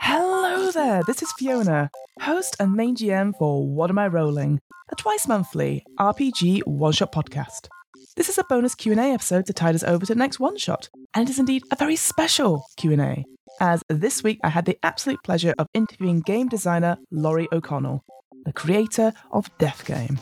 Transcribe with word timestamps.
Hello 0.00 0.70
there, 0.70 1.02
this 1.06 1.22
is 1.22 1.32
Fiona, 1.32 1.90
host 2.20 2.56
and 2.60 2.72
main 2.74 2.94
GM 2.94 3.32
for 3.38 3.66
What 3.66 3.90
Am 3.90 3.98
I 3.98 4.06
Rolling, 4.06 4.60
a 4.90 4.94
twice 4.94 5.26
monthly 5.26 5.84
RPG 5.98 6.62
one-shot 6.66 7.12
podcast. 7.12 7.68
This 8.16 8.28
is 8.28 8.38
a 8.38 8.44
bonus 8.44 8.74
Q&A 8.74 9.12
episode 9.12 9.46
to 9.46 9.52
tide 9.52 9.74
us 9.74 9.82
over 9.82 10.06
to 10.06 10.14
the 10.14 10.18
next 10.18 10.38
one-shot, 10.38 10.90
and 11.14 11.28
it 11.28 11.30
is 11.32 11.38
indeed 11.38 11.64
a 11.72 11.76
very 11.76 11.96
special 11.96 12.66
Q&A, 12.76 13.24
as 13.60 13.82
this 13.88 14.22
week 14.22 14.38
I 14.44 14.50
had 14.50 14.66
the 14.66 14.78
absolute 14.82 15.18
pleasure 15.24 15.54
of 15.58 15.66
interviewing 15.74 16.20
game 16.20 16.48
designer 16.48 16.98
Laurie 17.10 17.48
O'Connell, 17.52 18.04
the 18.44 18.52
creator 18.52 19.12
of 19.32 19.50
Death 19.58 19.84
Game. 19.84 20.20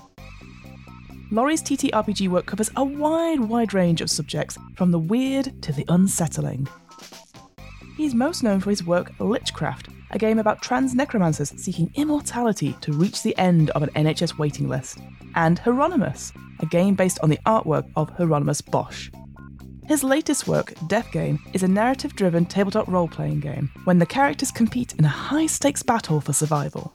Laurie's 1.33 1.63
TTRPG 1.63 2.29
work 2.29 2.47
covers 2.47 2.71
a 2.75 2.85
wide, 2.85 3.39
wide 3.39 3.73
range 3.73 4.01
of 4.01 4.11
subjects, 4.11 4.59
from 4.75 4.91
the 4.91 4.99
weird 4.99 5.63
to 5.63 5.73
the 5.73 5.85
unsettling. 5.89 6.67
He's 7.97 8.17
most 8.17 8.43
known 8.43 8.59
for 8.59 8.71
his 8.71 8.83
work 8.83 9.13
Lichcraft, 9.19 9.95
a 10.11 10.19
game 10.19 10.41
about 10.41 10.61
trans 10.61 10.93
necromancers 10.93 11.51
seeking 11.51 11.93
immortality 11.95 12.77
to 12.81 12.93
reach 12.93 13.23
the 13.23 13.37
end 13.39 13.71
of 13.71 13.85
an 13.85 13.91
NHS 13.91 14.39
waiting 14.39 14.69
list, 14.69 14.99
and 15.37 15.61
Hieronymus, 15.61 16.33
a 16.59 16.67
game 16.67 16.97
based 16.97 17.21
on 17.23 17.31
the 17.31 17.39
artwork 17.47 17.89
of 17.95 18.11
Hieronymus 18.11 18.61
Bosch. 18.61 19.11
His 19.87 20.03
latest 20.03 20.49
work, 20.49 20.73
Death 20.89 21.13
Game, 21.13 21.39
is 21.53 21.63
a 21.63 21.69
narrative 21.69 22.17
driven 22.17 22.45
tabletop 22.45 22.89
role 22.89 23.09
playing 23.09 23.39
game 23.39 23.71
when 23.85 24.01
the 24.01 24.07
characters 24.07 24.51
compete 24.51 24.95
in 24.95 25.05
a 25.05 25.09
high 25.09 25.47
stakes 25.47 25.85
battle 25.85 26.21
for 26.21 26.33
survival. 26.33 26.93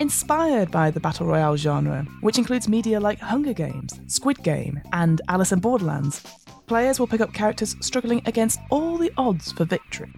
Inspired 0.00 0.70
by 0.70 0.90
the 0.90 0.98
Battle 0.98 1.26
Royale 1.26 1.58
genre, 1.58 2.06
which 2.22 2.38
includes 2.38 2.70
media 2.70 2.98
like 2.98 3.18
Hunger 3.18 3.52
Games, 3.52 4.00
Squid 4.06 4.42
Game, 4.42 4.80
and 4.94 5.20
Alice 5.28 5.52
in 5.52 5.60
Borderlands, 5.60 6.22
players 6.66 6.98
will 6.98 7.06
pick 7.06 7.20
up 7.20 7.34
characters 7.34 7.76
struggling 7.80 8.22
against 8.24 8.60
all 8.70 8.96
the 8.96 9.12
odds 9.18 9.52
for 9.52 9.66
victory. 9.66 10.10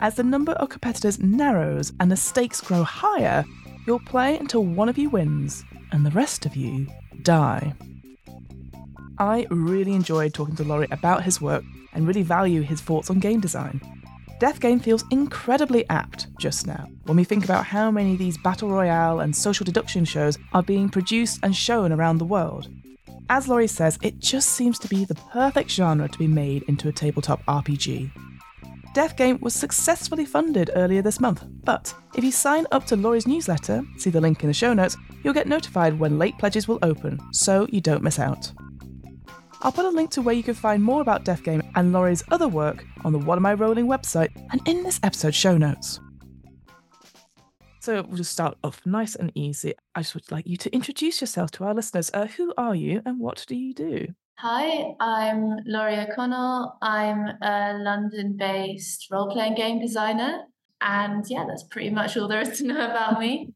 As 0.00 0.16
the 0.16 0.22
number 0.22 0.52
of 0.52 0.68
competitors 0.68 1.18
narrows 1.20 1.94
and 2.00 2.12
the 2.12 2.16
stakes 2.16 2.60
grow 2.60 2.82
higher, 2.82 3.46
you'll 3.86 3.98
play 4.00 4.36
until 4.36 4.62
one 4.62 4.90
of 4.90 4.98
you 4.98 5.08
wins 5.08 5.64
and 5.90 6.04
the 6.04 6.10
rest 6.10 6.44
of 6.44 6.54
you 6.54 6.86
die. 7.22 7.72
I 9.18 9.46
really 9.48 9.94
enjoyed 9.94 10.34
talking 10.34 10.56
to 10.56 10.64
Laurie 10.64 10.86
about 10.90 11.22
his 11.22 11.40
work 11.40 11.64
and 11.94 12.06
really 12.06 12.22
value 12.22 12.60
his 12.60 12.82
thoughts 12.82 13.08
on 13.08 13.20
game 13.20 13.40
design. 13.40 13.80
Death 14.38 14.60
Game 14.60 14.78
feels 14.78 15.04
incredibly 15.10 15.88
apt 15.90 16.28
just 16.38 16.64
now 16.64 16.86
when 17.04 17.16
we 17.16 17.24
think 17.24 17.44
about 17.44 17.66
how 17.66 17.90
many 17.90 18.12
of 18.12 18.18
these 18.18 18.38
battle 18.38 18.70
royale 18.70 19.18
and 19.18 19.34
social 19.34 19.64
deduction 19.64 20.04
shows 20.04 20.38
are 20.52 20.62
being 20.62 20.88
produced 20.88 21.40
and 21.42 21.56
shown 21.56 21.92
around 21.92 22.18
the 22.18 22.24
world. 22.24 22.68
As 23.30 23.48
Laurie 23.48 23.66
says, 23.66 23.98
it 24.00 24.20
just 24.20 24.50
seems 24.50 24.78
to 24.78 24.88
be 24.88 25.04
the 25.04 25.16
perfect 25.32 25.70
genre 25.70 26.08
to 26.08 26.18
be 26.18 26.28
made 26.28 26.62
into 26.68 26.88
a 26.88 26.92
tabletop 26.92 27.44
RPG. 27.46 28.12
Death 28.94 29.16
Game 29.16 29.38
was 29.40 29.54
successfully 29.54 30.24
funded 30.24 30.70
earlier 30.76 31.02
this 31.02 31.20
month, 31.20 31.44
but 31.64 31.92
if 32.14 32.22
you 32.22 32.30
sign 32.30 32.64
up 32.70 32.86
to 32.86 32.96
Laurie's 32.96 33.26
newsletter, 33.26 33.82
see 33.96 34.10
the 34.10 34.20
link 34.20 34.44
in 34.44 34.48
the 34.48 34.54
show 34.54 34.72
notes, 34.72 34.96
you'll 35.24 35.34
get 35.34 35.48
notified 35.48 35.98
when 35.98 36.18
late 36.18 36.38
pledges 36.38 36.68
will 36.68 36.78
open, 36.82 37.20
so 37.32 37.66
you 37.70 37.80
don't 37.80 38.04
miss 38.04 38.20
out. 38.20 38.52
I'll 39.60 39.72
put 39.72 39.84
a 39.84 39.90
link 39.90 40.10
to 40.12 40.22
where 40.22 40.34
you 40.34 40.44
can 40.44 40.54
find 40.54 40.82
more 40.82 41.00
about 41.00 41.24
Death 41.24 41.42
Game 41.42 41.62
and 41.74 41.92
Laurie's 41.92 42.22
other 42.30 42.46
work 42.46 42.84
on 43.04 43.12
the 43.12 43.18
What 43.18 43.38
Am 43.38 43.46
I 43.46 43.54
Rolling 43.54 43.86
website 43.86 44.30
and 44.52 44.66
in 44.68 44.84
this 44.84 45.00
episode's 45.02 45.36
show 45.36 45.56
notes. 45.56 45.98
So 47.80 48.02
we'll 48.02 48.18
just 48.18 48.32
start 48.32 48.56
off 48.62 48.80
nice 48.86 49.16
and 49.16 49.32
easy. 49.34 49.74
I 49.94 50.02
just 50.02 50.14
would 50.14 50.30
like 50.30 50.46
you 50.46 50.56
to 50.58 50.72
introduce 50.72 51.20
yourself 51.20 51.50
to 51.52 51.64
our 51.64 51.74
listeners. 51.74 52.10
Uh, 52.14 52.26
who 52.26 52.52
are 52.56 52.74
you 52.74 53.02
and 53.04 53.18
what 53.18 53.44
do 53.48 53.56
you 53.56 53.74
do? 53.74 54.08
Hi, 54.38 54.94
I'm 55.00 55.56
Laurie 55.66 55.98
O'Connell. 55.98 56.76
I'm 56.80 57.26
a 57.42 57.78
London 57.78 58.36
based 58.36 59.08
role 59.10 59.28
playing 59.30 59.56
game 59.56 59.80
designer. 59.80 60.42
And 60.80 61.24
yeah, 61.28 61.44
that's 61.48 61.64
pretty 61.64 61.90
much 61.90 62.16
all 62.16 62.28
there 62.28 62.42
is 62.42 62.58
to 62.58 62.66
know 62.66 62.90
about 62.90 63.18
me. 63.18 63.54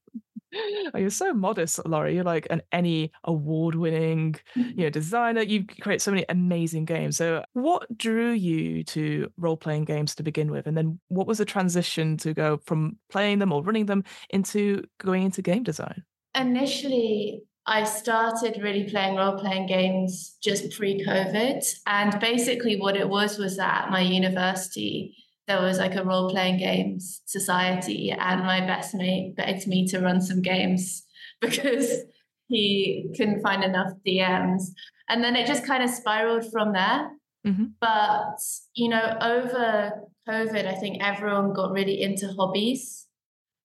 Oh, 0.55 0.99
you're 0.99 1.11
so 1.11 1.33
modest, 1.33 1.85
Laurie. 1.87 2.15
You're 2.15 2.25
like 2.25 2.47
an 2.51 2.63
any 2.73 3.13
award-winning, 3.25 4.37
you 4.55 4.85
know, 4.85 4.91
designer. 4.91 5.43
You 5.43 5.65
create 5.67 6.03
so 6.03 6.11
many 6.11 6.25
amazing 6.29 6.85
games. 6.85 7.17
So, 7.17 7.45
what 7.53 7.97
drew 7.97 8.33
you 8.33 8.85
to 8.85 9.31
role-playing 9.37 9.85
games 9.85 10.15
to 10.17 10.23
begin 10.23 10.51
with, 10.51 10.67
and 10.67 10.77
then 10.77 11.01
what 11.09 11.27
was 11.27 11.39
the 11.39 11.45
transition 11.45 12.17
to 12.19 12.35
go 12.35 12.59
from 12.65 12.99
playing 13.11 13.39
them 13.39 13.53
or 13.53 13.63
running 13.63 13.87
them 13.87 14.05
into 14.31 14.85
going 14.99 15.25
into 15.25 15.43
game 15.43 15.63
design? 15.63 16.03
Initially, 16.35 17.43
I 17.67 17.85
started 17.85 18.61
really 18.61 18.85
playing 18.85 19.17
role-playing 19.17 19.67
games 19.67 20.37
just 20.43 20.77
pre-COVID, 20.77 21.65
and 21.87 22.21
basically, 22.21 22.77
what 22.77 22.97
it 22.97 23.09
was 23.09 23.39
was 23.39 23.57
that 23.57 23.91
my 23.91 24.01
university 24.01 25.17
there 25.49 25.61
was 25.61 25.79
like 25.79 25.95
a 25.95 26.05
role 26.05 26.31
playing 26.31 26.59
games 26.59 27.23
society, 27.27 28.11
and 28.11 28.43
my 28.43 28.61
best 28.61 28.95
mate 28.95 29.35
begged 29.37 29.67
me 29.67 29.87
to 29.89 30.01
run 30.01 30.21
some 30.21 30.43
games 30.43 31.05
because 31.41 32.05
he 32.49 33.11
couldn't 33.17 33.43
find 33.43 33.65
enough 33.65 33.93
DMs. 34.07 34.65
And 35.09 35.23
then 35.23 35.37
it 35.37 35.47
just 35.47 35.67
kind 35.67 35.83
of 35.83 35.91
spiraled 35.91 36.51
from 36.53 36.73
there. 36.73 37.11
Mm-hmm. 37.47 37.65
But, 37.81 38.39
you 38.75 38.89
know, 38.89 39.17
over 39.21 39.93
COVID, 40.29 40.67
I 40.67 40.75
think 40.75 41.03
everyone 41.03 41.53
got 41.53 41.73
really 41.73 42.01
into 42.01 42.29
hobbies. 42.29 43.07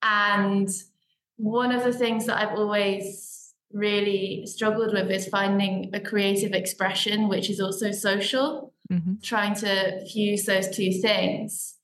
And 0.02 0.70
one 1.36 1.72
of 1.72 1.84
the 1.84 1.94
things 1.94 2.26
that 2.26 2.38
I've 2.38 2.58
always 2.58 3.54
really 3.72 4.46
struggled 4.46 4.94
with 4.94 5.12
is 5.12 5.28
finding 5.28 5.92
a 5.94 6.00
creative 6.00 6.54
expression, 6.54 7.28
which 7.28 7.50
is 7.50 7.60
also 7.60 7.92
social, 7.92 8.74
mm-hmm. 8.92 9.14
trying 9.22 9.56
to 9.56 10.06
fuse 10.08 10.46
those 10.46 10.70
two 10.76 10.92
things. 11.02 11.76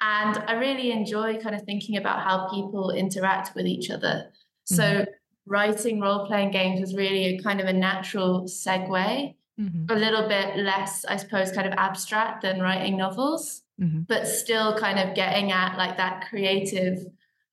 And 0.00 0.38
I 0.46 0.52
really 0.54 0.90
enjoy 0.90 1.38
kind 1.38 1.54
of 1.54 1.62
thinking 1.62 1.96
about 1.96 2.22
how 2.22 2.48
people 2.48 2.90
interact 2.90 3.54
with 3.54 3.66
each 3.66 3.90
other. 3.90 4.32
So 4.64 4.82
mm-hmm. 4.82 5.10
writing 5.46 6.00
role 6.00 6.26
playing 6.26 6.52
games 6.52 6.80
was 6.80 6.94
really 6.94 7.24
a 7.24 7.42
kind 7.42 7.60
of 7.60 7.66
a 7.66 7.72
natural 7.72 8.44
segue, 8.44 9.34
mm-hmm. 9.60 9.84
a 9.90 9.94
little 9.94 10.26
bit 10.28 10.56
less, 10.56 11.04
I 11.04 11.16
suppose, 11.16 11.52
kind 11.52 11.66
of 11.66 11.74
abstract 11.76 12.42
than 12.42 12.60
writing 12.60 12.96
novels, 12.96 13.62
mm-hmm. 13.80 14.00
but 14.08 14.26
still 14.26 14.78
kind 14.78 14.98
of 14.98 15.14
getting 15.14 15.52
at 15.52 15.76
like 15.76 15.98
that 15.98 16.26
creative 16.28 16.98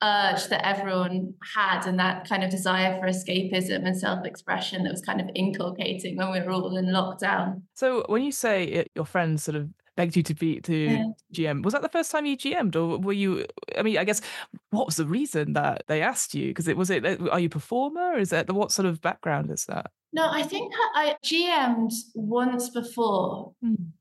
urge 0.04 0.48
that 0.48 0.66
everyone 0.66 1.34
had 1.56 1.88
and 1.88 2.00
that 2.00 2.28
kind 2.30 2.44
of 2.44 2.52
desire 2.52 3.00
for 3.00 3.08
escapism 3.08 3.86
and 3.86 3.98
self-expression 3.98 4.84
that 4.84 4.92
was 4.92 5.02
kind 5.02 5.20
of 5.20 5.28
inculcating 5.34 6.16
when 6.16 6.32
we 6.32 6.40
were 6.40 6.52
all 6.52 6.78
in 6.78 6.86
lockdown. 6.86 7.62
So 7.74 8.06
when 8.08 8.24
you 8.24 8.32
say 8.32 8.66
it, 8.66 8.92
your 8.96 9.06
friends 9.06 9.44
sort 9.44 9.56
of 9.56 9.70
begged 9.98 10.16
you 10.16 10.24
to 10.24 10.34
be 10.34 10.62
to 10.62 10.76
yeah. 10.76 11.04
GM. 11.34 11.64
Was 11.64 11.74
that 11.74 11.82
the 11.82 11.90
first 11.90 12.12
time 12.12 12.26
you 12.26 12.38
GM'd, 12.38 12.78
or 12.78 12.98
were 12.98 13.12
you? 13.12 13.46
I 13.78 13.82
mean, 13.82 13.98
I 13.98 14.06
guess 14.06 14.22
what 14.70 14.86
was 14.86 14.96
the 14.96 15.06
reason 15.06 15.54
that 15.54 15.84
they 15.88 16.02
asked 16.02 16.34
you? 16.34 16.48
Because 16.48 16.70
it 16.70 16.78
was 16.78 16.90
it. 16.90 17.06
Are 17.06 17.40
you 17.40 17.48
a 17.48 17.50
performer? 17.50 18.18
Is 18.18 18.30
that 18.30 18.50
what 18.50 18.72
sort 18.72 18.86
of 18.86 19.02
background 19.02 19.52
is 19.52 19.66
that? 19.66 19.92
No, 20.14 20.30
I 20.30 20.44
think 20.44 20.74
I 20.96 21.18
GM'd 21.26 21.92
once 22.16 22.70
before 22.70 23.54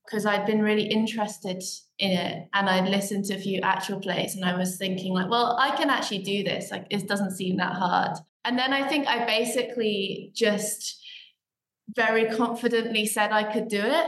because 0.04 0.22
hmm. 0.22 0.28
I'd 0.28 0.46
been 0.46 0.62
really 0.62 0.86
interested 0.86 1.62
in 1.98 2.12
it 2.12 2.48
and 2.54 2.70
I'd 2.70 2.88
listened 2.88 3.24
to 3.26 3.34
a 3.34 3.40
few 3.40 3.60
actual 3.62 3.98
plays 3.98 4.36
and 4.36 4.44
I 4.44 4.56
was 4.56 4.76
thinking 4.76 5.14
like, 5.14 5.28
well, 5.28 5.56
I 5.58 5.74
can 5.74 5.90
actually 5.90 6.22
do 6.22 6.44
this. 6.44 6.70
Like, 6.70 6.86
it 6.90 7.08
doesn't 7.08 7.32
seem 7.32 7.56
that 7.56 7.72
hard. 7.72 8.18
And 8.44 8.56
then 8.56 8.72
I 8.72 8.86
think 8.86 9.08
I 9.08 9.26
basically 9.26 10.30
just 10.32 11.02
very 11.94 12.26
confidently 12.36 13.06
said 13.06 13.32
I 13.32 13.52
could 13.52 13.68
do 13.68 13.80
it 13.80 14.06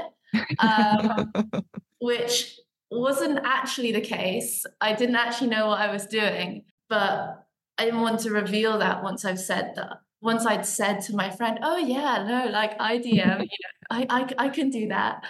um, 0.59 1.33
which 2.01 2.59
wasn't 2.91 3.41
actually 3.45 3.93
the 3.93 4.01
case. 4.01 4.65
I 4.81 4.95
didn't 4.95 5.17
actually 5.17 5.51
know 5.51 5.67
what 5.67 5.81
I 5.81 5.93
was 5.93 6.07
doing, 6.07 6.65
but 6.89 7.47
I 7.77 7.85
didn't 7.85 8.01
want 8.01 8.21
to 8.21 8.31
reveal 8.31 8.79
that 8.79 9.03
once 9.03 9.25
I've 9.25 9.41
said 9.41 9.73
that. 9.77 10.01
Once 10.21 10.45
I'd 10.45 10.67
said 10.67 11.01
to 11.03 11.15
my 11.15 11.31
friend, 11.31 11.61
"Oh 11.63 11.77
yeah, 11.77 12.25
no, 12.27 12.51
like 12.51 12.73
I 12.81 12.99
DM, 12.99 13.07
you 13.07 13.25
know, 13.25 13.43
I, 13.91 14.07
I 14.11 14.47
I 14.47 14.49
can 14.49 14.71
do 14.71 14.89
that." 14.89 15.23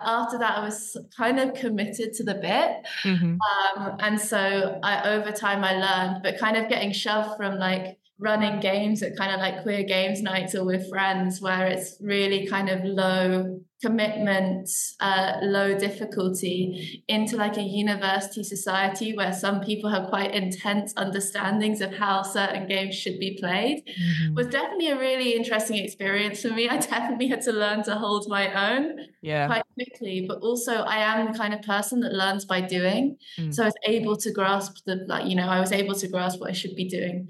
After 0.00 0.36
that, 0.38 0.58
I 0.58 0.64
was 0.64 0.96
kind 1.16 1.38
of 1.38 1.54
committed 1.54 2.12
to 2.14 2.24
the 2.24 2.34
bit, 2.34 2.84
mm-hmm. 3.04 3.36
um, 3.36 3.96
and 4.00 4.20
so 4.20 4.80
I 4.82 5.10
over 5.10 5.30
time 5.30 5.62
I 5.62 5.74
learned, 5.74 6.24
but 6.24 6.38
kind 6.38 6.56
of 6.56 6.68
getting 6.68 6.90
shoved 6.90 7.36
from 7.36 7.56
like 7.56 7.98
running 8.22 8.60
games 8.60 9.02
at 9.02 9.16
kind 9.16 9.32
of 9.32 9.40
like 9.40 9.62
queer 9.62 9.82
games 9.82 10.22
nights 10.22 10.54
or 10.54 10.64
with 10.64 10.88
friends 10.88 11.40
where 11.40 11.66
it's 11.66 11.96
really 12.00 12.46
kind 12.46 12.68
of 12.68 12.84
low 12.84 13.60
commitment, 13.82 14.70
uh, 15.00 15.38
low 15.42 15.76
difficulty 15.76 17.04
into 17.08 17.36
like 17.36 17.56
a 17.56 17.62
university 17.62 18.44
society 18.44 19.16
where 19.16 19.32
some 19.32 19.60
people 19.60 19.90
have 19.90 20.08
quite 20.08 20.32
intense 20.32 20.94
understandings 20.96 21.80
of 21.80 21.92
how 21.92 22.22
certain 22.22 22.68
games 22.68 22.94
should 22.94 23.18
be 23.18 23.36
played 23.40 23.82
mm-hmm. 23.84 24.34
was 24.34 24.46
definitely 24.46 24.88
a 24.88 24.96
really 24.96 25.34
interesting 25.34 25.84
experience 25.84 26.40
for 26.42 26.50
me. 26.50 26.68
I 26.68 26.76
definitely 26.94 27.26
had 27.26 27.42
to 27.42 27.52
learn 27.52 27.82
to 27.84 27.96
hold 27.96 28.28
my 28.28 28.70
own 28.70 29.00
yeah. 29.20 29.48
quite 29.48 29.64
quickly, 29.74 30.26
but 30.28 30.38
also 30.38 30.74
I 30.82 30.98
am 30.98 31.32
the 31.32 31.36
kind 31.36 31.52
of 31.52 31.62
person 31.62 32.00
that 32.00 32.12
learns 32.12 32.44
by 32.44 32.60
doing. 32.60 33.16
Mm. 33.36 33.52
So 33.52 33.64
I 33.64 33.66
was 33.66 33.74
able 33.88 34.16
to 34.18 34.30
grasp 34.30 34.76
the, 34.86 35.04
like, 35.08 35.26
you 35.26 35.34
know, 35.34 35.48
I 35.48 35.58
was 35.58 35.72
able 35.72 35.96
to 35.96 36.06
grasp 36.06 36.38
what 36.40 36.50
I 36.50 36.52
should 36.52 36.76
be 36.76 36.88
doing 36.88 37.28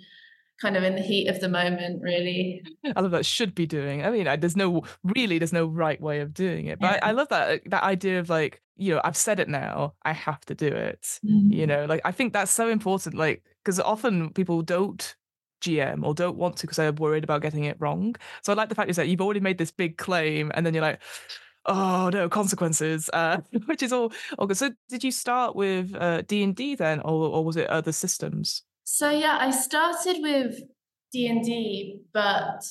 kind 0.62 0.76
of 0.76 0.84
in 0.84 0.94
the 0.94 1.02
heat 1.02 1.26
of 1.28 1.40
the 1.40 1.48
moment, 1.48 2.00
really. 2.00 2.62
I 2.96 3.00
love 3.00 3.10
that 3.10 3.26
should 3.26 3.54
be 3.54 3.66
doing. 3.66 4.04
I 4.04 4.10
mean, 4.10 4.24
there's 4.40 4.56
no 4.56 4.84
really, 5.02 5.38
there's 5.38 5.52
no 5.52 5.66
right 5.66 6.00
way 6.00 6.20
of 6.20 6.32
doing 6.32 6.66
it. 6.66 6.78
But 6.78 6.92
yeah. 6.92 7.00
I, 7.02 7.08
I, 7.08 7.12
love 7.12 7.28
that 7.28 7.62
that 7.66 7.82
idea 7.82 8.20
of 8.20 8.30
like, 8.30 8.62
you 8.76 8.94
know, 8.94 9.00
I've 9.04 9.16
said 9.16 9.40
it 9.40 9.48
now, 9.48 9.94
I 10.04 10.12
have 10.12 10.44
to 10.46 10.54
do 10.54 10.68
it. 10.68 11.18
Mm-hmm. 11.26 11.52
You 11.52 11.66
know, 11.66 11.84
like 11.86 12.00
I 12.04 12.12
think 12.12 12.32
that's 12.32 12.52
so 12.52 12.68
important. 12.68 13.16
Like, 13.16 13.42
because 13.64 13.80
often 13.80 14.30
people 14.30 14.62
don't 14.62 15.14
GM 15.60 16.04
or 16.04 16.14
don't 16.14 16.36
want 16.36 16.56
to 16.58 16.66
because 16.66 16.76
they're 16.76 16.92
worried 16.92 17.24
about 17.24 17.42
getting 17.42 17.64
it 17.64 17.76
wrong. 17.80 18.14
So 18.42 18.52
I 18.52 18.56
like 18.56 18.68
the 18.68 18.76
fact 18.76 18.88
is 18.88 18.96
that 18.96 19.08
you've 19.08 19.20
already 19.20 19.40
made 19.40 19.58
this 19.58 19.72
big 19.72 19.98
claim, 19.98 20.52
and 20.54 20.64
then 20.64 20.74
you're 20.74 20.82
like 20.82 21.00
oh 21.66 22.10
no 22.12 22.28
consequences 22.28 23.08
uh, 23.12 23.40
which 23.66 23.84
is 23.84 23.92
all, 23.92 24.12
all 24.36 24.48
good 24.48 24.56
so 24.56 24.68
did 24.88 25.04
you 25.04 25.12
start 25.12 25.54
with 25.54 25.94
uh, 25.94 26.20
d&d 26.22 26.74
then 26.74 26.98
or, 27.02 27.28
or 27.28 27.44
was 27.44 27.56
it 27.56 27.68
other 27.68 27.92
systems 27.92 28.64
so 28.92 29.08
yeah 29.10 29.38
i 29.40 29.50
started 29.50 30.16
with 30.20 30.60
d&d 31.12 32.00
but 32.12 32.62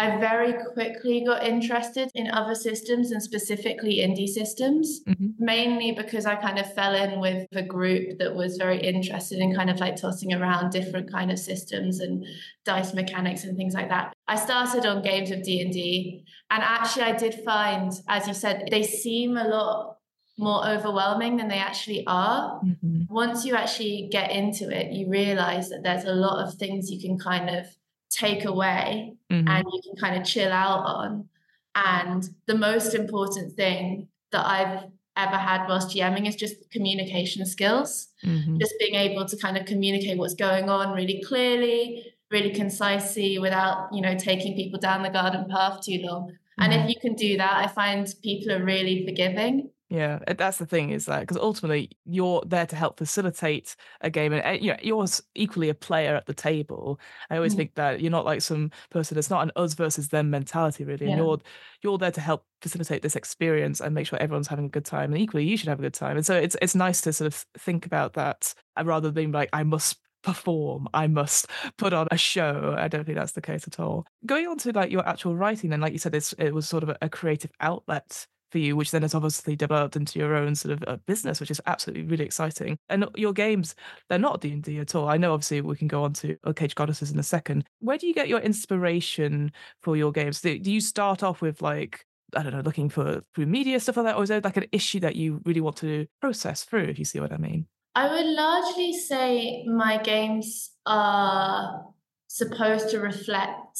I 0.00 0.18
very 0.18 0.54
quickly 0.72 1.22
got 1.26 1.46
interested 1.46 2.10
in 2.14 2.30
other 2.30 2.54
systems 2.54 3.10
and 3.10 3.22
specifically 3.22 3.96
indie 3.98 4.26
systems, 4.26 5.00
mm-hmm. 5.06 5.26
mainly 5.38 5.92
because 5.92 6.24
I 6.24 6.36
kind 6.36 6.58
of 6.58 6.72
fell 6.72 6.94
in 6.94 7.20
with 7.20 7.46
a 7.52 7.62
group 7.62 8.18
that 8.18 8.34
was 8.34 8.56
very 8.56 8.80
interested 8.80 9.40
in 9.40 9.54
kind 9.54 9.68
of 9.68 9.78
like 9.78 9.96
tossing 9.96 10.32
around 10.32 10.70
different 10.70 11.12
kind 11.12 11.30
of 11.30 11.38
systems 11.38 12.00
and 12.00 12.24
dice 12.64 12.94
mechanics 12.94 13.44
and 13.44 13.58
things 13.58 13.74
like 13.74 13.90
that. 13.90 14.14
I 14.26 14.36
started 14.36 14.86
on 14.86 15.02
games 15.02 15.30
of 15.32 15.42
D&D 15.42 16.24
and 16.50 16.62
actually 16.62 17.04
I 17.04 17.12
did 17.12 17.34
find 17.44 17.92
as 18.08 18.26
you 18.26 18.32
said 18.32 18.68
they 18.70 18.84
seem 18.84 19.36
a 19.36 19.48
lot 19.48 19.96
more 20.40 20.66
overwhelming 20.66 21.36
than 21.36 21.48
they 21.48 21.58
actually 21.58 22.04
are. 22.06 22.60
Mm-hmm. 22.64 23.02
Once 23.08 23.44
you 23.44 23.54
actually 23.54 24.08
get 24.10 24.30
into 24.30 24.68
it, 24.70 24.92
you 24.92 25.08
realize 25.08 25.68
that 25.68 25.82
there's 25.82 26.04
a 26.04 26.14
lot 26.14 26.44
of 26.44 26.54
things 26.54 26.90
you 26.90 27.00
can 27.00 27.18
kind 27.18 27.50
of 27.50 27.66
take 28.10 28.44
away 28.44 29.14
mm-hmm. 29.30 29.46
and 29.46 29.64
you 29.72 29.80
can 29.84 29.96
kind 30.00 30.20
of 30.20 30.26
chill 30.26 30.52
out 30.52 30.84
on. 30.84 31.28
And 31.74 32.28
the 32.46 32.56
most 32.56 32.94
important 32.94 33.54
thing 33.54 34.08
that 34.32 34.44
I've 34.46 34.84
ever 35.16 35.36
had 35.36 35.68
whilst 35.68 35.94
GMing 35.94 36.26
is 36.26 36.36
just 36.36 36.70
communication 36.70 37.44
skills. 37.46 38.08
Mm-hmm. 38.24 38.58
Just 38.58 38.74
being 38.78 38.94
able 38.94 39.26
to 39.26 39.36
kind 39.36 39.56
of 39.56 39.66
communicate 39.66 40.18
what's 40.18 40.34
going 40.34 40.68
on 40.68 40.94
really 40.94 41.22
clearly, 41.26 42.14
really 42.30 42.50
concisely 42.50 43.38
without, 43.38 43.88
you 43.92 44.00
know, 44.00 44.16
taking 44.16 44.56
people 44.56 44.80
down 44.80 45.02
the 45.02 45.10
garden 45.10 45.46
path 45.50 45.82
too 45.84 46.00
long. 46.02 46.32
And 46.58 46.72
if 46.72 46.80
mm-hmm. 46.80 46.88
you 46.88 46.96
can 47.00 47.14
do 47.14 47.36
that, 47.38 47.52
I 47.56 47.68
find 47.68 48.12
people 48.22 48.52
are 48.52 48.62
really 48.62 49.06
forgiving. 49.06 49.70
Yeah, 49.90 50.20
that's 50.38 50.58
the 50.58 50.66
thing 50.66 50.90
is 50.90 51.06
that 51.06 51.18
because 51.18 51.36
ultimately 51.36 51.90
you're 52.04 52.44
there 52.46 52.64
to 52.64 52.76
help 52.76 52.96
facilitate 52.96 53.74
a 54.00 54.08
game, 54.08 54.32
and 54.32 54.40
eh, 54.44 54.52
you 54.52 54.70
know 54.70 54.76
you're 54.80 55.04
equally 55.34 55.68
a 55.68 55.74
player 55.74 56.14
at 56.14 56.26
the 56.26 56.32
table. 56.32 57.00
I 57.28 57.34
always 57.34 57.54
mm. 57.54 57.56
think 57.56 57.74
that 57.74 58.00
you're 58.00 58.12
not 58.12 58.24
like 58.24 58.40
some 58.40 58.70
person. 58.90 59.18
It's 59.18 59.30
not 59.30 59.42
an 59.42 59.50
us 59.56 59.74
versus 59.74 60.08
them 60.08 60.30
mentality, 60.30 60.84
really. 60.84 61.06
And 61.06 61.16
you're 61.16 61.40
you're 61.82 61.98
there 61.98 62.12
to 62.12 62.20
help 62.20 62.44
facilitate 62.62 63.02
this 63.02 63.16
experience 63.16 63.80
and 63.80 63.92
make 63.92 64.06
sure 64.06 64.16
everyone's 64.22 64.46
having 64.46 64.66
a 64.66 64.68
good 64.68 64.84
time. 64.84 65.12
And 65.12 65.20
equally, 65.20 65.44
you 65.44 65.56
should 65.56 65.68
have 65.68 65.80
a 65.80 65.82
good 65.82 65.94
time. 65.94 66.16
And 66.16 66.24
so 66.24 66.36
it's 66.36 66.56
it's 66.62 66.76
nice 66.76 67.00
to 67.00 67.12
sort 67.12 67.26
of 67.26 67.44
think 67.58 67.84
about 67.84 68.12
that 68.12 68.54
uh, 68.76 68.84
rather 68.84 69.10
than 69.10 69.32
like 69.32 69.50
I 69.52 69.64
must 69.64 69.98
perform 70.22 70.86
i 70.92 71.06
must 71.06 71.46
put 71.78 71.94
on 71.94 72.06
a 72.10 72.16
show 72.18 72.74
i 72.76 72.88
don't 72.88 73.06
think 73.06 73.16
that's 73.16 73.32
the 73.32 73.40
case 73.40 73.66
at 73.66 73.80
all 73.80 74.04
going 74.26 74.46
on 74.46 74.58
to 74.58 74.70
like 74.72 74.90
your 74.90 75.08
actual 75.08 75.34
writing 75.34 75.70
then 75.70 75.80
like 75.80 75.94
you 75.94 75.98
said 75.98 76.14
it's, 76.14 76.34
it 76.34 76.52
was 76.52 76.68
sort 76.68 76.82
of 76.82 76.90
a, 76.90 76.98
a 77.00 77.08
creative 77.08 77.50
outlet 77.58 78.26
for 78.50 78.58
you, 78.58 78.76
which 78.76 78.90
then 78.90 79.02
has 79.02 79.14
obviously 79.14 79.56
developed 79.56 79.96
into 79.96 80.18
your 80.18 80.34
own 80.34 80.54
sort 80.54 80.72
of 80.72 80.84
uh, 80.88 80.96
business, 81.06 81.40
which 81.40 81.50
is 81.50 81.60
absolutely 81.66 82.04
really 82.04 82.24
exciting. 82.24 82.78
And 82.88 83.06
your 83.16 83.32
games, 83.32 83.74
they're 84.08 84.18
not 84.18 84.40
D 84.40 84.52
and 84.52 84.62
D 84.62 84.78
at 84.78 84.94
all. 84.94 85.08
I 85.08 85.16
know, 85.16 85.32
obviously, 85.32 85.60
we 85.60 85.76
can 85.76 85.88
go 85.88 86.04
on 86.04 86.12
to 86.14 86.36
Cage 86.56 86.74
Goddesses 86.74 87.10
in 87.10 87.18
a 87.18 87.22
second. 87.22 87.64
Where 87.80 87.98
do 87.98 88.06
you 88.06 88.14
get 88.14 88.28
your 88.28 88.40
inspiration 88.40 89.52
for 89.82 89.96
your 89.96 90.12
games? 90.12 90.40
Do 90.40 90.50
you 90.50 90.80
start 90.80 91.22
off 91.22 91.40
with 91.40 91.62
like 91.62 92.04
I 92.36 92.42
don't 92.42 92.52
know, 92.52 92.60
looking 92.60 92.88
for 92.88 93.22
through 93.34 93.46
media 93.46 93.80
stuff 93.80 93.96
like 93.96 94.06
that, 94.06 94.16
or 94.16 94.22
is 94.22 94.28
there 94.28 94.40
like 94.40 94.56
an 94.56 94.66
issue 94.72 95.00
that 95.00 95.16
you 95.16 95.40
really 95.44 95.60
want 95.60 95.76
to 95.78 96.06
process 96.20 96.64
through? 96.64 96.84
If 96.84 96.98
you 96.98 97.04
see 97.04 97.20
what 97.20 97.32
I 97.32 97.36
mean. 97.36 97.66
I 97.94 98.08
would 98.08 98.26
largely 98.26 98.92
say 98.92 99.64
my 99.66 99.98
games 99.98 100.70
are 100.86 101.86
supposed 102.28 102.90
to 102.90 103.00
reflect 103.00 103.78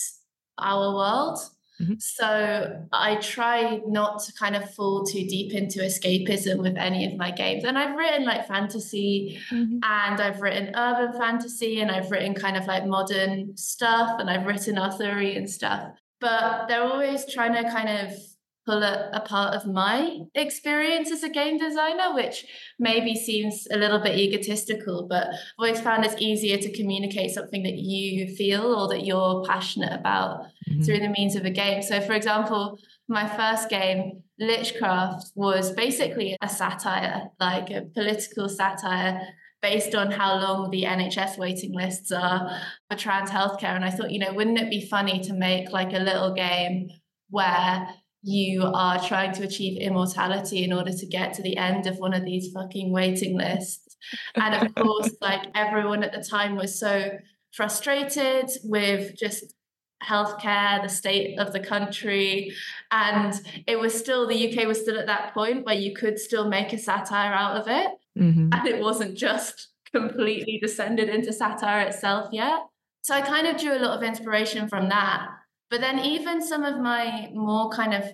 our 0.58 0.94
world. 0.94 1.38
Mm-hmm. 1.80 1.94
So 1.98 2.86
I 2.92 3.16
try 3.16 3.80
not 3.86 4.22
to 4.24 4.32
kind 4.34 4.54
of 4.54 4.72
fall 4.74 5.04
too 5.04 5.26
deep 5.26 5.54
into 5.54 5.80
escapism 5.80 6.58
with 6.58 6.76
any 6.76 7.10
of 7.10 7.16
my 7.16 7.30
games. 7.30 7.64
And 7.64 7.78
I've 7.78 7.96
written 7.96 8.26
like 8.26 8.46
fantasy 8.46 9.38
mm-hmm. 9.50 9.78
and 9.82 10.20
I've 10.20 10.40
written 10.40 10.74
urban 10.74 11.18
fantasy 11.18 11.80
and 11.80 11.90
I've 11.90 12.10
written 12.10 12.34
kind 12.34 12.56
of 12.56 12.66
like 12.66 12.86
modern 12.86 13.56
stuff 13.56 14.20
and 14.20 14.28
I've 14.28 14.46
written 14.46 14.78
Arthurian 14.78 15.46
stuff. 15.48 15.94
But 16.20 16.68
they're 16.68 16.84
always 16.84 17.24
trying 17.32 17.54
to 17.54 17.70
kind 17.70 17.88
of 17.88 18.12
pull 18.66 18.82
a, 18.82 19.10
a, 19.12 19.20
part 19.20 19.54
of 19.54 19.66
my 19.66 20.18
experience 20.34 21.10
as 21.10 21.22
a 21.22 21.28
game 21.28 21.58
designer, 21.58 22.14
which 22.14 22.44
maybe 22.78 23.14
seems 23.14 23.66
a 23.72 23.76
little 23.76 23.98
bit 23.98 24.18
egotistical, 24.18 25.06
but 25.08 25.28
I've 25.28 25.34
always 25.58 25.80
found 25.80 26.04
it's 26.04 26.20
easier 26.20 26.58
to 26.58 26.76
communicate 26.76 27.30
something 27.30 27.62
that 27.62 27.76
you 27.76 28.34
feel 28.36 28.74
or 28.74 28.88
that 28.88 29.06
you're 29.06 29.44
passionate 29.44 29.98
about 29.98 30.44
mm-hmm. 30.68 30.82
through 30.82 31.00
the 31.00 31.08
means 31.08 31.36
of 31.36 31.44
a 31.44 31.50
game. 31.50 31.82
So, 31.82 32.00
for 32.00 32.12
example, 32.12 32.78
my 33.08 33.26
first 33.26 33.68
game, 33.70 34.22
Lichcraft, 34.40 35.30
was 35.34 35.72
basically 35.72 36.36
a 36.42 36.48
satire, 36.48 37.30
like 37.40 37.70
a 37.70 37.82
political 37.82 38.48
satire 38.48 39.20
based 39.62 39.94
on 39.94 40.10
how 40.10 40.38
long 40.38 40.70
the 40.70 40.84
NHS 40.84 41.38
waiting 41.38 41.74
lists 41.74 42.10
are 42.12 42.58
for 42.88 42.96
trans 42.96 43.30
healthcare. 43.30 43.76
And 43.76 43.84
I 43.84 43.90
thought, 43.90 44.10
you 44.10 44.18
know, 44.18 44.32
wouldn't 44.32 44.58
it 44.58 44.70
be 44.70 44.86
funny 44.86 45.20
to 45.20 45.34
make 45.34 45.70
like 45.70 45.92
a 45.92 45.98
little 45.98 46.32
game 46.34 46.88
where 47.28 47.88
you 48.22 48.62
are 48.62 49.02
trying 49.06 49.32
to 49.32 49.44
achieve 49.44 49.80
immortality 49.80 50.64
in 50.64 50.72
order 50.72 50.92
to 50.92 51.06
get 51.06 51.34
to 51.34 51.42
the 51.42 51.56
end 51.56 51.86
of 51.86 51.98
one 51.98 52.12
of 52.12 52.24
these 52.24 52.52
fucking 52.52 52.92
waiting 52.92 53.36
lists. 53.36 53.96
And 54.34 54.54
of 54.66 54.74
course, 54.74 55.10
like 55.20 55.46
everyone 55.54 56.02
at 56.02 56.12
the 56.12 56.22
time 56.22 56.56
was 56.56 56.78
so 56.78 57.10
frustrated 57.52 58.50
with 58.64 59.16
just 59.16 59.54
healthcare, 60.02 60.82
the 60.82 60.88
state 60.88 61.38
of 61.38 61.52
the 61.52 61.60
country. 61.60 62.52
And 62.90 63.34
it 63.66 63.78
was 63.78 63.98
still, 63.98 64.26
the 64.26 64.50
UK 64.50 64.66
was 64.66 64.80
still 64.80 64.98
at 64.98 65.06
that 65.06 65.34
point 65.34 65.64
where 65.64 65.74
you 65.74 65.94
could 65.94 66.18
still 66.18 66.48
make 66.48 66.72
a 66.72 66.78
satire 66.78 67.32
out 67.32 67.56
of 67.56 67.68
it. 67.68 67.90
Mm-hmm. 68.18 68.48
And 68.52 68.68
it 68.68 68.80
wasn't 68.80 69.16
just 69.16 69.68
completely 69.92 70.58
descended 70.60 71.08
into 71.08 71.32
satire 71.32 71.86
itself 71.86 72.30
yet. 72.32 72.60
So 73.02 73.14
I 73.14 73.22
kind 73.22 73.46
of 73.46 73.58
drew 73.58 73.76
a 73.76 73.80
lot 73.80 73.96
of 73.96 74.02
inspiration 74.02 74.68
from 74.68 74.88
that. 74.90 75.26
But 75.70 75.80
then 75.80 76.00
even 76.00 76.42
some 76.42 76.64
of 76.64 76.80
my 76.80 77.30
more 77.32 77.70
kind 77.70 77.94
of 77.94 78.04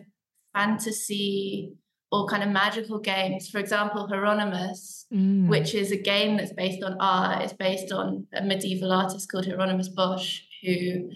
fantasy 0.55 1.72
or 2.13 2.27
kind 2.27 2.43
of 2.43 2.51
magical 2.51 2.98
games, 2.98 3.48
for 3.48 3.58
example, 3.58 4.06
Hieronymus, 4.06 5.06
mm. 5.13 5.48
which 5.48 5.75
is 5.75 5.91
a 5.91 5.96
game 5.96 6.36
that's 6.36 6.53
based 6.53 6.82
on 6.82 6.96
art, 7.01 7.43
it's 7.43 7.53
based 7.53 7.93
on 7.93 8.27
a 8.32 8.43
medieval 8.43 8.93
artist 8.93 9.31
called 9.31 9.46
Hieronymus 9.46 9.89
Bosch, 9.89 10.41
who 10.63 11.10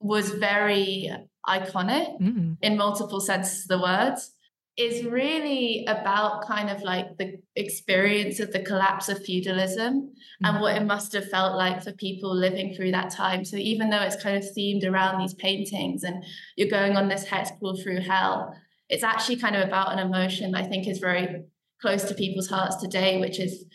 was 0.00 0.30
very 0.30 1.10
iconic 1.46 2.20
mm. 2.20 2.56
in 2.60 2.76
multiple 2.76 3.20
senses 3.20 3.62
of 3.64 3.68
the 3.68 3.82
words 3.82 4.31
is 4.78 5.04
really 5.04 5.84
about 5.86 6.46
kind 6.46 6.70
of 6.70 6.82
like 6.82 7.18
the 7.18 7.38
experience 7.56 8.40
of 8.40 8.52
the 8.52 8.60
collapse 8.60 9.10
of 9.10 9.22
feudalism 9.22 9.94
mm-hmm. 9.94 10.46
and 10.46 10.60
what 10.60 10.76
it 10.76 10.84
must 10.84 11.12
have 11.12 11.28
felt 11.28 11.56
like 11.56 11.82
for 11.82 11.92
people 11.92 12.34
living 12.34 12.74
through 12.74 12.90
that 12.90 13.10
time. 13.10 13.44
So 13.44 13.56
even 13.56 13.90
though 13.90 14.00
it's 14.00 14.22
kind 14.22 14.36
of 14.36 14.44
themed 14.56 14.88
around 14.88 15.20
these 15.20 15.34
paintings 15.34 16.04
and 16.04 16.24
you're 16.56 16.70
going 16.70 16.96
on 16.96 17.08
this 17.08 17.24
hex 17.24 17.50
crawl 17.58 17.76
through 17.76 18.00
hell, 18.00 18.54
it's 18.88 19.04
actually 19.04 19.36
kind 19.36 19.56
of 19.56 19.66
about 19.66 19.92
an 19.92 19.98
emotion 19.98 20.54
I 20.54 20.64
think 20.64 20.88
is 20.88 20.98
very 20.98 21.42
close 21.80 22.04
to 22.04 22.14
people's 22.14 22.48
hearts 22.48 22.76
today, 22.76 23.20
which 23.20 23.38
is 23.38 23.66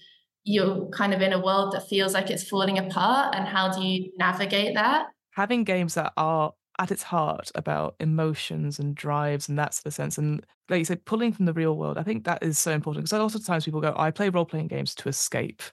you're 0.44 0.88
kind 0.90 1.14
of 1.14 1.22
in 1.22 1.34
a 1.34 1.44
world 1.44 1.74
that 1.74 1.88
feels 1.88 2.14
like 2.14 2.32
it's 2.32 2.48
falling 2.48 2.80
apart 2.80 3.36
and 3.36 3.48
how 3.48 3.72
do 3.72 3.86
you 3.86 4.12
navigate 4.18 4.74
that? 4.74 5.08
Having 5.32 5.66
games 5.66 5.94
that 5.94 6.14
are 6.18 6.54
at 6.80 6.92
its 6.92 7.04
heart 7.04 7.52
about 7.56 7.96
emotions 8.00 8.80
and 8.80 8.96
drives 8.96 9.50
and 9.50 9.58
that 9.58 9.74
sort 9.74 9.88
of 9.88 9.94
sense. 9.94 10.18
And 10.18 10.46
like 10.70 10.80
you 10.80 10.86
said, 10.86 11.06
pulling 11.06 11.32
from 11.32 11.46
the 11.46 11.54
real 11.54 11.76
world, 11.76 11.98
I 11.98 12.04
think 12.04 12.26
that 12.26 12.44
is 12.44 12.60
so 12.60 12.72
important 12.72 13.06
because 13.06 13.18
a 13.18 13.22
lot 13.22 13.36
of 13.36 13.46
times 13.46 13.66
people 13.66 13.82
go, 13.82 13.94
I 13.98 14.12
play 14.12 14.30
role 14.30 14.46
playing 14.46 14.68
games 14.68 14.94
to 14.96 15.10
escape. 15.10 15.64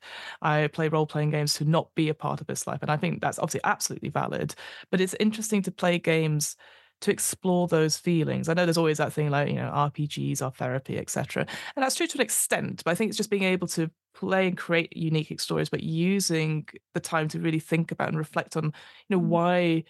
I 0.41 0.69
play 0.69 0.89
role 0.89 1.07
playing 1.07 1.31
games 1.31 1.55
to 1.55 1.65
not 1.65 1.95
be 1.95 2.09
a 2.09 2.15
part 2.15 2.41
of 2.41 2.47
this 2.47 2.67
life. 2.67 2.81
And 2.81 2.91
I 2.91 2.97
think 2.97 3.21
that's 3.21 3.39
obviously 3.39 3.61
absolutely 3.65 4.09
valid. 4.09 4.55
But 4.91 5.01
it's 5.01 5.15
interesting 5.21 5.63
to 5.63 5.71
play 5.71 5.99
games 5.99 6.57
to 7.03 7.11
explore 7.11 7.69
those 7.69 7.99
feelings. 7.99 8.49
I 8.49 8.55
know 8.55 8.65
there's 8.65 8.79
always 8.79 8.99
that 8.99 9.13
thing 9.13 9.31
like, 9.31 9.49
you 9.49 9.57
know, 9.57 9.71
RPGs 9.71 10.41
are 10.41 10.53
therapy, 10.53 10.97
etc. 10.97 11.47
And 11.77 11.83
that's 11.83 11.97
true 11.97 12.07
to 12.07 12.17
an 12.19 12.23
extent, 12.23 12.83
but 12.85 12.93
I 12.93 12.95
think 12.95 13.11
it's 13.11 13.19
just 13.19 13.31
being 13.31 13.43
able 13.43 13.67
to 13.69 13.91
play 14.15 14.47
and 14.47 14.57
create 14.57 14.97
unique 14.97 15.39
stories, 15.41 15.69
but 15.69 15.83
using 15.83 16.67
the 16.95 17.01
time 17.01 17.29
to 17.29 17.41
really 17.41 17.59
think 17.59 17.93
about 17.93 18.09
and 18.09 18.17
reflect 18.17 18.57
on, 18.57 18.65
you 18.65 19.17
know, 19.17 19.21
mm. 19.21 19.27
why 19.27 19.85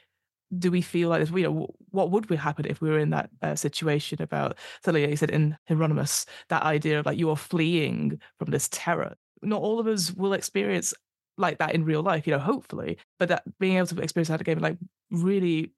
do 0.59 0.71
we 0.71 0.83
feel 0.83 1.09
like 1.09 1.21
this? 1.21 1.31
You 1.31 1.43
know, 1.43 1.75
what 1.91 2.11
would 2.11 2.31
we 2.31 2.37
happen 2.37 2.67
if 2.67 2.81
we 2.81 2.91
were 2.91 2.99
in 2.99 3.11
that 3.11 3.31
uh, 3.43 3.55
situation 3.55 4.23
about, 4.23 4.57
so 4.85 4.93
like 4.93 5.09
you 5.09 5.17
said 5.17 5.31
in 5.31 5.57
Hieronymus, 5.69 6.27
that 6.49 6.63
idea 6.63 7.01
of 7.01 7.07
like 7.07 7.19
you 7.19 7.31
are 7.31 7.37
fleeing 7.37 8.21
from 8.39 8.51
this 8.51 8.69
terror. 8.71 9.15
Not 9.43 9.61
all 9.61 9.81
of 9.81 9.87
us 9.87 10.13
will 10.13 10.33
experience 10.33 10.95
like 11.37 11.59
that 11.59 11.75
in 11.75 11.85
real 11.85 12.03
life, 12.03 12.27
you 12.27 12.33
know, 12.33 12.39
hopefully. 12.39 12.99
But 13.19 13.29
that 13.29 13.43
being 13.59 13.77
able 13.77 13.87
to 13.89 14.01
experience 14.01 14.29
that 14.29 14.45
game, 14.45 14.59
like 14.59 14.79
really 15.11 15.73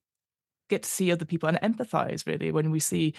get 0.69 0.83
to 0.83 0.89
see 0.89 1.13
other 1.13 1.25
people 1.25 1.49
and 1.49 1.59
empathize 1.61 2.27
really 2.27 2.51
when 2.51 2.71
we 2.71 2.81
see 2.81 3.15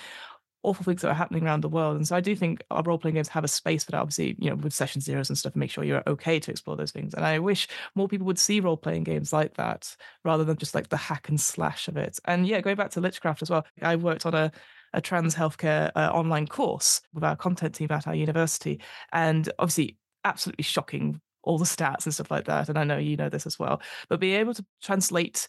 awful 0.63 0.83
things 0.83 1.01
that 1.01 1.09
are 1.09 1.13
happening 1.13 1.43
around 1.43 1.61
the 1.61 1.69
world. 1.69 1.95
And 1.95 2.07
so 2.07 2.15
I 2.15 2.21
do 2.21 2.35
think 2.35 2.63
our 2.71 2.83
role 2.83 2.97
playing 2.97 3.15
games 3.15 3.29
have 3.29 3.43
a 3.43 3.47
space 3.47 3.83
for 3.83 3.91
that, 3.91 4.01
obviously, 4.01 4.35
you 4.39 4.49
know, 4.49 4.55
with 4.55 4.73
session 4.73 5.01
zeros 5.01 5.29
and 5.29 5.37
stuff, 5.37 5.55
make 5.55 5.69
sure 5.69 5.83
you're 5.83 6.03
okay 6.07 6.39
to 6.39 6.51
explore 6.51 6.75
those 6.75 6.91
things. 6.91 7.13
And 7.13 7.25
I 7.25 7.39
wish 7.39 7.67
more 7.95 8.07
people 8.07 8.27
would 8.27 8.39
see 8.39 8.59
role 8.59 8.77
playing 8.77 9.03
games 9.03 9.31
like 9.31 9.55
that 9.55 9.95
rather 10.23 10.43
than 10.43 10.57
just 10.57 10.75
like 10.75 10.89
the 10.89 10.97
hack 10.97 11.29
and 11.29 11.39
slash 11.39 11.87
of 11.87 11.97
it. 11.97 12.19
And 12.25 12.47
yeah, 12.47 12.61
going 12.61 12.75
back 12.75 12.91
to 12.91 13.01
Lichcraft 13.01 13.41
as 13.41 13.49
well, 13.49 13.65
I 13.81 13.95
worked 13.95 14.25
on 14.25 14.33
a 14.33 14.51
a 14.93 15.01
trans 15.01 15.35
healthcare 15.35 15.91
uh, 15.95 16.09
online 16.13 16.47
course 16.47 17.01
with 17.13 17.23
our 17.23 17.35
content 17.35 17.75
team 17.75 17.89
at 17.91 18.07
our 18.07 18.15
university. 18.15 18.79
And 19.11 19.51
obviously, 19.59 19.97
absolutely 20.23 20.63
shocking 20.63 21.21
all 21.43 21.57
the 21.57 21.65
stats 21.65 22.05
and 22.05 22.13
stuff 22.13 22.31
like 22.31 22.45
that. 22.45 22.69
And 22.69 22.77
I 22.77 22.83
know 22.83 22.97
you 22.97 23.15
know 23.15 23.29
this 23.29 23.45
as 23.45 23.57
well, 23.59 23.81
but 24.09 24.19
being 24.19 24.39
able 24.39 24.53
to 24.53 24.65
translate 24.81 25.47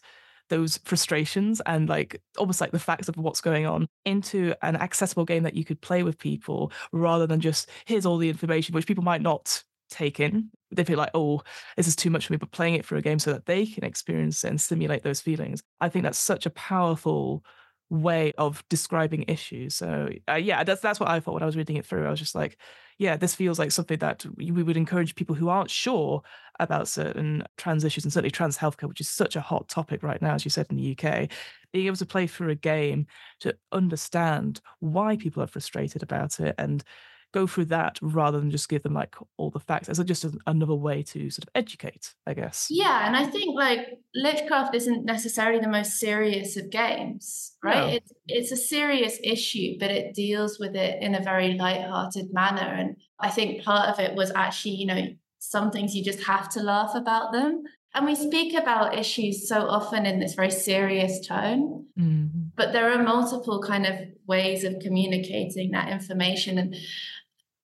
those 0.49 0.77
frustrations 0.83 1.61
and 1.65 1.89
like 1.89 2.21
almost 2.37 2.61
like 2.61 2.71
the 2.71 2.79
facts 2.79 3.07
of 3.07 3.17
what's 3.17 3.41
going 3.41 3.65
on 3.65 3.87
into 4.05 4.53
an 4.61 4.75
accessible 4.75 5.25
game 5.25 5.43
that 5.43 5.55
you 5.55 5.63
could 5.63 5.81
play 5.81 6.03
with 6.03 6.17
people 6.17 6.71
rather 6.91 7.25
than 7.25 7.39
just 7.39 7.69
here's 7.85 8.05
all 8.05 8.17
the 8.17 8.29
information 8.29 8.73
which 8.73 8.87
people 8.87 9.03
might 9.03 9.21
not 9.21 9.63
take 9.89 10.19
in 10.19 10.49
they 10.71 10.83
feel 10.83 10.97
like 10.97 11.09
oh 11.15 11.41
this 11.75 11.87
is 11.87 11.95
too 11.95 12.11
much 12.11 12.27
for 12.27 12.33
me 12.33 12.37
but 12.37 12.51
playing 12.51 12.75
it 12.75 12.85
for 12.85 12.95
a 12.95 13.01
game 13.01 13.17
so 13.17 13.33
that 13.33 13.47
they 13.47 13.65
can 13.65 13.83
experience 13.83 14.43
and 14.43 14.61
simulate 14.61 15.01
those 15.01 15.21
feelings 15.21 15.63
i 15.81 15.89
think 15.89 16.03
that's 16.03 16.19
such 16.19 16.45
a 16.45 16.51
powerful 16.51 17.43
way 17.89 18.33
of 18.37 18.63
describing 18.69 19.25
issues. 19.27 19.75
So 19.75 20.09
uh, 20.29 20.35
yeah, 20.35 20.63
that's 20.63 20.81
that's 20.81 20.99
what 20.99 21.09
I 21.09 21.19
thought 21.19 21.33
when 21.33 21.43
I 21.43 21.47
was 21.47 21.57
reading 21.57 21.77
it 21.77 21.85
through. 21.85 22.05
I 22.05 22.09
was 22.09 22.19
just 22.19 22.35
like, 22.35 22.57
yeah, 22.99 23.15
this 23.15 23.33
feels 23.33 23.57
like 23.57 23.71
something 23.71 23.97
that 23.99 24.25
we 24.35 24.51
would 24.51 24.75
encourage 24.77 25.15
people 25.15 25.33
who 25.33 25.47
aren't 25.47 25.71
sure 25.71 26.21
about 26.59 26.89
certain 26.89 27.43
trans 27.57 27.85
issues 27.85 28.03
and 28.03 28.11
certainly 28.11 28.29
trans 28.29 28.57
healthcare, 28.57 28.89
which 28.89 28.99
is 28.99 29.09
such 29.09 29.37
a 29.37 29.41
hot 29.41 29.69
topic 29.69 30.03
right 30.03 30.21
now, 30.21 30.35
as 30.35 30.43
you 30.45 30.51
said 30.51 30.67
in 30.69 30.75
the 30.75 30.83
UK, 30.83 31.29
being 31.71 31.87
able 31.87 31.95
to 31.95 32.05
play 32.05 32.27
through 32.27 32.49
a 32.49 32.55
game 32.55 33.07
to 33.39 33.55
understand 33.71 34.59
why 34.79 35.15
people 35.15 35.41
are 35.41 35.47
frustrated 35.47 36.03
about 36.03 36.41
it 36.41 36.53
and 36.57 36.83
go 37.31 37.45
through 37.45 37.65
that 37.65 37.99
rather 38.01 38.39
than 38.39 38.51
just 38.51 38.69
give 38.69 38.83
them 38.83 38.93
like 38.93 39.15
all 39.37 39.49
the 39.49 39.59
facts 39.59 39.89
as 39.89 39.99
just 39.99 40.25
another 40.47 40.73
way 40.73 41.03
to 41.03 41.29
sort 41.29 41.43
of 41.43 41.49
educate, 41.55 42.15
I 42.25 42.33
guess. 42.33 42.67
Yeah, 42.69 43.05
and 43.05 43.15
I 43.15 43.25
think 43.25 43.55
like 43.55 43.99
Lichcraft 44.15 44.73
isn't 44.73 45.05
necessarily 45.05 45.59
the 45.59 45.67
most 45.67 45.99
serious 45.99 46.57
of 46.57 46.69
games, 46.69 47.55
right? 47.63 47.87
No. 47.87 47.87
It's 47.87 48.11
it's 48.27 48.51
a 48.51 48.57
serious 48.57 49.19
issue, 49.23 49.75
but 49.79 49.91
it 49.91 50.13
deals 50.13 50.59
with 50.59 50.75
it 50.75 51.01
in 51.01 51.15
a 51.15 51.23
very 51.23 51.53
light-hearted 51.53 52.33
manner. 52.33 52.61
And 52.61 52.95
I 53.19 53.29
think 53.29 53.63
part 53.63 53.89
of 53.89 53.99
it 53.99 54.15
was 54.15 54.31
actually, 54.35 54.75
you 54.75 54.87
know, 54.87 55.07
some 55.39 55.71
things 55.71 55.95
you 55.95 56.03
just 56.03 56.23
have 56.23 56.49
to 56.49 56.61
laugh 56.61 56.95
about 56.95 57.31
them. 57.31 57.63
And 57.95 58.05
we 58.05 58.15
speak 58.15 58.53
about 58.53 58.97
issues 58.97 59.47
so 59.47 59.67
often 59.67 60.05
in 60.05 60.19
this 60.19 60.35
very 60.35 60.51
serious 60.51 61.25
tone, 61.25 61.87
mm-hmm. 61.99 62.49
but 62.55 62.71
there 62.71 62.91
are 62.91 63.01
multiple 63.01 63.63
kind 63.63 63.87
of 63.87 63.95
ways 64.27 64.63
of 64.63 64.79
communicating 64.79 65.71
that 65.71 65.89
information. 65.89 66.59
And 66.59 66.75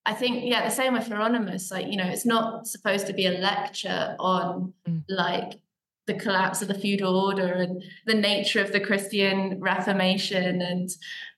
I 0.06 0.14
think, 0.14 0.44
yeah, 0.44 0.64
the 0.64 0.74
same 0.74 0.94
with 0.94 1.08
Hieronymus. 1.08 1.70
Like, 1.70 1.88
you 1.88 1.96
know, 1.96 2.06
it's 2.06 2.24
not 2.24 2.66
supposed 2.66 3.06
to 3.08 3.12
be 3.12 3.26
a 3.26 3.32
lecture 3.32 4.16
on 4.20 4.72
mm. 4.88 5.02
like 5.08 5.60
the 6.06 6.14
collapse 6.14 6.62
of 6.62 6.68
the 6.68 6.78
feudal 6.78 7.18
order 7.18 7.52
and 7.54 7.82
the 8.06 8.14
nature 8.14 8.62
of 8.62 8.70
the 8.70 8.78
Christian 8.78 9.60
Reformation 9.60 10.62
and 10.62 10.88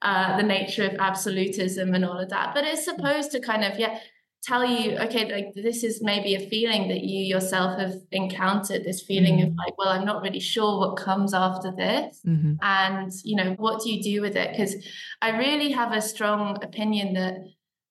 uh, 0.02 0.36
the 0.36 0.42
nature 0.42 0.84
of 0.84 0.96
absolutism 1.00 1.94
and 1.94 2.04
all 2.04 2.18
of 2.18 2.28
that. 2.28 2.54
But 2.54 2.64
it's 2.64 2.82
mm. 2.82 2.94
supposed 2.94 3.32
to 3.32 3.40
kind 3.40 3.64
of, 3.64 3.78
yeah, 3.78 3.98
tell 4.42 4.64
you, 4.64 4.96
okay, 4.98 5.32
like 5.32 5.52
this 5.54 5.82
is 5.82 6.00
maybe 6.02 6.34
a 6.34 6.48
feeling 6.48 6.88
that 6.88 7.00
you 7.00 7.24
yourself 7.24 7.78
have 7.78 7.94
encountered, 8.12 8.84
this 8.84 9.02
feeling 9.02 9.38
mm-hmm. 9.38 9.48
of 9.48 9.54
like, 9.56 9.76
well, 9.78 9.88
I'm 9.88 10.04
not 10.04 10.22
really 10.22 10.40
sure 10.40 10.78
what 10.78 10.96
comes 10.96 11.34
after 11.34 11.72
this. 11.72 12.20
Mm-hmm. 12.26 12.54
And, 12.62 13.12
you 13.24 13.36
know, 13.36 13.54
what 13.58 13.82
do 13.82 13.90
you 13.90 14.02
do 14.02 14.20
with 14.20 14.36
it? 14.36 14.50
Because 14.52 14.76
I 15.20 15.36
really 15.36 15.72
have 15.72 15.92
a 15.92 16.00
strong 16.00 16.62
opinion 16.62 17.14
that 17.14 17.34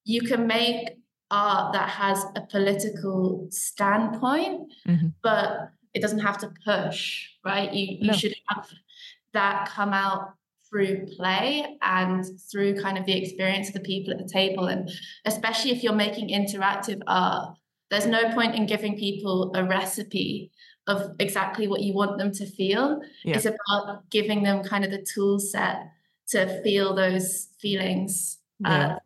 you 0.08 0.22
can 0.22 0.48
make 0.48 0.98
art 1.30 1.74
that 1.74 1.90
has 1.90 2.24
a 2.36 2.42
political 2.42 3.48
standpoint, 3.52 4.72
mm-hmm. 4.88 5.08
but 5.22 5.72
it 5.94 6.02
doesn't 6.02 6.20
have 6.20 6.38
to 6.38 6.52
push, 6.66 7.28
right? 7.46 7.72
You 7.74 7.98
you 8.00 8.08
no. 8.08 8.14
should 8.14 8.34
have 8.48 8.68
that 9.34 9.68
come 9.68 9.94
out 9.94 10.34
through 10.70 11.08
play 11.18 11.78
and 11.82 12.26
through 12.50 12.82
kind 12.82 12.98
of 12.98 13.06
the 13.06 13.18
experience 13.22 13.68
of 13.68 13.74
the 13.74 13.82
people 13.82 14.14
at 14.14 14.20
the 14.20 14.30
table. 14.30 14.68
And 14.68 14.90
especially 15.26 15.72
if 15.72 15.84
you're 15.84 15.94
making 15.94 16.30
interactive 16.30 17.02
art, 17.08 17.58
there's 17.90 18.06
no 18.06 18.34
point 18.34 18.56
in 18.56 18.66
giving 18.66 18.98
people 18.98 19.52
a 19.56 19.64
recipe 19.64 20.52
of 20.88 21.16
exactly 21.20 21.68
what 21.68 21.82
you 21.82 21.94
want 21.94 22.18
them 22.18 22.32
to 22.32 22.46
feel. 22.46 23.02
Yeah. 23.26 23.36
It's 23.36 23.46
about 23.46 24.10
giving 24.10 24.44
them 24.44 24.64
kind 24.64 24.86
of 24.86 24.92
the 24.92 25.06
tool 25.14 25.40
set 25.40 25.78
to 26.30 26.62
feel 26.64 26.96
those 26.96 27.50
feelings 27.60 28.38
uh, 28.66 28.70
yeah. 28.70 28.88
uh, 28.88 29.00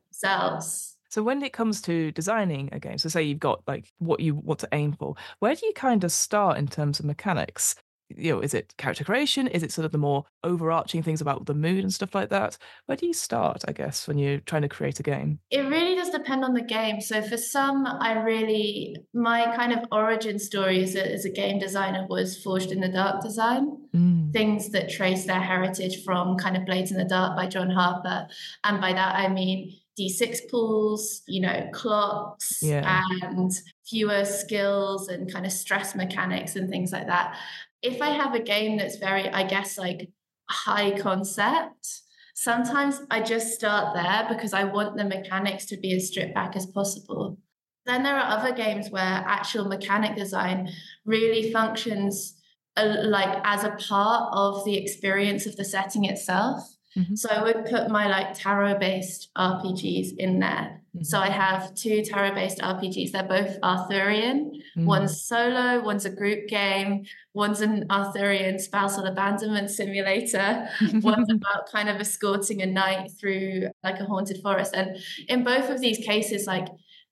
So 1.11 1.21
when 1.21 1.43
it 1.43 1.51
comes 1.51 1.81
to 1.81 2.11
designing 2.13 2.69
a 2.71 2.79
game, 2.79 2.97
so 2.97 3.09
say 3.09 3.21
you've 3.21 3.39
got 3.39 3.61
like 3.67 3.91
what 3.99 4.21
you 4.21 4.33
want 4.33 4.59
to 4.59 4.69
aim 4.71 4.93
for, 4.93 5.15
where 5.39 5.53
do 5.53 5.65
you 5.65 5.73
kind 5.73 6.05
of 6.05 6.11
start 6.11 6.57
in 6.57 6.67
terms 6.67 6.99
of 6.99 7.05
mechanics? 7.05 7.75
You 8.09 8.33
know, 8.33 8.41
is 8.41 8.53
it 8.53 8.73
character 8.77 9.03
creation? 9.03 9.47
Is 9.47 9.63
it 9.63 9.71
sort 9.71 9.85
of 9.85 9.91
the 9.91 9.97
more 9.97 10.25
overarching 10.43 11.01
things 11.01 11.21
about 11.21 11.45
the 11.45 11.53
mood 11.53 11.83
and 11.83 11.93
stuff 11.93 12.15
like 12.15 12.29
that? 12.29 12.57
Where 12.85 12.97
do 12.97 13.05
you 13.05 13.13
start, 13.13 13.63
I 13.67 13.71
guess, 13.71 14.07
when 14.07 14.17
you're 14.17 14.39
trying 14.39 14.63
to 14.63 14.69
create 14.69 14.99
a 14.99 15.03
game? 15.03 15.39
It 15.49 15.61
really 15.61 15.95
does 15.95 16.09
depend 16.09 16.43
on 16.43 16.53
the 16.53 16.61
game. 16.61 16.99
So 16.99 17.21
for 17.21 17.37
some, 17.37 17.85
I 17.85 18.21
really 18.21 18.97
my 19.13 19.53
kind 19.55 19.73
of 19.73 19.85
origin 19.91 20.39
story 20.39 20.83
as 20.83 20.95
a, 20.95 21.13
as 21.13 21.25
a 21.25 21.29
game 21.29 21.59
designer 21.59 22.05
was 22.09 22.41
Forged 22.41 22.71
in 22.71 22.81
the 22.81 22.89
Dark 22.89 23.21
design. 23.21 23.77
Mm. 23.95 24.33
Things 24.33 24.69
that 24.69 24.89
trace 24.89 25.25
their 25.25 25.41
heritage 25.41 26.03
from 26.03 26.37
kind 26.37 26.55
of 26.55 26.65
Blades 26.65 26.91
in 26.91 26.97
the 26.97 27.05
Dark 27.05 27.35
by 27.35 27.47
John 27.47 27.69
Harper. 27.69 28.27
And 28.63 28.79
by 28.79 28.93
that 28.93 29.15
I 29.15 29.27
mean 29.27 29.77
D6 29.99 30.49
pools, 30.49 31.21
you 31.27 31.41
know, 31.41 31.69
clocks 31.73 32.59
yeah. 32.61 33.03
and 33.11 33.51
fewer 33.85 34.25
skills 34.25 35.07
and 35.07 35.31
kind 35.31 35.45
of 35.45 35.51
stress 35.51 35.95
mechanics 35.95 36.55
and 36.55 36.69
things 36.69 36.91
like 36.91 37.07
that. 37.07 37.37
If 37.81 38.01
I 38.01 38.09
have 38.09 38.33
a 38.33 38.39
game 38.39 38.77
that's 38.77 38.97
very, 38.97 39.27
I 39.29 39.43
guess, 39.43 39.77
like 39.77 40.09
high 40.49 40.97
concept, 40.99 42.01
sometimes 42.35 43.01
I 43.09 43.21
just 43.21 43.53
start 43.53 43.93
there 43.93 44.27
because 44.29 44.53
I 44.53 44.63
want 44.63 44.97
the 44.97 45.05
mechanics 45.05 45.65
to 45.67 45.77
be 45.77 45.95
as 45.95 46.07
stripped 46.07 46.35
back 46.35 46.55
as 46.55 46.65
possible. 46.65 47.37
Then 47.85 48.03
there 48.03 48.15
are 48.15 48.37
other 48.37 48.53
games 48.53 48.89
where 48.91 49.01
actual 49.01 49.65
mechanic 49.65 50.15
design 50.15 50.69
really 51.05 51.51
functions 51.51 52.35
uh, 52.77 52.95
like 53.03 53.41
as 53.43 53.63
a 53.63 53.71
part 53.71 54.29
of 54.33 54.63
the 54.65 54.77
experience 54.77 55.45
of 55.45 55.57
the 55.57 55.65
setting 55.65 56.05
itself. 56.05 56.61
Mm-hmm. 56.97 57.15
So 57.15 57.29
I 57.29 57.43
would 57.43 57.65
put 57.65 57.89
my 57.89 58.07
like 58.07 58.33
tarot 58.33 58.79
based 58.79 59.29
RPGs 59.37 60.17
in 60.17 60.39
there. 60.39 60.81
Mm-hmm. 60.95 61.03
So 61.03 61.19
I 61.19 61.29
have 61.29 61.73
two 61.73 62.03
tarot 62.03 62.33
based 62.35 62.59
RPGs. 62.59 63.11
They're 63.11 63.23
both 63.23 63.57
Arthurian. 63.63 64.51
Mm-hmm. 64.77 64.85
One's 64.85 65.21
solo, 65.21 65.81
one's 65.81 66.05
a 66.05 66.09
group 66.09 66.47
game, 66.47 67.05
one's 67.33 67.61
an 67.61 67.85
Arthurian 67.89 68.59
spousal 68.59 69.05
abandonment 69.05 69.69
simulator. 69.69 70.67
one's 70.95 71.31
about 71.31 71.71
kind 71.71 71.87
of 71.87 71.97
escorting 71.97 72.61
a 72.61 72.65
knight 72.65 73.11
through 73.19 73.69
like 73.83 73.99
a 73.99 74.05
haunted 74.05 74.41
forest. 74.41 74.73
And 74.75 74.97
in 75.29 75.43
both 75.43 75.69
of 75.69 75.79
these 75.79 75.97
cases, 75.99 76.45
like 76.45 76.67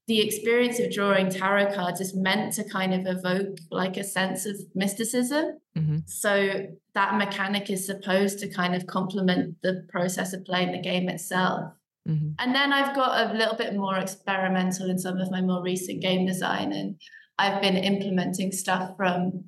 the 0.10 0.22
experience 0.22 0.80
of 0.80 0.92
drawing 0.92 1.30
tarot 1.30 1.72
cards 1.75 2.01
is 2.01 2.16
meant 2.16 2.51
to 2.51 2.68
kind 2.68 2.96
of 2.96 3.06
evoke 3.06 3.60
like 3.70 3.96
a 3.96 4.04
sense 4.04 4.48
of 4.48 4.56
mysticism. 4.74 5.60
Mm-hmm. 5.78 5.98
So 6.08 6.66
that 6.96 7.16
mechanic 7.20 7.70
is 7.70 7.86
supposed 7.86 8.39
to 8.39 8.50
kind 8.50 8.74
of 8.74 8.88
complement 8.88 9.58
the 9.62 9.86
process 9.88 10.34
of 10.34 10.44
playing 10.46 10.72
the 10.72 10.82
game 10.82 11.10
itself. 11.10 11.74
Mm-hmm. 12.08 12.32
And 12.39 12.56
then 12.56 12.74
I've 12.74 12.96
got 12.96 13.30
a 13.30 13.38
little 13.38 13.56
bit 13.56 13.75
more 13.75 13.98
experimental 13.98 14.89
in 14.89 14.98
some 14.98 15.20
of 15.20 15.30
my 15.30 15.42
more 15.42 15.62
recent 15.62 16.01
game 16.01 16.25
design. 16.25 16.74
And 16.74 16.96
I've 17.38 17.62
been 17.62 17.78
implementing 17.78 18.51
stuff 18.51 18.98
from 18.98 19.44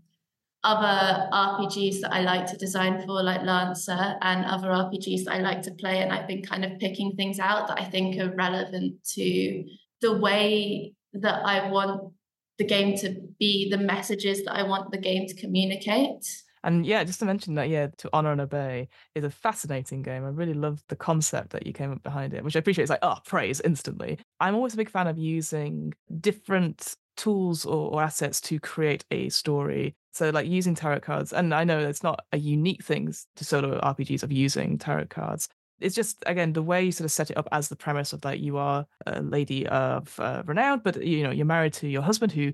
other 0.64 1.28
RPGs 1.34 2.02
that 2.02 2.14
I 2.14 2.22
like 2.22 2.46
to 2.52 2.58
design 2.58 3.02
for, 3.04 3.24
like 3.24 3.42
Lancer, 3.42 4.16
and 4.22 4.46
other 4.46 4.68
RPGs 4.68 5.24
that 5.24 5.34
I 5.34 5.40
like 5.40 5.64
to 5.64 5.72
play. 5.72 6.02
And 6.02 6.14
I've 6.14 6.28
been 6.28 6.44
kind 6.44 6.64
of 6.64 6.78
picking 6.78 7.14
things 7.16 7.40
out 7.40 7.68
that 7.68 7.82
I 7.82 7.86
think 7.86 8.22
are 8.22 8.36
relevant 8.36 9.04
to 9.16 9.64
the 10.02 10.18
way 10.18 10.94
that 11.14 11.46
I 11.46 11.70
want 11.70 12.14
the 12.58 12.66
game 12.66 12.98
to 12.98 13.16
be, 13.40 13.70
the 13.70 13.78
messages 13.78 14.44
that 14.46 14.56
I 14.56 14.64
want 14.64 14.92
the 14.92 14.98
game 14.98 15.28
to 15.28 15.36
communicate. 15.36 16.26
And 16.64 16.86
yeah, 16.86 17.04
just 17.04 17.20
to 17.20 17.26
mention 17.26 17.56
that, 17.56 17.70
yeah, 17.70 17.88
to 17.98 18.10
honor 18.14 18.32
and 18.32 18.42
obey 18.42 18.88
is 19.16 19.24
a 19.24 19.32
fascinating 19.32 20.04
game. 20.04 20.24
I 20.24 20.30
really 20.30 20.54
love 20.54 20.84
the 20.90 20.96
concept 20.96 21.52
that 21.52 21.66
you 21.66 21.74
came 21.74 21.92
up 21.92 22.04
behind 22.04 22.34
it, 22.34 22.44
which 22.44 22.56
I 22.56 22.60
appreciate. 22.60 22.84
It's 22.84 22.92
like, 22.92 23.00
oh, 23.02 23.18
praise 23.26 23.62
instantly. 23.62 24.20
I'm 24.40 24.54
always 24.54 24.76
a 24.76 24.78
big 24.78 24.90
fan 24.90 25.08
of 25.08 25.18
using 25.18 25.94
different 26.20 26.96
tools 27.18 27.66
or, 27.66 27.92
or 27.92 28.04
assets 28.04 28.40
to 28.42 28.60
create 28.60 29.06
a 29.10 29.30
story. 29.30 29.96
So, 30.14 30.30
like 30.30 30.48
using 30.48 30.76
tarot 30.76 31.00
cards, 31.00 31.34
and 31.34 31.54
I 31.54 31.64
know 31.64 31.80
it's 31.80 32.04
not 32.04 32.26
a 32.32 32.38
unique 32.38 32.84
thing 32.84 33.14
to 33.38 33.46
solo 33.46 33.80
RPGs 33.80 34.24
of 34.24 34.32
using 34.32 34.78
tarot 34.78 35.06
cards, 35.06 35.48
it's 35.82 35.96
just 35.96 36.24
again 36.26 36.54
the 36.54 36.64
way 36.64 36.84
you 36.84 36.92
sort 36.92 37.06
of 37.06 37.12
set 37.12 37.30
it 37.32 37.38
up 37.38 37.48
as 37.52 37.68
the 37.68 37.76
premise 37.76 38.14
of 38.14 38.22
that 38.22 38.40
you 38.40 38.58
are 38.58 38.86
a 39.06 39.22
lady 39.22 39.68
of 39.68 40.20
uh, 40.20 40.44
renown, 40.46 40.82
but 40.84 41.04
you 41.04 41.24
know 41.24 41.32
you're 41.32 41.46
married 41.46 41.74
to 41.74 41.88
your 41.88 42.02
husband 42.02 42.32
who 42.32 42.54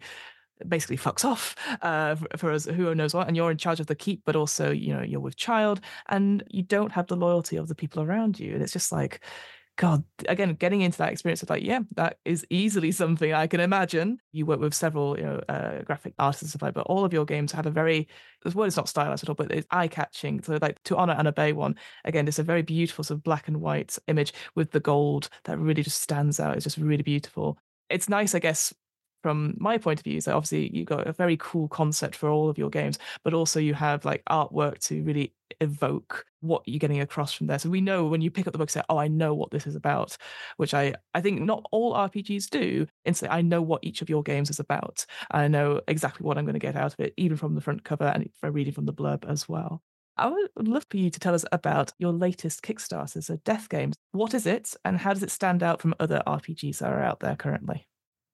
basically 0.67 0.97
fucks 0.97 1.23
off 1.23 1.55
uh, 1.81 2.15
for, 2.35 2.51
us 2.51 2.65
who 2.65 2.93
knows 2.95 3.13
what 3.13 3.27
and 3.27 3.37
you're 3.37 3.51
in 3.51 3.57
charge 3.57 3.79
of 3.79 3.87
the 3.87 3.95
keep 3.95 4.23
but 4.25 4.35
also 4.35 4.71
you 4.71 4.93
know 4.93 5.03
you're 5.03 5.19
with 5.19 5.35
child 5.35 5.81
and 6.09 6.43
you 6.49 6.63
don't 6.63 6.91
have 6.91 7.05
the 7.07 7.15
loyalty 7.15 7.57
of 7.57 7.67
the 7.67 7.75
people 7.75 8.01
around 8.01 8.39
you 8.39 8.53
and 8.53 8.63
it's 8.63 8.73
just 8.73 8.91
like 8.91 9.21
God, 9.77 10.03
again, 10.27 10.55
getting 10.55 10.81
into 10.81 10.97
that 10.97 11.11
experience 11.11 11.43
of 11.43 11.51
like, 11.51 11.63
yeah, 11.63 11.81
that 11.95 12.17
is 12.25 12.45
easily 12.49 12.91
something 12.91 13.31
I 13.31 13.45
can 13.45 13.59
imagine. 13.59 14.19
You 14.31 14.47
work 14.47 14.59
with 14.59 14.73
several, 14.73 15.15
you 15.15 15.23
know, 15.23 15.41
uh, 15.47 15.83
graphic 15.83 16.15
artists 16.17 16.41
and 16.41 16.49
stuff 16.49 16.63
like, 16.63 16.73
but 16.73 16.87
all 16.87 17.05
of 17.05 17.13
your 17.13 17.25
games 17.25 17.51
have 17.51 17.67
a 17.67 17.71
very, 17.71 18.07
this 18.43 18.55
word 18.55 18.65
is 18.65 18.75
not 18.75 18.89
stylized 18.89 19.23
at 19.23 19.29
all, 19.29 19.35
but 19.35 19.51
it's 19.51 19.67
eye 19.69 19.87
catching. 19.87 20.41
So 20.41 20.57
like 20.59 20.81
to 20.85 20.97
honor 20.97 21.13
and 21.15 21.27
obey 21.27 21.53
one, 21.53 21.75
again, 22.05 22.27
it's 22.27 22.39
a 22.39 22.43
very 22.43 22.63
beautiful 22.63 23.03
sort 23.03 23.19
of 23.19 23.23
black 23.23 23.47
and 23.47 23.61
white 23.61 23.95
image 24.07 24.33
with 24.55 24.71
the 24.71 24.79
gold 24.79 25.29
that 25.43 25.59
really 25.59 25.83
just 25.83 26.01
stands 26.01 26.39
out. 26.39 26.55
It's 26.55 26.63
just 26.63 26.77
really 26.77 27.03
beautiful. 27.03 27.59
It's 27.91 28.09
nice, 28.09 28.33
I 28.33 28.39
guess, 28.39 28.73
from 29.23 29.55
my 29.57 29.77
point 29.77 29.99
of 29.99 30.03
view, 30.03 30.21
so 30.21 30.35
obviously 30.35 30.69
you've 30.75 30.87
got 30.87 31.07
a 31.07 31.13
very 31.13 31.37
cool 31.37 31.67
concept 31.67 32.15
for 32.15 32.29
all 32.29 32.49
of 32.49 32.57
your 32.57 32.69
games, 32.69 32.99
but 33.23 33.33
also 33.33 33.59
you 33.59 33.73
have 33.73 34.05
like 34.05 34.23
artwork 34.29 34.79
to 34.87 35.03
really 35.03 35.33
evoke 35.61 36.25
what 36.41 36.61
you're 36.65 36.79
getting 36.79 37.01
across 37.01 37.33
from 37.33 37.47
there. 37.47 37.59
So 37.59 37.69
we 37.69 37.81
know 37.81 38.05
when 38.05 38.21
you 38.21 38.29
pick 38.31 38.47
up 38.47 38.53
the 38.53 38.59
book, 38.59 38.69
say, 38.69 38.81
"Oh, 38.89 38.97
I 38.97 39.07
know 39.07 39.33
what 39.33 39.51
this 39.51 39.67
is 39.67 39.75
about," 39.75 40.17
which 40.57 40.73
I 40.73 40.95
I 41.13 41.21
think 41.21 41.41
not 41.41 41.65
all 41.71 41.93
RPGs 41.93 42.49
do. 42.49 42.87
Instantly, 43.05 43.37
I 43.37 43.41
know 43.41 43.61
what 43.61 43.83
each 43.83 44.01
of 44.01 44.09
your 44.09 44.23
games 44.23 44.49
is 44.49 44.59
about. 44.59 45.05
I 45.31 45.47
know 45.47 45.81
exactly 45.87 46.25
what 46.25 46.37
I'm 46.37 46.45
going 46.45 46.53
to 46.53 46.59
get 46.59 46.75
out 46.75 46.93
of 46.93 46.99
it, 46.99 47.13
even 47.17 47.37
from 47.37 47.55
the 47.55 47.61
front 47.61 47.83
cover 47.83 48.05
and 48.05 48.29
I'm 48.43 48.53
reading 48.53 48.73
from 48.73 48.85
the 48.85 48.93
blurb 48.93 49.25
as 49.25 49.47
well. 49.49 49.81
I 50.17 50.29
would 50.29 50.67
love 50.67 50.85
for 50.89 50.97
you 50.97 51.09
to 51.11 51.19
tell 51.19 51.35
us 51.35 51.45
about 51.51 51.91
your 51.99 52.11
latest 52.11 52.63
Kickstarter, 52.63 53.23
so 53.23 53.37
Death 53.45 53.69
Games. 53.69 53.95
What 54.11 54.33
is 54.33 54.45
it, 54.47 54.73
and 54.83 54.97
how 54.97 55.13
does 55.13 55.23
it 55.23 55.31
stand 55.31 55.61
out 55.63 55.81
from 55.81 55.93
other 55.99 56.23
RPGs 56.25 56.79
that 56.79 56.91
are 56.91 57.03
out 57.03 57.19
there 57.19 57.35
currently? 57.35 57.87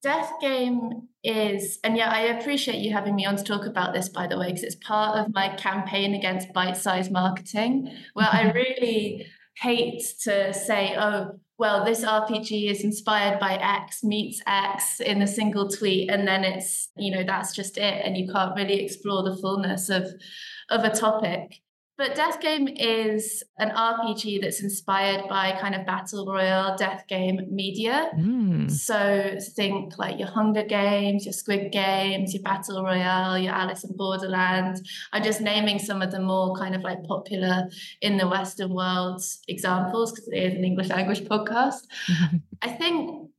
Death 0.04 0.34
Game 0.42 1.08
is, 1.24 1.80
and 1.84 1.96
yeah, 1.96 2.12
I 2.12 2.24
appreciate 2.38 2.80
you 2.80 2.92
having 2.92 3.16
me 3.16 3.26
on 3.26 3.38
to 3.38 3.44
talk 3.44 3.66
about 3.66 3.94
this, 3.94 4.10
by 4.10 4.28
the 4.28 4.38
way, 4.38 4.48
because 4.48 4.64
it's 4.64 4.76
part 4.76 5.18
of 5.18 5.34
my 5.34 5.56
campaign 5.56 6.14
against 6.14 6.52
bite 6.52 6.76
sized 6.76 7.10
marketing, 7.10 7.90
where 8.14 8.28
I 8.30 8.52
really 8.56 9.26
hate 9.58 10.04
to 10.24 10.54
say, 10.54 10.96
oh, 10.98 11.40
well, 11.58 11.86
this 11.86 12.04
RPG 12.04 12.70
is 12.70 12.84
inspired 12.84 13.40
by 13.40 13.54
X 13.54 14.04
meets 14.04 14.42
X 14.46 15.00
in 15.00 15.22
a 15.22 15.28
single 15.28 15.70
tweet, 15.70 16.10
and 16.12 16.28
then 16.28 16.44
it's, 16.44 16.90
you 16.98 17.16
know, 17.16 17.24
that's 17.24 17.56
just 17.56 17.78
it, 17.78 18.06
and 18.06 18.18
you 18.18 18.30
can't 18.30 18.56
really 18.58 18.84
explore 18.84 19.24
the 19.24 19.38
fullness 19.38 19.90
of 19.90 20.08
of 20.70 20.84
a 20.84 20.90
topic. 20.90 21.62
But 22.04 22.16
Death 22.16 22.42
Game 22.42 22.68
is 22.68 23.44
an 23.60 23.70
RPG 23.70 24.42
that's 24.42 24.62
inspired 24.62 25.30
by 25.30 25.58
kind 25.62 25.74
of 25.74 25.86
battle 25.86 26.26
royale 26.26 26.76
death 26.76 27.06
game 27.08 27.48
media. 27.50 28.12
Mm. 28.20 28.70
So 28.70 29.38
think 29.56 29.98
like 29.98 30.20
your 30.20 30.28
Hunger 30.28 30.64
Games, 30.64 31.24
your 31.26 31.32
Squid 31.32 31.72
Games, 31.72 32.34
your 32.34 32.44
Battle 32.44 32.84
Royale, 32.84 33.38
your 33.38 33.54
Alice 33.54 33.86
in 33.86 33.96
Borderland. 33.96 34.86
I'm 35.14 35.24
just 35.24 35.40
naming 35.40 35.80
some 35.80 36.02
of 36.02 36.12
the 36.12 36.20
more 36.20 36.54
kind 36.58 36.76
of 36.76 36.82
like 36.82 37.06
popular 37.06 37.70
in 38.02 38.18
the 38.18 38.28
Western 38.28 38.74
world 38.74 39.24
examples 39.48 40.12
because 40.12 40.28
it 40.28 40.44
is 40.44 40.56
an 40.56 40.66
English 40.66 40.90
language 40.90 41.22
podcast. 41.22 41.88
I 42.62 42.68
think 42.68 43.30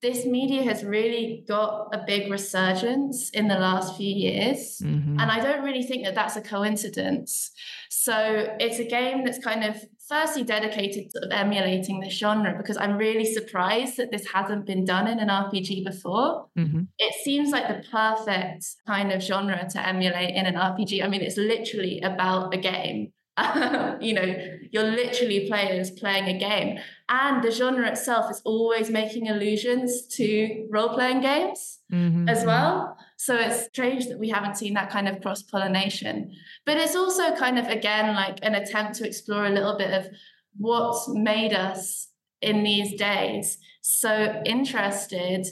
this 0.00 0.24
media 0.24 0.62
has 0.62 0.84
really 0.84 1.44
got 1.48 1.88
a 1.92 2.04
big 2.06 2.30
resurgence 2.30 3.30
in 3.30 3.48
the 3.48 3.56
last 3.56 3.96
few 3.96 4.14
years. 4.14 4.80
Mm-hmm. 4.82 5.18
And 5.18 5.30
I 5.30 5.40
don't 5.40 5.64
really 5.64 5.82
think 5.82 6.04
that 6.04 6.14
that's 6.14 6.36
a 6.36 6.40
coincidence. 6.40 7.50
So 7.90 8.54
it's 8.60 8.78
a 8.78 8.84
game 8.84 9.24
that's 9.24 9.38
kind 9.38 9.64
of 9.64 9.76
firstly 10.08 10.42
dedicated 10.42 11.10
to 11.10 11.28
emulating 11.36 12.00
the 12.00 12.08
genre 12.08 12.54
because 12.56 12.76
I'm 12.76 12.96
really 12.96 13.26
surprised 13.26 13.96
that 13.98 14.10
this 14.10 14.26
hasn't 14.32 14.66
been 14.66 14.84
done 14.84 15.06
in 15.08 15.18
an 15.18 15.28
RPG 15.28 15.84
before. 15.84 16.46
Mm-hmm. 16.56 16.82
It 16.98 17.14
seems 17.24 17.50
like 17.50 17.68
the 17.68 17.86
perfect 17.90 18.66
kind 18.86 19.12
of 19.12 19.20
genre 19.20 19.68
to 19.70 19.86
emulate 19.86 20.34
in 20.34 20.46
an 20.46 20.54
RPG. 20.54 21.04
I 21.04 21.08
mean, 21.08 21.22
it's 21.22 21.36
literally 21.36 22.00
about 22.00 22.54
a 22.54 22.58
game. 22.58 23.12
you 24.00 24.14
know, 24.14 24.34
you're 24.70 24.90
literally 24.90 25.46
players 25.48 25.90
playing 25.90 26.28
a 26.28 26.38
game. 26.38 26.78
And 27.08 27.42
the 27.42 27.50
genre 27.50 27.88
itself 27.88 28.30
is 28.30 28.42
always 28.44 28.90
making 28.90 29.28
allusions 29.28 30.06
to 30.16 30.66
role 30.70 30.90
playing 30.90 31.22
games 31.22 31.78
mm-hmm. 31.92 32.28
as 32.28 32.44
well. 32.44 32.96
So 33.16 33.36
it's 33.36 33.64
strange 33.66 34.06
that 34.08 34.18
we 34.18 34.28
haven't 34.28 34.56
seen 34.56 34.74
that 34.74 34.90
kind 34.90 35.08
of 35.08 35.20
cross 35.20 35.42
pollination. 35.42 36.32
But 36.66 36.76
it's 36.76 36.96
also 36.96 37.34
kind 37.34 37.58
of, 37.58 37.66
again, 37.66 38.14
like 38.14 38.38
an 38.42 38.54
attempt 38.54 38.96
to 38.96 39.06
explore 39.06 39.46
a 39.46 39.50
little 39.50 39.76
bit 39.76 39.92
of 39.92 40.08
what's 40.56 41.08
made 41.08 41.52
us 41.52 42.08
in 42.40 42.62
these 42.62 42.94
days 42.94 43.58
so 43.80 44.42
interested 44.44 45.46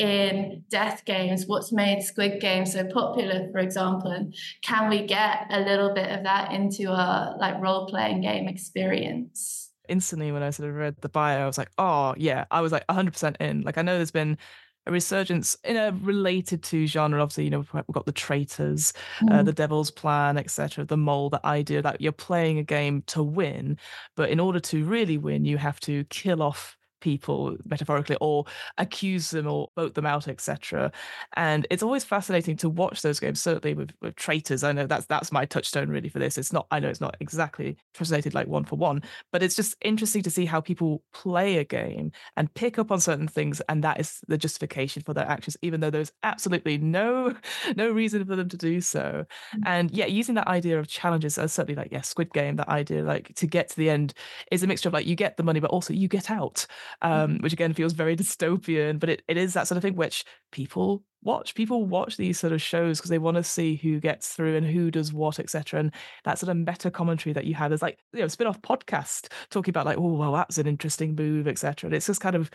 in 0.00 0.64
death 0.70 1.04
games, 1.04 1.46
what's 1.46 1.72
made 1.72 2.02
Squid 2.02 2.40
Game 2.40 2.64
so 2.64 2.84
popular, 2.84 3.50
for 3.52 3.58
example, 3.58 4.10
and 4.10 4.34
can 4.62 4.88
we 4.88 5.06
get 5.06 5.46
a 5.50 5.60
little 5.60 5.92
bit 5.92 6.10
of 6.10 6.24
that 6.24 6.52
into 6.52 6.90
our 6.90 7.36
like 7.36 7.60
role 7.60 7.86
playing 7.86 8.22
game 8.22 8.48
experience? 8.48 9.70
Instantly, 9.90 10.32
when 10.32 10.42
I 10.42 10.50
sort 10.50 10.70
of 10.70 10.76
read 10.76 10.96
the 11.02 11.10
bio, 11.10 11.42
I 11.42 11.46
was 11.46 11.58
like, 11.58 11.70
oh 11.76 12.14
yeah, 12.16 12.46
I 12.50 12.62
was 12.62 12.72
like 12.72 12.86
100% 12.86 13.36
in. 13.40 13.60
Like 13.60 13.76
I 13.76 13.82
know 13.82 13.96
there's 13.96 14.10
been 14.10 14.38
a 14.86 14.92
resurgence 14.92 15.54
in 15.64 15.76
a 15.76 15.92
related 16.00 16.62
to 16.62 16.86
genre. 16.86 17.20
Obviously, 17.20 17.44
you 17.44 17.50
know 17.50 17.66
we've 17.74 17.84
got 17.92 18.06
the 18.06 18.12
traitors, 18.12 18.94
mm. 19.20 19.30
uh, 19.30 19.42
the 19.42 19.52
Devil's 19.52 19.90
Plan, 19.90 20.38
etc. 20.38 20.86
The 20.86 20.96
mole, 20.96 21.28
the 21.28 21.44
idea 21.46 21.82
that 21.82 22.00
you're 22.00 22.12
playing 22.12 22.56
a 22.56 22.62
game 22.62 23.02
to 23.08 23.22
win, 23.22 23.76
but 24.16 24.30
in 24.30 24.40
order 24.40 24.60
to 24.60 24.82
really 24.82 25.18
win, 25.18 25.44
you 25.44 25.58
have 25.58 25.78
to 25.80 26.04
kill 26.04 26.42
off 26.42 26.78
people 27.00 27.56
metaphorically 27.64 28.16
or 28.20 28.44
accuse 28.78 29.30
them 29.30 29.46
or 29.46 29.68
vote 29.76 29.94
them 29.94 30.06
out 30.06 30.28
etc 30.28 30.92
and 31.36 31.66
it's 31.70 31.82
always 31.82 32.04
fascinating 32.04 32.56
to 32.56 32.68
watch 32.68 33.02
those 33.02 33.20
games 33.20 33.40
certainly 33.40 33.74
with, 33.74 33.90
with 34.00 34.16
traitors. 34.16 34.64
I 34.64 34.72
know 34.72 34.86
that's 34.86 35.06
that's 35.06 35.32
my 35.32 35.44
touchstone 35.44 35.88
really 35.88 36.08
for 36.08 36.18
this. 36.18 36.38
It's 36.38 36.52
not 36.52 36.66
i 36.70 36.78
know 36.78 36.88
it's 36.88 37.00
not 37.00 37.16
exactly 37.20 37.76
translated 37.94 38.34
like 38.34 38.46
one 38.46 38.64
for 38.64 38.76
one 38.76 39.02
but 39.32 39.42
it's 39.42 39.56
just 39.56 39.76
interesting 39.82 40.22
to 40.22 40.30
see 40.30 40.44
how 40.44 40.60
people 40.60 41.02
play 41.12 41.58
a 41.58 41.64
game 41.64 42.12
and 42.36 42.52
pick 42.54 42.78
up 42.78 42.90
on 42.90 43.00
certain 43.00 43.28
things 43.28 43.60
and 43.68 43.82
that 43.84 44.00
is 44.00 44.20
the 44.28 44.38
justification 44.38 45.02
for 45.02 45.14
their 45.14 45.26
actions 45.26 45.56
even 45.62 45.80
though 45.80 45.90
there's 45.90 46.12
absolutely 46.22 46.78
no 46.78 47.34
no 47.76 47.90
reason 47.90 48.24
for 48.24 48.36
them 48.36 48.48
to 48.48 48.56
do 48.56 48.80
so. 48.80 49.24
Mm. 49.54 49.62
and 49.66 49.90
yeah 49.90 50.06
using 50.06 50.34
that 50.34 50.48
idea 50.48 50.78
of 50.78 50.88
challenges 50.88 51.38
as 51.38 51.52
certainly 51.52 51.80
like 51.80 51.92
yeah 51.92 52.00
squid 52.00 52.32
game 52.32 52.56
that 52.56 52.68
idea 52.68 53.02
like 53.02 53.34
to 53.34 53.46
get 53.46 53.68
to 53.68 53.76
the 53.76 53.90
end 53.90 54.14
is 54.50 54.62
a 54.62 54.66
mixture 54.66 54.88
of 54.88 54.92
like 54.92 55.06
you 55.06 55.16
get 55.16 55.36
the 55.36 55.42
money 55.42 55.60
but 55.60 55.70
also 55.70 55.92
you 55.92 56.08
get 56.08 56.30
out 56.30 56.66
um, 57.02 57.38
which 57.38 57.52
again 57.52 57.72
feels 57.72 57.92
very 57.92 58.16
dystopian. 58.16 58.98
But 58.98 59.10
it, 59.10 59.22
it 59.28 59.36
is 59.36 59.54
that 59.54 59.68
sort 59.68 59.76
of 59.76 59.82
thing 59.82 59.96
which 59.96 60.24
people 60.52 61.02
watch. 61.22 61.54
People 61.54 61.84
watch 61.84 62.16
these 62.16 62.38
sort 62.38 62.52
of 62.52 62.62
shows 62.62 62.98
because 62.98 63.10
they 63.10 63.18
want 63.18 63.36
to 63.36 63.44
see 63.44 63.76
who 63.76 64.00
gets 64.00 64.28
through 64.28 64.56
and 64.56 64.66
who 64.66 64.90
does 64.90 65.12
what, 65.12 65.38
etc. 65.38 65.80
And 65.80 65.94
that 66.24 66.38
sort 66.38 66.50
of 66.50 66.56
meta 66.56 66.90
commentary 66.90 67.32
that 67.32 67.44
you 67.44 67.54
have 67.54 67.72
is 67.72 67.82
like 67.82 67.98
you 68.12 68.20
know 68.20 68.28
spin-off 68.28 68.60
podcast 68.62 69.28
talking 69.50 69.72
about 69.72 69.86
like 69.86 69.98
oh 69.98 70.14
well 70.14 70.32
that's 70.32 70.58
an 70.58 70.66
interesting 70.66 71.14
move, 71.14 71.46
etc. 71.48 71.88
And 71.88 71.94
it's 71.94 72.06
just 72.06 72.20
kind 72.20 72.36
of 72.36 72.50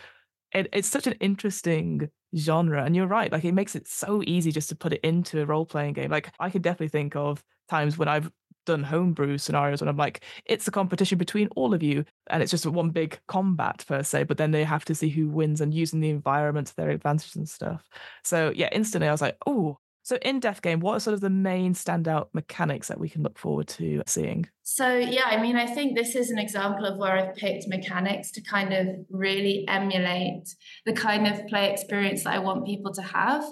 it, 0.54 0.70
it's 0.74 0.88
such 0.88 1.08
an 1.08 1.14
interesting 1.20 2.10
genre 2.38 2.84
and 2.84 2.96
you're 2.96 3.08
right 3.08 3.32
like 3.32 3.46
it 3.46 3.54
makes 3.54 3.76
it 3.76 3.88
so 3.88 4.22
easy 4.26 4.52
just 4.52 4.70
to 4.70 4.76
put 4.76 4.94
it 4.94 5.02
into 5.04 5.42
a 5.42 5.46
role-playing 5.46 5.94
game 5.94 6.12
like 6.12 6.32
i 6.40 6.50
could 6.50 6.62
definitely 6.62 6.90
think 6.90 7.16
of 7.16 7.44
times 7.70 7.98
when 7.98 8.08
i've 8.08 8.30
done 8.66 8.84
homebrew 8.84 9.38
scenarios 9.38 9.82
and 9.82 9.90
I'm 9.90 9.98
like, 9.98 10.24
it's 10.46 10.68
a 10.68 10.72
competition 10.72 11.18
between 11.18 11.48
all 11.56 11.74
of 11.74 11.82
you. 11.82 12.04
And 12.28 12.42
it's 12.42 12.52
just 12.52 12.66
one 12.66 12.90
big 12.90 13.20
combat 13.28 13.86
per 13.88 14.04
se, 14.04 14.24
but 14.24 14.38
then 14.38 14.52
they 14.52 14.64
have 14.64 14.86
to 14.86 14.96
see 14.96 15.10
who 15.10 15.30
wins 15.30 15.62
and 15.62 15.74
using 15.74 16.00
the 16.00 16.10
environment 16.10 16.68
to 16.68 16.76
their 16.76 16.90
advantage 16.90 17.36
and 17.36 17.48
stuff. 17.48 17.88
So 18.24 18.52
yeah, 18.54 18.70
instantly 18.72 19.08
I 19.08 19.12
was 19.12 19.22
like, 19.22 19.38
oh, 19.46 19.78
so 20.06 20.18
in 20.22 20.40
Death 20.40 20.62
Game, 20.62 20.82
what 20.82 20.94
are 20.94 21.00
sort 21.00 21.16
of 21.16 21.22
the 21.22 21.32
main 21.32 21.74
standout 21.74 22.28
mechanics 22.32 22.90
that 22.90 23.00
we 23.00 23.10
can 23.10 23.24
look 23.24 23.40
forward 23.40 23.68
to 23.70 24.04
seeing? 24.06 24.48
So 24.62 24.96
yeah, 24.96 25.24
I 25.26 25.42
mean, 25.42 25.56
I 25.56 25.66
think 25.66 25.98
this 25.98 26.16
is 26.16 26.30
an 26.30 26.38
example 26.38 26.86
of 26.86 27.00
where 27.00 27.14
I've 27.14 27.36
picked 27.36 27.68
mechanics 27.68 28.30
to 28.34 28.42
kind 28.42 28.72
of 28.72 28.88
really 29.10 29.66
emulate 29.68 30.48
the 30.86 30.94
kind 30.94 31.26
of 31.26 31.48
play 31.48 31.72
experience 31.72 32.24
that 32.24 32.34
I 32.34 32.38
want 32.38 32.68
people 32.68 32.94
to 32.94 33.02
have, 33.02 33.44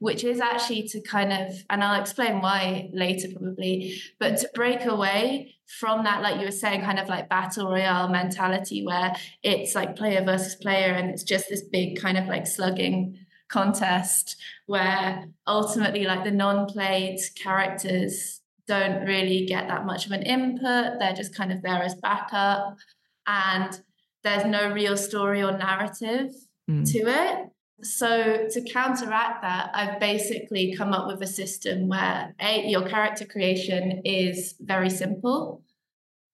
which 0.00 0.22
is 0.22 0.38
actually 0.38 0.82
to 0.88 1.00
kind 1.00 1.32
of, 1.32 1.54
and 1.70 1.82
I'll 1.82 1.98
explain 1.98 2.42
why 2.42 2.90
later 2.92 3.28
probably, 3.34 3.98
but 4.20 4.36
to 4.36 4.50
break 4.54 4.84
away 4.84 5.54
from 5.78 6.04
that, 6.04 6.20
like 6.20 6.38
you 6.38 6.44
were 6.44 6.50
saying, 6.50 6.82
kind 6.82 6.98
of 6.98 7.08
like 7.08 7.30
battle 7.30 7.70
royale 7.70 8.10
mentality 8.10 8.84
where 8.84 9.14
it's 9.42 9.74
like 9.74 9.96
player 9.96 10.22
versus 10.22 10.56
player 10.56 10.92
and 10.92 11.08
it's 11.08 11.22
just 11.22 11.48
this 11.48 11.62
big 11.62 11.98
kind 11.98 12.18
of 12.18 12.26
like 12.26 12.46
slugging 12.46 13.16
contest 13.52 14.36
where 14.66 15.28
ultimately 15.46 16.04
like 16.04 16.24
the 16.24 16.30
non-played 16.30 17.18
characters 17.36 18.40
don't 18.66 19.04
really 19.04 19.44
get 19.44 19.68
that 19.68 19.84
much 19.84 20.06
of 20.06 20.12
an 20.12 20.22
input. 20.22 20.98
They're 20.98 21.12
just 21.14 21.34
kind 21.34 21.52
of 21.52 21.62
there 21.62 21.82
as 21.82 21.94
backup 21.96 22.78
and 23.26 23.80
there's 24.24 24.44
no 24.46 24.72
real 24.72 24.96
story 24.96 25.42
or 25.42 25.56
narrative 25.56 26.30
mm. 26.70 26.90
to 26.92 26.98
it. 26.98 27.48
So 27.84 28.46
to 28.48 28.62
counteract 28.72 29.42
that 29.42 29.70
i've 29.74 29.98
basically 29.98 30.72
come 30.76 30.92
up 30.92 31.08
with 31.08 31.20
a 31.20 31.26
system 31.26 31.88
where 31.88 32.32
a 32.40 32.64
your 32.68 32.88
character 32.88 33.24
creation 33.24 34.02
is 34.04 34.54
very 34.60 34.90
simple. 34.90 35.62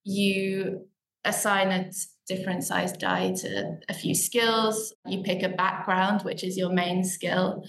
You 0.05 0.87
assign 1.25 1.69
a 1.69 1.91
different 2.29 2.65
sized 2.65 2.99
die 3.01 3.33
to 3.33 3.79
a 3.89 3.95
few 3.95 4.15
skills. 4.15 4.95
You 5.07 5.23
pick 5.23 5.43
a 5.43 5.49
background, 5.49 6.23
which 6.23 6.45
is 6.45 6.57
your 6.57 6.73
main 6.73 7.05
skill. 7.05 7.65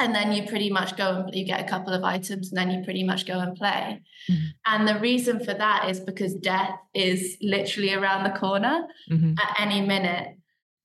and 0.00 0.14
then 0.14 0.32
you 0.32 0.46
pretty 0.48 0.70
much 0.70 0.96
go 0.96 1.24
and 1.26 1.34
you 1.34 1.44
get 1.44 1.60
a 1.60 1.68
couple 1.68 1.92
of 1.92 2.02
items 2.02 2.50
and 2.50 2.58
then 2.58 2.70
you 2.70 2.82
pretty 2.82 3.04
much 3.04 3.26
go 3.26 3.38
and 3.38 3.54
play 3.54 4.00
mm-hmm. 4.30 4.46
and 4.66 4.88
the 4.88 4.98
reason 4.98 5.38
for 5.38 5.52
that 5.52 5.88
is 5.90 6.00
because 6.00 6.34
death 6.36 6.74
is 6.94 7.36
literally 7.42 7.92
around 7.92 8.24
the 8.24 8.38
corner 8.38 8.86
mm-hmm. 9.10 9.34
at 9.38 9.60
any 9.60 9.80
minute 9.82 10.28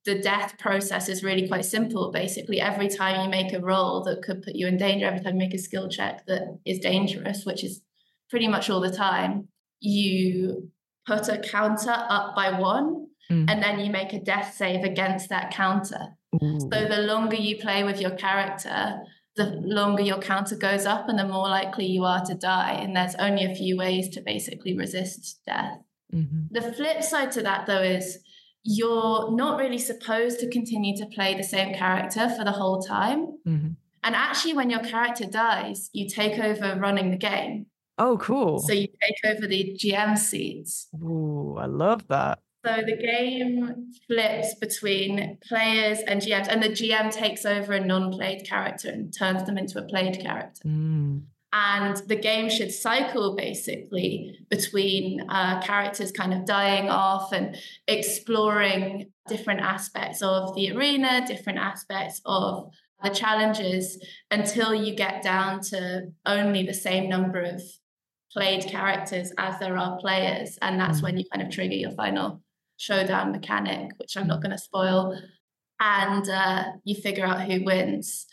the 0.04 0.20
death 0.20 0.58
process 0.60 1.08
is 1.10 1.24
really 1.24 1.48
quite 1.48 1.66
simple 1.66 2.12
basically 2.12 2.60
every 2.60 2.90
time 2.90 3.24
you 3.24 3.30
make 3.30 3.54
a 3.54 3.62
roll 3.62 4.04
that 4.04 4.22
could 4.22 4.44
put 4.44 4.56
you 4.56 4.68
in 4.68 4.78
danger 4.78 5.06
every 5.06 5.22
time 5.22 5.36
you 5.36 5.40
make 5.40 5.54
a 5.54 5.58
skill 5.58 5.88
check 5.88 6.26
that 6.28 6.60
is 6.66 6.80
dangerous 6.80 7.46
which 7.46 7.64
is 7.64 7.82
pretty 8.30 8.48
much 8.48 8.70
all 8.70 8.82
the 8.82 8.92
time 8.92 9.48
you 9.80 10.70
put 11.08 11.30
a 11.30 11.38
counter 11.38 11.96
up 12.10 12.36
by 12.36 12.60
one 12.60 13.08
mm. 13.30 13.50
and 13.50 13.62
then 13.62 13.80
you 13.80 13.92
make 13.92 14.14
a 14.14 14.20
death 14.20 14.54
save 14.56 14.84
against 14.84 15.30
that 15.30 15.52
counter 15.52 16.16
Ooh. 16.44 16.60
So 16.60 16.88
the 16.88 17.02
longer 17.02 17.36
you 17.36 17.58
play 17.58 17.84
with 17.84 18.02
your 18.02 18.12
character, 18.12 19.02
the 19.36 19.46
longer 19.64 20.04
your 20.04 20.20
counter 20.20 20.56
goes 20.56 20.86
up 20.86 21.10
and 21.10 21.20
the 21.20 21.28
more 21.28 21.48
likely 21.48 21.86
you 21.86 22.04
are 22.04 22.24
to 22.26 22.36
die. 22.36 22.74
And 22.74 22.96
there's 22.96 23.16
only 23.16 23.46
a 23.46 23.56
few 23.56 23.78
ways 23.78 24.10
to 24.10 24.22
basically 24.22 24.76
resist 24.76 25.42
death. 25.46 25.80
Mm-hmm. 26.14 26.48
The 26.52 26.74
flip 26.74 27.04
side 27.04 27.32
to 27.34 27.42
that, 27.44 27.66
though, 27.68 27.82
is 27.82 28.20
you're 28.64 29.32
not 29.32 29.60
really 29.60 29.78
supposed 29.78 30.40
to 30.40 30.50
continue 30.50 30.96
to 30.98 31.06
play 31.08 31.36
the 31.36 31.44
same 31.44 31.74
character 31.74 32.30
for 32.30 32.44
the 32.44 32.52
whole 32.52 32.82
time. 32.82 33.38
Mm-hmm. 33.48 33.70
And 34.04 34.16
actually, 34.16 34.54
when 34.54 34.70
your 34.70 34.82
character 34.82 35.26
dies, 35.26 35.90
you 35.92 36.08
take 36.08 36.40
over 36.40 36.80
running 36.80 37.12
the 37.12 37.18
game. 37.18 37.68
Oh, 37.98 38.18
cool. 38.18 38.60
So 38.60 38.74
you 38.74 38.88
take 38.88 39.36
over 39.36 39.48
the 39.48 39.78
GM 39.80 40.18
seats. 40.18 40.88
Ooh, 41.02 41.56
I 41.58 41.66
love 41.66 42.08
that. 42.10 42.40
So 42.66 42.82
the 42.84 42.98
game 42.98 43.92
flips 44.08 44.56
between 44.56 45.38
players 45.48 46.00
and 46.08 46.20
GMs, 46.20 46.48
and 46.48 46.64
the 46.64 46.70
GM 46.70 47.12
takes 47.12 47.46
over 47.46 47.74
a 47.74 47.80
non 47.80 48.12
played 48.12 48.44
character 48.44 48.90
and 48.90 49.16
turns 49.16 49.46
them 49.46 49.60
into 49.60 49.78
a 49.78 49.84
played 49.84 50.20
character. 50.20 50.68
Mm. 50.68 51.26
And 51.54 51.98
the 52.08 52.16
game 52.16 52.50
should 52.50 52.72
cycle 52.72 53.36
basically 53.36 54.40
between 54.50 55.22
uh, 55.30 55.62
characters 55.62 56.12
kind 56.12 56.34
of 56.34 56.46
dying 56.46 56.90
off 56.90 57.32
and 57.32 57.56
exploring 57.88 59.12
different 59.28 59.62
aspects 59.62 60.24
of 60.24 60.56
the 60.56 60.76
arena, 60.76 61.24
different 61.28 61.60
aspects 61.60 62.20
of 62.26 62.72
the 63.04 63.10
challenges 63.12 64.04
until 64.32 64.74
you 64.74 64.96
get 64.96 65.22
down 65.22 65.62
to 65.62 66.12
only 66.26 66.66
the 66.66 66.74
same 66.74 67.08
number 67.10 67.42
of 67.42 67.62
played 68.32 68.66
characters 68.66 69.32
as 69.38 69.60
there 69.60 69.78
are 69.78 69.98
players. 70.00 70.58
And 70.62 70.80
that's 70.80 71.00
mm. 71.00 71.04
when 71.04 71.18
you 71.18 71.26
kind 71.32 71.46
of 71.46 71.54
trigger 71.54 71.76
your 71.76 71.92
final 71.92 72.42
showdown 72.78 73.32
mechanic, 73.32 73.92
which 73.98 74.18
I'm 74.18 74.28
not 74.28 74.42
going 74.42 74.52
to 74.52 74.58
spoil, 74.58 75.20
and 75.80 76.30
uh, 76.30 76.64
you 76.84 76.96
figure 76.96 77.26
out 77.26 77.42
who 77.42 77.64
wins. 77.64 78.28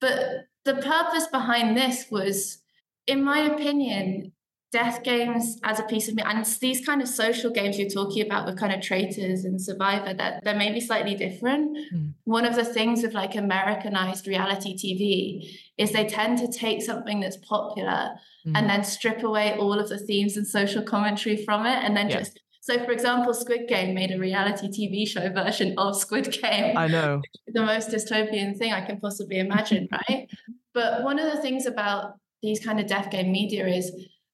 But 0.00 0.46
the 0.64 0.74
purpose 0.74 1.26
behind 1.28 1.76
this 1.76 2.06
was, 2.10 2.58
in 3.06 3.22
my 3.22 3.40
opinion, 3.40 4.32
death 4.72 5.02
games 5.04 5.58
as 5.62 5.78
a 5.78 5.84
piece 5.84 6.08
of 6.08 6.14
me 6.14 6.22
and 6.26 6.44
these 6.60 6.84
kind 6.84 7.00
of 7.00 7.08
social 7.08 7.50
games 7.50 7.78
you're 7.78 7.88
talking 7.88 8.26
about 8.26 8.44
with 8.44 8.58
kind 8.58 8.74
of 8.74 8.80
traitors 8.82 9.44
and 9.44 9.62
survivor 9.62 10.12
that 10.12 10.42
they're 10.42 10.56
maybe 10.56 10.80
slightly 10.80 11.14
different 11.14 11.76
mm. 11.94 12.12
one 12.24 12.44
of 12.44 12.56
the 12.56 12.64
things 12.64 13.02
with 13.02 13.14
like 13.14 13.36
americanized 13.36 14.26
reality 14.26 14.76
tv 14.76 15.56
is 15.78 15.92
they 15.92 16.04
tend 16.04 16.36
to 16.36 16.48
take 16.48 16.82
something 16.82 17.20
that's 17.20 17.36
popular 17.36 18.10
mm. 18.44 18.52
and 18.56 18.68
then 18.68 18.82
strip 18.82 19.22
away 19.22 19.56
all 19.56 19.78
of 19.78 19.88
the 19.88 19.98
themes 19.98 20.36
and 20.36 20.46
social 20.46 20.82
commentary 20.82 21.36
from 21.44 21.64
it 21.64 21.78
and 21.84 21.96
then 21.96 22.10
just 22.10 22.40
so, 22.66 22.84
for 22.84 22.90
example, 22.90 23.32
Squid 23.32 23.68
Game 23.68 23.94
made 23.94 24.10
a 24.10 24.18
reality 24.18 24.66
TV 24.66 25.06
show 25.06 25.30
version 25.30 25.74
of 25.78 25.96
Squid 25.96 26.32
Game. 26.32 26.76
I 26.76 26.88
know. 26.88 27.22
The 27.46 27.62
most 27.62 27.90
dystopian 27.90 28.58
thing 28.58 28.72
I 28.72 28.84
can 28.84 28.98
possibly 28.98 29.38
imagine, 29.38 29.88
right? 30.10 30.28
But 30.74 31.04
one 31.04 31.20
of 31.20 31.32
the 31.32 31.40
things 31.40 31.64
about 31.64 32.14
these 32.42 32.58
kind 32.62 32.80
of 32.80 32.88
death 32.88 33.08
game 33.10 33.30
media 33.30 33.66
is 33.68 33.92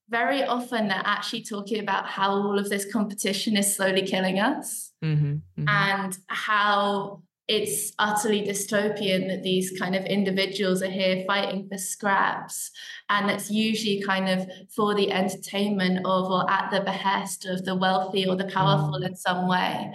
very 0.09 0.43
often 0.43 0.89
they're 0.89 1.03
actually 1.05 1.45
talking 1.45 1.79
about 1.79 2.07
how 2.07 2.31
all 2.31 2.59
of 2.59 2.71
this 2.71 2.91
competition 2.91 3.55
is 3.55 3.77
slowly 3.77 4.03
killing 4.03 4.41
us 4.41 4.93
mm-hmm, 5.05 5.25
mm-hmm. 5.25 5.69
and 5.69 6.17
how 6.29 7.23
it's 7.49 7.93
utterly 7.99 8.43
dystopian 8.43 9.29
that 9.29 9.43
these 9.43 9.77
kind 9.79 9.97
of 9.97 10.05
individuals 10.05 10.83
are 10.83 10.91
here 10.91 11.25
fighting 11.27 11.69
for 11.69 11.77
scraps. 11.77 12.71
And 13.09 13.31
it's 13.31 13.51
usually 13.51 14.03
kind 14.03 14.29
of 14.29 14.49
for 14.75 14.95
the 14.95 15.11
entertainment 15.11 15.99
of 16.07 16.31
or 16.31 16.49
at 16.51 16.71
the 16.71 16.81
behest 16.81 17.45
of 17.45 17.65
the 17.65 17.75
wealthy 17.75 18.27
or 18.27 18.37
the 18.37 18.45
powerful 18.45 19.01
mm. 19.01 19.07
in 19.07 19.17
some 19.17 19.49
way. 19.49 19.93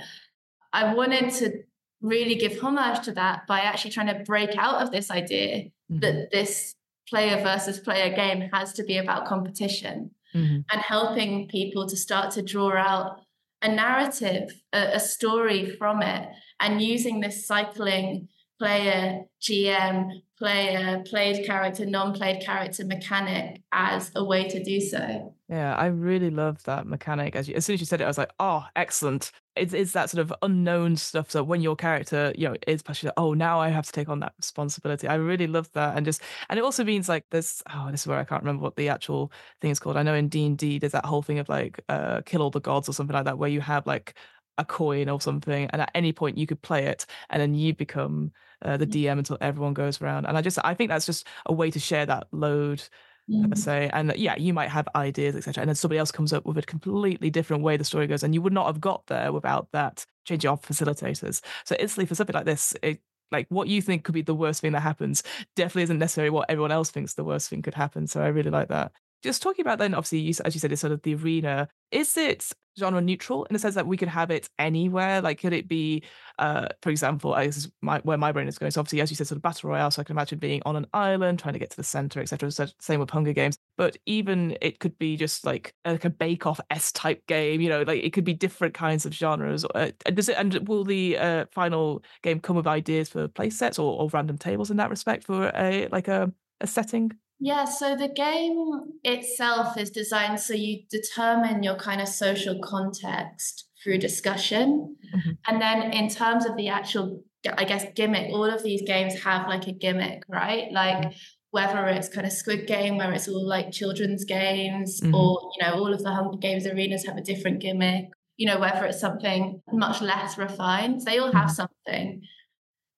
I 0.74 0.94
wanted 0.94 1.32
to 1.36 1.64
really 2.02 2.36
give 2.36 2.60
homage 2.60 3.04
to 3.06 3.12
that 3.14 3.48
by 3.48 3.62
actually 3.62 3.92
trying 3.92 4.16
to 4.16 4.24
break 4.24 4.56
out 4.58 4.84
of 4.84 4.92
this 4.92 5.10
idea 5.10 5.58
mm-hmm. 5.92 6.00
that 6.00 6.32
this 6.32 6.76
player 7.08 7.42
versus 7.42 7.80
player 7.80 8.14
game 8.14 8.50
has 8.54 8.74
to 8.74 8.84
be 8.84 8.98
about 8.98 9.26
competition 9.26 10.12
mm-hmm. 10.36 10.60
and 10.72 10.82
helping 10.82 11.48
people 11.48 11.88
to 11.88 11.96
start 11.96 12.32
to 12.32 12.42
draw 12.42 12.76
out 12.76 13.22
a 13.62 13.70
narrative, 13.70 14.62
a, 14.74 14.96
a 14.96 15.00
story 15.00 15.76
from 15.78 16.04
it 16.04 16.30
and 16.60 16.82
using 16.82 17.20
this 17.20 17.46
cycling 17.46 18.30
player, 18.60 19.24
GM, 19.42 20.22
player, 20.38 21.04
played 21.06 21.46
character, 21.46 21.86
non 21.86 22.14
played 22.14 22.42
character 22.44 22.86
mechanic 22.86 23.62
as 23.72 24.12
a 24.16 24.24
way 24.24 24.48
to 24.50 24.64
do 24.64 24.80
so. 24.80 25.34
Yeah, 25.50 25.76
I 25.76 25.86
really 25.88 26.30
love 26.30 26.62
that 26.64 26.86
mechanic. 26.86 27.36
As, 27.36 27.48
you, 27.48 27.56
as 27.56 27.66
soon 27.66 27.76
as 27.76 27.80
you 27.80 27.86
said 27.86 28.02
it, 28.02 28.04
I 28.04 28.08
was 28.08 28.18
like, 28.18 28.32
oh, 28.40 28.66
excellent. 28.76 29.32
It's, 29.56 29.74
it's 29.74 29.94
that 29.94 30.10
sort 30.10 30.22
of 30.22 30.34
unknown 30.42 30.98
stuff. 30.98 31.32
So 31.32 31.42
when 31.42 31.62
your 31.62 31.76
character, 31.76 32.34
you 32.36 32.50
know, 32.50 32.56
is 32.68 32.84
passionate, 32.84 33.14
oh, 33.16 33.34
now 33.34 33.60
I 33.60 33.70
have 33.70 33.86
to 33.86 33.92
take 33.94 34.10
on 34.10 34.20
that 34.20 34.34
responsibility. 34.38 35.08
I 35.08 35.16
really 35.16 35.48
love 35.48 35.72
that. 35.72 35.96
And 35.96 36.06
just, 36.06 36.22
and 36.50 36.60
it 36.60 36.64
also 36.64 36.84
means 36.84 37.08
like 37.08 37.26
this, 37.32 37.64
oh, 37.74 37.90
this 37.90 38.02
is 38.02 38.08
where 38.08 38.20
I 38.20 38.26
can't 38.26 38.44
remember 38.44 38.62
what 38.62 38.76
the 38.76 38.90
actual 38.90 39.32
thing 39.62 39.72
is 39.72 39.80
called. 39.80 39.96
I 39.96 40.04
know 40.04 40.16
in 40.16 40.28
D&D, 40.28 40.80
there's 40.80 40.92
that 40.92 41.06
whole 41.06 41.22
thing 41.22 41.40
of 41.40 41.48
like, 41.48 41.80
uh, 41.88 42.22
kill 42.26 42.42
all 42.42 42.52
the 42.52 42.60
gods 42.60 42.90
or 42.90 42.94
something 42.94 43.16
like 43.16 43.26
that, 43.26 43.38
where 43.38 43.50
you 43.50 43.62
have 43.62 43.88
like 43.88 44.16
a 44.58 44.66
coin 44.66 45.10
or 45.10 45.22
something, 45.22 45.70
and 45.72 45.82
at 45.82 45.92
any 45.94 46.14
point 46.14 46.38
you 46.38 46.48
could 46.48 46.62
play 46.62 46.86
it, 46.86 47.06
and 47.30 47.42
then 47.42 47.54
you 47.54 47.74
become 47.74 48.32
uh, 48.62 48.78
the 48.78 48.88
DM 48.88 49.16
mm. 49.16 49.20
until 49.20 49.38
everyone 49.42 49.74
goes 49.74 50.02
around. 50.02 50.26
And 50.26 50.38
I 50.38 50.42
just 50.42 50.60
I 50.64 50.74
think 50.74 50.90
that's 50.90 51.06
just 51.06 51.28
a 51.46 51.54
way 51.54 51.72
to 51.72 51.80
share 51.80 52.06
that 52.06 52.28
load. 52.32 52.84
Mm. 53.30 53.58
say 53.58 53.90
and 53.92 54.14
yeah 54.16 54.38
you 54.38 54.54
might 54.54 54.70
have 54.70 54.88
ideas 54.96 55.36
etc 55.36 55.62
and 55.62 55.68
then 55.68 55.76
somebody 55.76 56.00
else 56.00 56.14
comes 56.14 56.32
up 56.32 56.46
with 56.46 56.58
a 56.58 56.62
completely 56.62 57.30
different 57.30 57.62
way 57.62 57.76
the 57.76 57.84
story 57.84 58.08
goes 58.08 58.24
and 58.24 58.34
you 58.34 58.42
would 58.42 58.54
not 58.54 58.68
have 58.68 58.80
got 58.80 59.06
there 59.08 59.34
without 59.34 59.68
that 59.74 60.06
changing 60.24 60.50
of 60.50 60.62
facilitators 60.62 61.42
so 61.66 61.76
instantly 61.78 62.06
for 62.06 62.16
something 62.16 62.34
like 62.34 62.46
this 62.46 62.74
it, 62.82 63.02
like 63.30 63.46
what 63.50 63.68
you 63.68 63.82
think 63.82 64.06
could 64.06 64.14
be 64.14 64.22
the 64.22 64.34
worst 64.34 64.62
thing 64.62 64.72
that 64.72 64.80
happens 64.80 65.24
definitely 65.58 65.84
isn't 65.84 66.00
necessarily 66.00 66.30
what 66.30 66.50
everyone 66.50 66.72
else 66.72 66.90
thinks 66.90 67.16
the 67.16 67.24
worst 67.26 67.50
thing 67.50 67.62
could 67.62 67.74
happen 67.74 68.08
so 68.08 68.22
i 68.22 68.28
really 68.28 68.50
like 68.50 68.70
that 68.70 68.94
just 69.24 69.42
talking 69.42 69.64
about 69.64 69.80
then, 69.80 69.94
obviously, 69.94 70.20
you, 70.20 70.34
as 70.46 70.54
you 70.54 70.60
said, 70.60 70.72
it's 70.72 70.82
sort 70.82 70.94
of 70.94 71.02
the 71.02 71.16
arena. 71.16 71.68
Is 71.92 72.18
it 72.18 72.52
genre 72.78 73.02
neutral 73.02 73.46
in 73.46 73.54
the 73.54 73.60
sense 73.60 73.76
that 73.76 73.88
we 73.88 73.98
could 73.98 74.08
have 74.08 74.30
it 74.30 74.50
anywhere? 74.60 75.22
Like, 75.22 75.40
could 75.40 75.54
it 75.54 75.68
be, 75.68 76.04
uh, 76.38 76.68
for 76.82 76.90
example, 76.90 77.36
is 77.36 77.72
my, 77.82 78.00
where 78.00 78.18
my 78.18 78.32
brain 78.32 78.48
is 78.48 78.58
going. 78.58 78.72
So 78.72 78.80
obviously, 78.80 79.02
as 79.02 79.10
you 79.10 79.16
said, 79.16 79.28
sort 79.28 79.38
of 79.38 79.42
battle 79.42 79.70
royale. 79.70 79.90
So 79.92 80.02
I 80.02 80.04
can 80.04 80.16
imagine 80.16 80.40
being 80.40 80.62
on 80.66 80.76
an 80.76 80.86
island, 80.94 81.40
trying 81.40 81.54
to 81.54 81.60
get 81.60 81.72
to 81.72 81.78
the 81.78 81.84
center, 81.84 82.22
etc. 82.22 82.52
So 82.52 82.68
same 82.80 83.00
with 83.00 83.10
Hunger 83.10 83.34
Games. 83.34 83.58
But 83.78 83.98
even 84.06 84.58
it 84.62 84.80
could 84.80 84.98
be 84.98 85.18
just 85.18 85.46
like 85.46 85.74
a, 85.86 85.94
like 85.94 86.06
a 86.06 86.10
Bake 86.10 86.46
Off 86.46 86.60
S 86.70 86.92
type 86.92 87.26
game. 87.28 87.62
You 87.62 87.70
know, 87.70 87.82
like 87.84 88.04
it 88.04 88.14
could 88.14 88.26
be 88.26 88.34
different 88.34 88.74
kinds 88.74 89.06
of 89.06 89.14
genres. 89.14 89.66
Uh, 89.74 89.92
does 90.14 90.30
it? 90.30 90.38
And 90.38 90.68
will 90.68 90.84
the 90.84 91.18
uh, 91.18 91.46
final 91.52 92.04
game 92.22 92.40
come 92.40 92.56
with 92.56 92.68
ideas 92.68 93.10
for 93.10 93.28
play 93.28 93.50
sets 93.50 93.80
or, 93.80 94.00
or 94.00 94.10
random 94.10 94.38
tables 94.38 94.72
in 94.72 94.78
that 94.78 94.90
respect 94.90 95.24
for 95.24 95.52
a 95.56 95.88
like 95.92 96.08
a 96.08 96.32
a 96.62 96.68
setting? 96.68 97.12
Yeah, 97.40 97.66
so 97.66 97.96
the 97.96 98.08
game 98.08 98.94
itself 99.04 99.78
is 99.78 99.92
designed 99.92 100.40
so 100.40 100.54
you 100.54 100.84
determine 100.90 101.62
your 101.62 101.76
kind 101.76 102.02
of 102.02 102.08
social 102.08 102.60
context 102.64 103.68
through 103.84 104.00
discussion. 104.00 104.96
Mm-hmm. 105.16 105.32
And 105.48 105.62
then 105.62 105.94
in 105.94 106.10
terms 106.10 106.46
of 106.46 106.58
the 106.58 106.70
actual, 106.70 107.24
I 107.58 107.64
guess, 107.64 107.86
gimmick, 107.96 108.32
all 108.34 108.46
of 108.46 108.64
these 108.64 108.82
games 108.82 109.22
have 109.22 109.48
like 109.48 109.68
a 109.68 109.72
gimmick, 109.72 110.24
right? 110.28 110.72
Like 110.72 110.98
mm-hmm. 110.98 111.10
whether 111.52 111.86
it's 111.88 112.10
kind 112.10 112.26
of 112.26 112.34
Squid 112.34 112.66
Game, 112.66 112.98
where 112.98 113.14
it's 113.14 113.28
all 113.28 113.48
like 113.48 113.72
children's 113.72 114.26
games, 114.26 115.00
mm-hmm. 115.00 115.14
or, 115.14 115.52
you 115.56 115.66
know, 115.66 115.76
all 115.76 115.94
of 115.94 116.02
the 116.02 116.12
Hunger 116.12 116.38
Games 116.38 116.66
arenas 116.66 117.06
have 117.06 117.18
a 117.18 117.22
different 117.22 117.60
gimmick, 117.60 118.06
you 118.38 118.48
know, 118.48 118.60
whether 118.60 118.86
it's 118.86 119.00
something 119.00 119.62
much 119.72 120.02
less 120.02 120.38
refined, 120.40 121.02
they 121.06 121.20
all 121.20 121.32
have 121.32 121.50
mm-hmm. 121.50 121.68
something. 121.86 122.22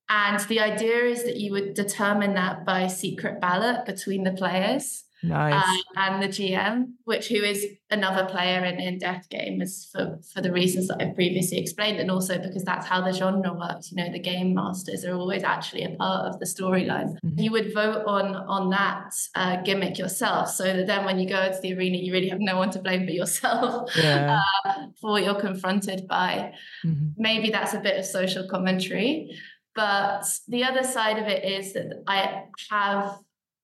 And 0.09 0.39
the 0.41 0.59
idea 0.59 1.05
is 1.05 1.23
that 1.23 1.37
you 1.37 1.51
would 1.51 1.75
determine 1.75 2.33
that 2.33 2.65
by 2.65 2.87
secret 2.87 3.39
ballot 3.39 3.85
between 3.85 4.23
the 4.23 4.31
players. 4.31 5.03
Nice. 5.21 5.53
Uh, 5.53 5.77
and 5.97 6.23
the 6.23 6.27
GM, 6.27 6.93
which 7.03 7.27
who 7.27 7.43
is 7.43 7.65
another 7.91 8.25
player 8.25 8.63
in, 8.63 8.79
in 8.79 8.99
Death 8.99 9.27
Game, 9.29 9.61
is 9.61 9.89
for, 9.91 10.17
for 10.33 10.41
the 10.41 10.51
reasons 10.51 10.87
that 10.87 11.01
I've 11.01 11.15
previously 11.15 11.57
explained, 11.57 11.99
and 11.99 12.09
also 12.09 12.37
because 12.37 12.63
that's 12.63 12.87
how 12.87 13.01
the 13.01 13.11
genre 13.11 13.53
works. 13.53 13.91
You 13.91 13.97
know, 13.97 14.11
the 14.11 14.19
game 14.19 14.53
masters 14.53 15.03
are 15.03 15.13
always 15.15 15.43
actually 15.43 15.83
a 15.83 15.89
part 15.89 16.27
of 16.27 16.39
the 16.39 16.45
storyline. 16.45 17.17
Mm-hmm. 17.25 17.39
You 17.39 17.51
would 17.51 17.73
vote 17.73 18.05
on 18.07 18.35
on 18.35 18.69
that 18.69 19.13
uh, 19.35 19.57
gimmick 19.63 19.97
yourself, 19.97 20.49
so 20.51 20.63
that 20.63 20.87
then 20.87 21.03
when 21.03 21.19
you 21.19 21.27
go 21.27 21.41
into 21.41 21.59
the 21.59 21.73
arena, 21.73 21.97
you 21.97 22.13
really 22.13 22.29
have 22.29 22.39
no 22.39 22.57
one 22.57 22.69
to 22.71 22.79
blame 22.79 23.05
but 23.05 23.13
yourself 23.13 23.91
yeah. 23.97 24.39
uh, 24.65 24.73
for 25.01 25.11
what 25.11 25.23
you're 25.23 25.39
confronted 25.39 26.07
by. 26.07 26.53
Mm-hmm. 26.85 27.09
Maybe 27.17 27.49
that's 27.49 27.73
a 27.73 27.79
bit 27.79 27.97
of 27.99 28.05
social 28.05 28.47
commentary. 28.47 29.37
But 29.79 30.25
the 30.49 30.65
other 30.65 30.83
side 30.83 31.17
of 31.17 31.27
it 31.27 31.45
is 31.45 31.71
that 31.71 32.03
I 32.05 32.43
have 32.69 33.19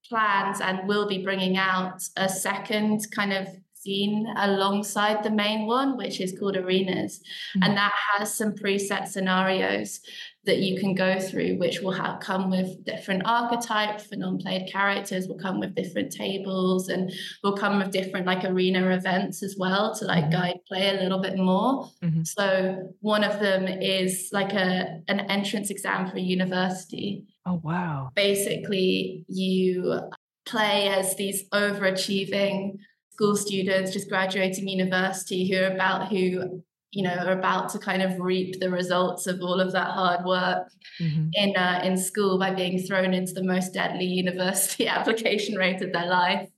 plans 0.08 0.62
and 0.62 0.88
will 0.88 1.10
be 1.10 1.22
bringing 1.22 1.58
out 1.58 2.02
a 2.16 2.30
second 2.30 3.06
kind 3.12 3.34
of 3.34 3.50
scene 3.74 4.26
alongside 4.38 5.24
the 5.24 5.30
main 5.30 5.68
one, 5.68 5.98
which 5.98 6.22
is 6.22 6.34
called 6.40 6.56
Arenas. 6.56 7.20
Mm-hmm. 7.20 7.64
And 7.64 7.76
that 7.76 7.92
has 8.14 8.34
some 8.34 8.54
preset 8.54 9.10
scenarios 9.10 10.00
that 10.46 10.60
you 10.60 10.80
can 10.80 10.94
go 10.94 11.20
through, 11.20 11.58
which 11.58 11.82
will 11.82 11.92
have 11.92 12.20
come 12.20 12.50
with 12.50 12.84
different 12.86 13.24
archetypes 13.26 14.06
for 14.06 14.16
non-played 14.16 14.70
characters, 14.72 15.28
will 15.28 15.38
come 15.38 15.60
with 15.60 15.76
different 15.76 16.12
tables 16.12 16.90
and 16.90 17.12
will 17.44 17.56
come 17.56 17.80
with 17.80 17.92
different 17.92 18.26
like 18.26 18.44
arena 18.44 18.90
events 18.90 19.44
as 19.44 19.56
well 19.58 19.94
to 19.96 20.06
like 20.06 20.26
mm-hmm. 20.26 20.34
guide 20.34 20.60
play 20.68 20.90
a 20.90 21.02
little 21.02 21.20
bit 21.20 21.38
more. 21.38 21.90
Mm-hmm. 22.04 22.24
So 22.24 22.94
one 23.02 23.24
of 23.24 23.40
them 23.40 23.68
is 23.68 24.30
like 24.32 24.54
a 24.54 25.02
an 25.08 25.22
entrance 25.22 25.70
exam 25.70 26.10
for 26.10 26.18
a 26.18 26.22
university. 26.22 27.26
Oh 27.46 27.62
wow. 27.64 28.10
Basically 28.16 29.26
you 29.28 30.02
play 30.46 30.90
as 30.90 31.16
these 31.16 31.48
overachieving 31.50 32.78
school 33.12 33.36
students 33.36 33.92
just 33.94 34.10
graduating 34.10 34.68
university 34.68 35.50
who 35.50 35.58
are 35.58 35.74
about 35.74 36.10
who 36.10 36.62
you 36.96 37.04
know 37.04 37.14
are 37.14 37.38
about 37.38 37.70
to 37.70 37.78
kind 37.78 38.02
of 38.02 38.20
reap 38.20 38.60
the 38.60 38.70
results 38.70 39.28
of 39.28 39.42
all 39.42 39.60
of 39.60 39.72
that 39.74 39.92
hard 39.92 40.26
work 40.26 40.70
mm-hmm. 41.00 41.28
in 41.34 41.56
uh, 41.56 41.82
in 41.84 41.98
school 41.98 42.40
by 42.40 42.54
being 42.54 42.80
thrown 42.80 43.14
into 43.14 43.34
the 43.34 43.44
most 43.44 43.74
deadly 43.74 44.06
university 44.24 44.88
application 45.00 45.56
rate 45.56 45.82
of 45.82 45.92
their 45.92 46.08
life 46.08 46.50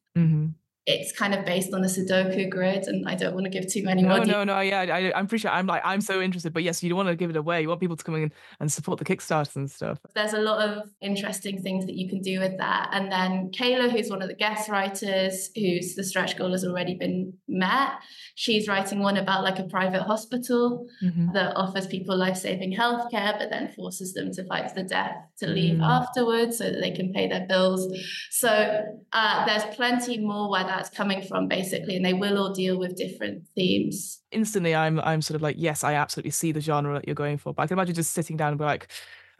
it's 0.87 1.11
kind 1.11 1.33
of 1.33 1.43
based 1.43 1.73
on 1.73 1.81
the 1.81 1.87
Sudoku 1.89 2.49
grid, 2.49 2.87
and 2.87 3.05
I 3.09 3.15
don't 3.15 3.33
want 3.33 3.43
to 3.43 3.49
give 3.49 3.67
too 3.71 3.83
many 3.83 4.03
no, 4.03 4.07
more. 4.07 4.25
No, 4.25 4.43
no, 4.45 4.55
no. 4.55 4.59
Yeah, 4.61 4.79
I, 4.79 5.19
am 5.19 5.27
pretty 5.27 5.41
sure. 5.41 5.51
I'm 5.51 5.67
like, 5.67 5.81
I'm 5.83 5.99
so 5.99 6.21
interested, 6.21 6.53
but 6.53 6.63
yes, 6.63 6.81
you 6.81 6.87
don't 6.87 6.95
want 6.95 7.09
to 7.09 7.15
give 7.15 7.29
it 7.29 7.35
away. 7.35 7.61
You 7.61 7.67
want 7.67 7.81
people 7.81 7.97
to 7.97 8.03
come 8.03 8.15
in 8.15 8.31
and 8.61 8.71
support 8.71 8.97
the 8.97 9.03
Kickstarters 9.03 9.57
and 9.57 9.69
stuff. 9.69 9.99
There's 10.15 10.31
a 10.31 10.39
lot 10.39 10.67
of 10.67 10.89
interesting 11.01 11.61
things 11.61 11.85
that 11.87 11.95
you 11.95 12.07
can 12.07 12.21
do 12.21 12.39
with 12.39 12.57
that. 12.59 12.89
And 12.93 13.11
then 13.11 13.51
Kayla, 13.51 13.91
who's 13.91 14.09
one 14.09 14.21
of 14.21 14.29
the 14.29 14.33
guest 14.33 14.69
writers, 14.69 15.49
who's 15.57 15.95
the 15.95 16.05
stretch 16.05 16.37
goal 16.37 16.51
has 16.51 16.63
already 16.63 16.95
been 16.95 17.33
met. 17.49 17.91
She's 18.35 18.69
writing 18.69 18.99
one 18.99 19.17
about 19.17 19.43
like 19.43 19.59
a 19.59 19.65
private 19.65 20.03
hospital 20.03 20.87
mm-hmm. 21.03 21.33
that 21.33 21.57
offers 21.57 21.85
people 21.85 22.15
life-saving 22.15 22.73
healthcare, 22.73 23.37
but 23.37 23.49
then 23.49 23.73
forces 23.73 24.13
them 24.13 24.31
to 24.31 24.45
fight 24.45 24.69
to 24.69 24.75
the 24.75 24.83
death 24.83 25.17
to 25.39 25.47
leave 25.47 25.79
mm. 25.79 25.83
afterwards 25.83 26.57
so 26.57 26.63
that 26.71 26.79
they 26.79 26.91
can 26.91 27.11
pay 27.11 27.27
their 27.27 27.45
bills. 27.45 27.93
So 28.31 28.83
uh, 29.11 29.45
there's 29.45 29.75
plenty 29.75 30.19
more 30.19 30.49
where 30.49 30.63
that 30.63 30.76
that's 30.77 30.89
coming 30.89 31.21
from 31.21 31.47
basically 31.47 31.95
and 31.95 32.05
they 32.05 32.13
will 32.13 32.37
all 32.37 32.53
deal 32.53 32.77
with 32.77 32.95
different 32.95 33.43
themes. 33.55 34.21
Instantly 34.31 34.75
i'm 34.75 34.99
i'm 35.01 35.21
sort 35.21 35.35
of 35.35 35.41
like 35.41 35.55
yes 35.57 35.83
i 35.83 35.93
absolutely 35.93 36.31
see 36.31 36.51
the 36.51 36.61
genre 36.61 36.93
that 36.93 37.07
you're 37.07 37.15
going 37.15 37.37
for 37.37 37.53
but 37.53 37.63
i 37.63 37.67
can 37.67 37.77
imagine 37.77 37.95
just 37.95 38.11
sitting 38.11 38.37
down 38.37 38.49
and 38.49 38.57
be 38.57 38.65
like 38.65 38.87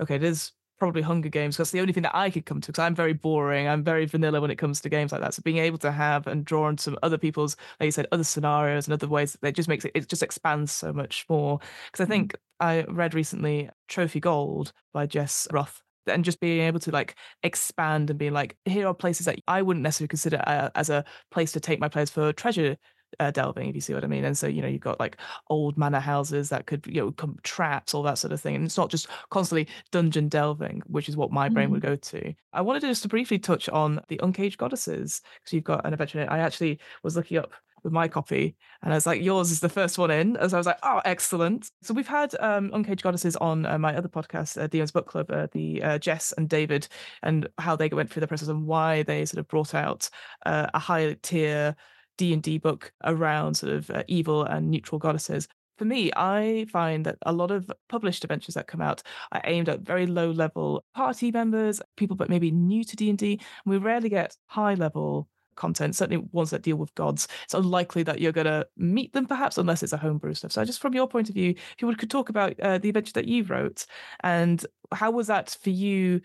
okay 0.02 0.18
there's 0.18 0.54
probably 0.80 1.02
hunger 1.02 1.30
games 1.30 1.58
because 1.58 1.72
the 1.72 1.80
only 1.80 1.92
thing 1.94 2.04
that 2.04 2.16
i 2.16 2.30
could 2.30 2.46
come 2.46 2.62
to 2.62 2.68
because 2.68 2.82
i'm 2.82 2.96
very 2.96 3.14
boring 3.14 3.68
i'm 3.68 3.84
very 3.84 4.06
vanilla 4.06 4.40
when 4.40 4.52
it 4.52 4.58
comes 4.58 4.80
to 4.80 4.90
games 4.90 5.12
like 5.12 5.22
that. 5.22 5.34
So 5.34 5.42
being 5.42 5.58
able 5.58 5.80
to 5.80 5.92
have 5.92 6.28
and 6.28 6.46
draw 6.46 6.66
on 6.66 6.78
some 6.78 6.98
other 7.02 7.18
people's 7.18 7.56
like 7.80 7.86
you 7.86 7.92
said 7.92 8.08
other 8.12 8.24
scenarios 8.24 8.88
and 8.88 8.94
other 8.94 9.08
ways 9.08 9.38
it 9.42 9.56
just 9.56 9.70
makes 9.70 9.86
it 9.86 9.92
it 9.96 10.08
just 10.08 10.24
expands 10.24 10.72
so 10.72 10.94
much 10.94 11.26
more. 11.30 11.60
Because 11.92 12.02
i 12.02 12.04
mm-hmm. 12.04 12.12
think 12.12 12.36
i 12.60 12.84
read 12.84 13.14
recently 13.14 13.70
trophy 13.88 14.20
gold 14.20 14.72
by 14.94 15.06
jess 15.06 15.48
roth 15.52 15.82
and 16.08 16.26
just 16.26 16.40
being 16.40 16.62
able 16.62 16.80
to 16.80 16.92
like 16.92 17.16
expand 17.44 18.10
and 18.10 18.20
be 18.20 18.30
like, 18.30 18.58
here 18.66 18.88
are 18.88 18.94
places 18.94 19.26
that 19.26 19.40
I 19.48 19.62
wouldn't 19.62 19.84
necessarily 19.84 20.10
consider 20.10 20.42
uh, 20.46 20.70
as 20.76 20.90
a 20.90 21.06
place 21.32 21.52
to 21.54 21.60
take 21.60 21.80
my 21.80 21.90
players 21.90 22.10
for 22.10 22.34
treasure 22.34 22.78
uh, 23.20 23.32
delving, 23.32 23.70
if 23.70 23.76
you 23.76 23.82
see 23.82 23.94
what 23.94 24.04
I 24.04 24.08
mean. 24.08 24.26
And 24.26 24.38
so, 24.38 24.48
you 24.48 24.62
know, 24.62 24.68
you've 24.68 24.82
got 24.82 25.00
like 25.00 25.18
old 25.50 25.78
manor 25.78 26.00
houses 26.00 26.50
that 26.50 26.66
could, 26.66 26.86
you 26.88 27.02
know, 27.02 27.12
come 27.12 27.38
traps, 27.44 27.94
all 27.94 28.04
that 28.04 28.18
sort 28.18 28.34
of 28.34 28.42
thing. 28.42 28.56
And 28.56 28.66
it's 28.66 28.78
not 28.78 28.90
just 28.90 29.08
constantly 29.30 29.68
dungeon 29.92 30.28
delving, 30.28 30.82
which 30.88 31.08
is 31.08 31.16
what 31.16 31.32
my 31.32 31.48
brain 31.50 31.70
mm. 31.70 31.72
would 31.72 31.82
go 31.82 31.96
to. 31.96 32.34
I 32.52 32.62
wanted 32.62 32.82
to 32.82 32.88
just 32.88 33.04
to 33.04 33.08
briefly 33.08 33.40
touch 33.40 33.70
on 33.70 34.02
the 34.10 34.20
Uncaged 34.22 34.58
Goddesses, 34.58 35.22
because 35.40 35.54
you've 35.54 35.64
got 35.64 35.86
an 35.86 35.94
adventure. 35.94 36.28
I 36.30 36.40
actually 36.40 36.80
was 37.04 37.16
looking 37.16 37.38
up 37.38 37.54
with 37.84 37.94
my 37.94 38.08
copy. 38.08 38.56
And 38.82 38.94
I 38.94 38.98
was 38.98 39.06
like, 39.06 39.22
yours 39.22 39.52
is 39.52 39.60
the 39.60 39.70
first 39.70 39.98
one 39.98 40.12
in. 40.12 40.38
As 40.38 40.54
I 40.54 40.58
was 40.58 40.66
like, 40.66 40.80
oh, 40.84 41.02
excellent. 41.06 41.70
So 41.82 41.94
we've 41.94 42.08
had 42.08 42.36
um, 42.40 42.72
Uncaged 42.74 43.04
Goddesses 43.04 43.36
on 43.38 43.66
uh, 43.66 43.78
my 43.78 43.96
other 43.96 44.10
podcast, 44.10 44.62
uh, 44.62 44.68
DM's 44.68 44.92
Book 44.92 45.08
Club, 45.08 45.32
uh, 45.32 45.48
the 45.52 45.82
uh, 45.84 45.98
Jess 45.98 46.34
and 46.38 46.50
David, 46.50 46.88
and 47.24 47.48
how 47.58 47.76
they 47.76 47.90
went 47.90 48.12
through 48.12 48.22
the 48.22 48.28
process 48.28 48.50
and 48.50 48.66
why 48.66 49.04
they 49.04 49.26
sort 49.26 49.40
of 49.40 49.48
brought 49.48 49.74
out 49.74 50.10
uh, 50.46 50.68
a 50.74 50.80
higher 50.80 51.16
tier 51.16 51.76
D&D 52.18 52.58
book 52.58 52.92
around 53.04 53.56
sort 53.56 53.74
of 53.74 53.90
uh, 53.92 54.04
evil 54.08 54.44
and 54.44 54.72
neutral 54.72 55.00
goddesses 55.00 55.48
for 55.78 55.86
me, 55.86 56.12
I 56.16 56.66
find 56.72 57.06
that 57.06 57.18
a 57.26 57.32
lot 57.32 57.52
of 57.52 57.72
published 57.88 58.24
adventures 58.24 58.56
that 58.56 58.68
come 58.68 58.82
out 58.82 59.04
are 59.32 59.42
aimed 59.44 59.70
at 59.70 59.82
very 59.82 60.08
low 60.08 60.32
level 60.32 60.84
party 60.96 61.32
members, 61.32 61.82
people 61.96 62.16
but 62.16 62.30
maybe 62.30 62.52
new 62.52 62.84
to 62.84 62.96
D&D. 62.96 63.34
And 63.34 63.42
we 63.66 63.78
rarely 63.78 64.10
get 64.10 64.36
high 64.48 64.74
level 64.74 65.28
content, 65.58 65.96
certainly 65.96 66.26
ones 66.32 66.52
that 66.52 66.62
deal 66.62 66.78
with 66.78 66.96
gods, 66.96 67.28
it's 67.44 67.54
unlikely 67.54 68.04
that 68.04 68.22
you're 68.22 68.32
going 68.32 68.46
to 68.46 68.66
meet 68.78 69.14
them, 69.14 69.26
perhaps, 69.26 69.58
unless 69.58 69.84
it's 69.84 69.94
a 69.94 69.98
homebrew 69.98 70.34
stuff. 70.34 70.54
So, 70.54 70.64
just 70.64 70.80
from 70.80 70.94
your 70.94 71.08
point 71.08 71.30
of 71.30 71.36
view, 71.36 71.52
if 71.52 71.82
you 71.82 71.94
could 71.96 72.12
talk 72.12 72.30
about 72.30 72.60
uh, 72.60 72.78
the 72.78 72.90
adventure 72.90 73.14
that 73.14 73.28
you 73.28 73.44
wrote 73.44 73.86
and 74.22 74.66
how 74.94 75.12
was 75.12 75.28
that 75.28 75.58
for 75.62 75.70
you 75.70 76.22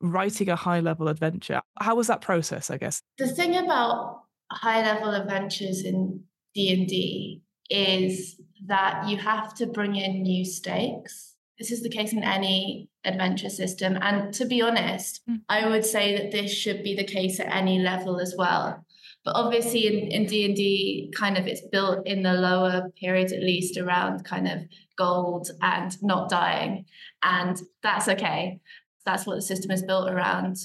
writing 0.00 0.48
a 0.48 0.56
high 0.56 0.80
level 0.80 1.08
adventure? 1.08 1.60
How 1.80 1.94
was 1.94 2.06
that 2.06 2.20
process, 2.20 2.70
I 2.70 2.76
guess? 2.76 3.02
The 3.18 3.28
thing 3.28 3.56
about 3.56 4.22
high 4.52 4.82
level 4.82 5.12
adventures 5.12 5.82
in 5.82 6.22
D&D 6.54 7.42
is 7.70 8.40
that 8.66 9.08
you 9.08 9.16
have 9.16 9.54
to 9.54 9.66
bring 9.66 9.96
in 9.96 10.22
new 10.22 10.44
stakes. 10.44 11.34
This 11.58 11.70
is 11.70 11.82
the 11.82 11.88
case 11.88 12.12
in 12.12 12.22
any 12.22 12.88
adventure 13.06 13.48
system. 13.48 13.98
And 14.00 14.32
to 14.34 14.44
be 14.44 14.60
honest, 14.60 15.22
mm. 15.28 15.40
I 15.48 15.68
would 15.68 15.84
say 15.84 16.16
that 16.16 16.32
this 16.32 16.52
should 16.52 16.82
be 16.82 16.94
the 16.94 17.04
case 17.04 17.40
at 17.40 17.54
any 17.54 17.78
level 17.78 18.20
as 18.20 18.34
well. 18.36 18.84
But 19.24 19.34
obviously 19.34 19.88
in, 19.88 20.08
in 20.12 20.26
D&D, 20.26 21.12
kind 21.16 21.36
of 21.36 21.48
it's 21.48 21.66
built 21.72 22.06
in 22.06 22.22
the 22.22 22.32
lower 22.32 22.90
periods, 22.98 23.32
at 23.32 23.40
least 23.40 23.76
around 23.76 24.24
kind 24.24 24.46
of 24.46 24.60
gold 24.96 25.50
and 25.60 26.00
not 26.00 26.28
dying. 26.30 26.84
And 27.24 27.60
that's 27.82 28.08
okay. 28.08 28.60
That's 29.04 29.26
what 29.26 29.34
the 29.34 29.42
system 29.42 29.72
is 29.72 29.82
built 29.82 30.08
around. 30.08 30.58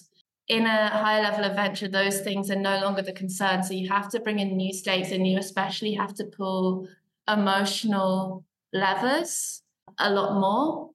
In 0.47 0.67
a 0.67 0.89
higher 0.89 1.23
level 1.23 1.43
adventure, 1.43 1.88
those 1.88 2.21
things 2.21 2.51
are 2.51 2.56
no 2.56 2.80
longer 2.82 3.01
the 3.01 3.13
concern. 3.13 3.63
So 3.63 3.73
you 3.73 3.89
have 3.89 4.10
to 4.12 4.19
bring 4.19 4.38
in 4.38 4.56
new 4.56 4.73
stakes 4.73 5.12
and 5.12 5.25
you 5.25 5.39
especially 5.39 5.93
have 5.93 6.13
to 6.15 6.25
pull 6.25 6.88
emotional 7.27 8.45
levers 8.73 9.63
a 9.97 10.12
lot 10.12 10.39
more 10.39 10.90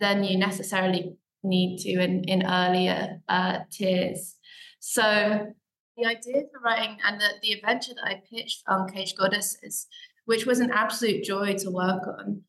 than 0.00 0.24
you 0.24 0.38
necessarily 0.38 1.16
need 1.42 1.78
to 1.78 2.00
in, 2.00 2.24
in 2.24 2.44
earlier 2.46 3.20
uh, 3.28 3.60
tiers. 3.70 4.36
So 4.80 5.52
the 5.96 6.06
idea 6.06 6.42
for 6.52 6.60
writing 6.64 6.96
and 7.06 7.20
the, 7.20 7.28
the 7.42 7.52
adventure 7.52 7.92
that 7.94 8.06
I 8.06 8.22
pitched 8.30 8.62
Uncaged 8.66 9.16
Goddesses, 9.18 9.86
which 10.24 10.46
was 10.46 10.60
an 10.60 10.70
absolute 10.70 11.24
joy 11.24 11.54
to 11.58 11.70
work 11.70 12.06
on, 12.06 12.42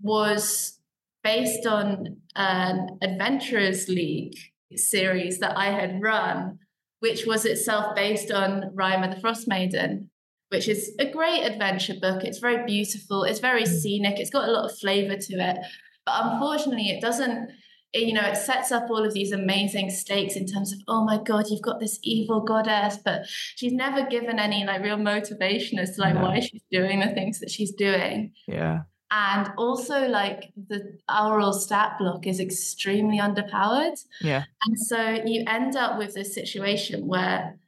was 0.00 0.78
based 1.22 1.66
on 1.66 2.16
an 2.34 2.98
Adventurers 3.02 3.88
League 3.88 4.36
series 4.74 5.38
that 5.40 5.56
I 5.56 5.66
had 5.66 6.00
run, 6.02 6.58
which 7.00 7.26
was 7.26 7.44
itself 7.44 7.94
based 7.94 8.30
on 8.30 8.70
Rime 8.74 9.02
of 9.02 9.14
the 9.14 9.20
Frostmaiden, 9.20 10.06
which 10.48 10.68
is 10.68 10.94
a 10.98 11.10
great 11.10 11.42
adventure 11.44 11.94
book. 12.00 12.24
It's 12.24 12.38
very 12.38 12.64
beautiful, 12.64 13.24
it's 13.24 13.40
very 13.40 13.66
scenic, 13.66 14.18
it's 14.18 14.30
got 14.30 14.48
a 14.48 14.52
lot 14.52 14.70
of 14.70 14.78
flavor 14.78 15.16
to 15.16 15.34
it. 15.34 15.58
But 16.06 16.24
unfortunately, 16.24 16.88
it 16.90 17.00
doesn't, 17.00 17.50
you 17.94 18.12
know, 18.12 18.22
it 18.22 18.36
sets 18.36 18.72
up 18.72 18.88
all 18.90 19.04
of 19.04 19.14
these 19.14 19.32
amazing 19.32 19.90
stakes 19.90 20.36
in 20.36 20.46
terms 20.46 20.72
of, 20.72 20.78
oh 20.88 21.04
my 21.04 21.18
God, 21.22 21.46
you've 21.48 21.62
got 21.62 21.80
this 21.80 21.98
evil 22.02 22.40
goddess, 22.40 22.98
but 23.04 23.26
she's 23.26 23.72
never 23.72 24.06
given 24.06 24.38
any 24.38 24.64
like 24.64 24.82
real 24.82 24.96
motivation 24.96 25.78
as 25.78 25.96
to 25.96 26.00
like 26.00 26.14
no. 26.14 26.22
why 26.22 26.40
she's 26.40 26.62
doing 26.70 27.00
the 27.00 27.08
things 27.08 27.40
that 27.40 27.50
she's 27.50 27.72
doing. 27.72 28.32
Yeah. 28.46 28.82
And 29.12 29.50
also, 29.58 30.06
like 30.06 30.52
the 30.68 30.96
Auril 31.10 31.52
stat 31.52 31.96
block 31.98 32.28
is 32.28 32.38
extremely 32.38 33.18
underpowered. 33.18 33.98
Yeah. 34.20 34.44
And 34.64 34.78
so 34.78 35.22
you 35.26 35.42
end 35.48 35.74
up 35.74 35.98
with 35.98 36.14
this 36.14 36.32
situation 36.32 37.08
where 37.08 37.58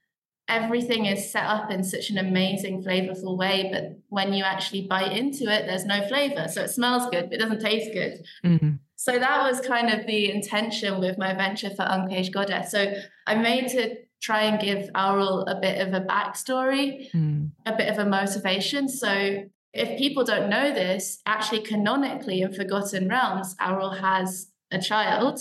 everything 0.53 1.07
is 1.07 1.31
set 1.31 1.45
up 1.45 1.71
in 1.71 1.83
such 1.83 2.11
an 2.11 2.19
amazing 2.19 2.83
flavorful 2.83 3.37
way 3.39 3.69
but 3.73 3.99
when 4.09 4.33
you 4.33 4.45
actually 4.45 4.87
bite 4.87 5.13
into 5.13 5.45
it 5.45 5.67
there's 5.67 5.87
no 5.87 6.07
flavor. 6.07 6.47
So 6.49 6.63
it 6.63 6.69
smells 6.69 7.09
good 7.11 7.25
but 7.25 7.35
it 7.35 7.41
doesn't 7.41 7.61
taste 7.61 7.91
good. 7.93 8.25
Mm-hmm. 8.45 8.73
so 8.97 9.19
that 9.19 9.43
was 9.49 9.61
kind 9.61 9.89
of 9.91 10.07
the 10.07 10.31
intention 10.31 11.01
with 11.01 11.17
my 11.19 11.35
venture 11.35 11.71
for 11.71 11.85
uncaged 11.89 12.33
goddess. 12.33 12.71
So 12.71 12.93
i 13.27 13.35
made 13.35 13.69
to 13.69 13.97
try 14.21 14.43
and 14.43 14.61
give 14.61 14.91
Auril 14.95 15.45
a 15.49 15.59
bit 15.61 15.81
of 15.87 15.95
a 15.95 16.01
backstory 16.01 17.11
mm. 17.13 17.51
a 17.67 17.77
bit 17.77 17.89
of 17.89 17.99
a 17.99 18.09
motivation. 18.09 18.89
So 18.89 19.45
if 19.73 19.99
people 19.99 20.23
don't 20.25 20.51
know 20.51 20.73
this 20.73 21.21
actually 21.27 21.63
canonically 21.63 22.43
in 22.43 22.53
forgotten 22.53 23.09
realms 23.09 23.57
Auril 23.57 23.99
has 24.01 24.49
a 24.71 24.79
child 24.79 25.41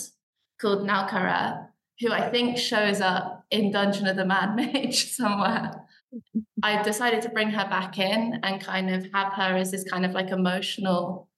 called 0.60 0.86
Nalkara 0.88 1.68
who 2.00 2.12
I 2.12 2.30
think 2.30 2.58
shows 2.58 3.00
up 3.00 3.44
in 3.50 3.70
Dungeon 3.70 4.06
of 4.06 4.16
the 4.16 4.24
Mad 4.24 4.56
Mage 4.56 5.12
somewhere. 5.12 5.82
I 6.62 6.82
decided 6.82 7.22
to 7.22 7.30
bring 7.30 7.50
her 7.50 7.68
back 7.68 7.98
in 7.98 8.40
and 8.42 8.60
kind 8.60 8.94
of 8.94 9.06
have 9.12 9.32
her 9.34 9.56
as 9.56 9.70
this 9.70 9.84
kind 9.84 10.04
of 10.04 10.12
like 10.12 10.30
emotional 10.30 11.28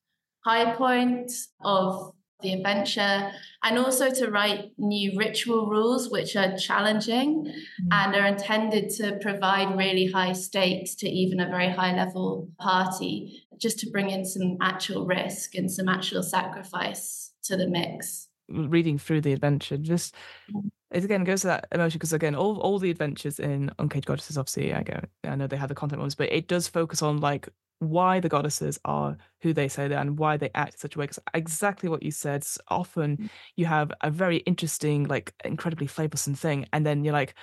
high 0.44 0.74
point 0.74 1.32
of 1.64 2.12
the 2.42 2.52
adventure 2.52 3.30
and 3.62 3.78
also 3.78 4.10
to 4.10 4.30
write 4.30 4.72
new 4.76 5.16
ritual 5.16 5.66
rules 5.66 6.10
which 6.10 6.36
are 6.36 6.56
challenging 6.56 7.44
mm-hmm. 7.44 7.88
and 7.90 8.14
are 8.14 8.26
intended 8.26 8.90
to 8.90 9.18
provide 9.22 9.76
really 9.76 10.10
high 10.10 10.32
stakes 10.32 10.94
to 10.96 11.08
even 11.08 11.40
a 11.40 11.48
very 11.48 11.70
high 11.70 11.96
level 11.96 12.48
party 12.58 13.42
just 13.58 13.78
to 13.78 13.90
bring 13.90 14.10
in 14.10 14.24
some 14.24 14.58
actual 14.60 15.06
risk 15.06 15.54
and 15.54 15.70
some 15.70 15.88
actual 15.88 16.22
sacrifice 16.22 17.32
to 17.42 17.56
the 17.56 17.66
mix 17.66 18.28
reading 18.48 18.98
through 18.98 19.20
the 19.20 19.32
adventure 19.32 19.76
just 19.76 20.14
mm-hmm. 20.50 20.68
it 20.90 21.04
again 21.04 21.24
goes 21.24 21.40
to 21.40 21.46
that 21.46 21.66
emotion 21.72 21.98
because 21.98 22.12
again 22.12 22.34
all, 22.34 22.58
all 22.60 22.78
the 22.78 22.90
adventures 22.90 23.38
in 23.38 23.70
uncaged 23.78 24.06
goddesses 24.06 24.36
obviously 24.36 24.74
i 24.74 24.82
go 24.82 25.00
i 25.24 25.34
know 25.34 25.46
they 25.46 25.56
have 25.56 25.68
the 25.68 25.74
content 25.74 26.00
ones 26.00 26.14
but 26.14 26.30
it 26.32 26.46
does 26.46 26.68
focus 26.68 27.02
on 27.02 27.18
like 27.18 27.48
why 27.78 28.20
the 28.20 28.28
goddesses 28.28 28.78
are 28.84 29.16
who 29.42 29.52
they 29.52 29.68
say 29.68 29.88
they 29.88 29.94
are 29.94 30.00
and 30.00 30.18
why 30.18 30.36
they 30.36 30.50
act 30.54 30.74
in 30.74 30.78
such 30.78 30.96
a 30.96 30.98
way. 30.98 31.04
Because 31.04 31.18
exactly 31.34 31.88
what 31.88 32.02
you 32.02 32.10
said, 32.10 32.44
often 32.68 33.16
mm. 33.16 33.28
you 33.56 33.66
have 33.66 33.92
a 34.00 34.10
very 34.10 34.38
interesting, 34.38 35.04
like 35.04 35.34
incredibly 35.44 35.86
flavorsome 35.86 36.36
thing, 36.36 36.66
and 36.72 36.84
then 36.84 37.04
you're 37.04 37.12
like, 37.12 37.34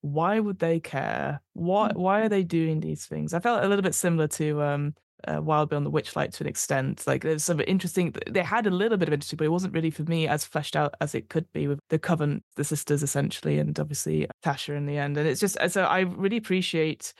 why 0.00 0.38
would 0.38 0.58
they 0.58 0.80
care? 0.80 1.40
Why 1.54 1.90
mm. 1.90 1.96
why 1.96 2.20
are 2.22 2.28
they 2.28 2.42
doing 2.42 2.80
these 2.80 3.06
things? 3.06 3.34
I 3.34 3.40
felt 3.40 3.64
a 3.64 3.68
little 3.68 3.82
bit 3.82 3.94
similar 3.94 4.28
to 4.28 4.62
um 4.62 4.94
uh, 5.28 5.40
Wild 5.40 5.70
Beyond 5.70 5.86
the 5.86 5.90
Witchlight 5.90 6.32
to 6.32 6.44
an 6.44 6.48
extent. 6.48 7.06
Like 7.06 7.22
there's 7.22 7.44
some 7.44 7.60
interesting. 7.60 8.14
They 8.28 8.42
had 8.42 8.66
a 8.66 8.70
little 8.70 8.98
bit 8.98 9.08
of 9.08 9.14
interesting, 9.14 9.36
but 9.36 9.44
it 9.44 9.52
wasn't 9.52 9.74
really 9.74 9.90
for 9.90 10.02
me 10.04 10.28
as 10.28 10.44
fleshed 10.44 10.76
out 10.76 10.94
as 11.00 11.14
it 11.14 11.28
could 11.28 11.46
be 11.52 11.68
with 11.68 11.80
the 11.90 11.98
Coven, 11.98 12.42
the 12.56 12.64
sisters 12.64 13.02
essentially, 13.02 13.58
and 13.58 13.78
obviously 13.78 14.26
Tasha 14.44 14.76
in 14.76 14.86
the 14.86 14.98
end. 14.98 15.16
And 15.16 15.28
it's 15.28 15.40
just 15.40 15.56
so 15.68 15.84
I 15.84 16.00
really 16.00 16.36
appreciate 16.36 17.12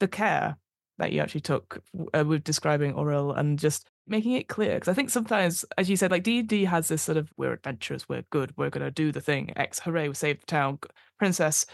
the 0.00 0.08
care 0.08 0.56
that 0.98 1.12
you 1.12 1.20
actually 1.20 1.40
took 1.40 1.82
uh, 2.12 2.24
with 2.26 2.44
describing 2.44 2.92
Auril 2.94 3.36
and 3.36 3.58
just 3.58 3.88
making 4.06 4.32
it 4.32 4.48
clear 4.48 4.74
because 4.74 4.88
I 4.88 4.94
think 4.94 5.10
sometimes, 5.10 5.64
as 5.76 5.88
you 5.88 5.96
said, 5.96 6.10
like 6.10 6.22
D&D 6.22 6.64
has 6.64 6.88
this 6.88 7.02
sort 7.02 7.18
of 7.18 7.30
we're 7.36 7.52
adventurous, 7.52 8.08
we're 8.08 8.24
good, 8.30 8.52
we're 8.56 8.70
gonna 8.70 8.90
do 8.90 9.12
the 9.12 9.20
thing. 9.20 9.52
X, 9.56 9.78
hooray, 9.80 10.08
we 10.08 10.14
saved 10.14 10.42
the 10.42 10.46
town. 10.46 10.78
Princess, 11.18 11.66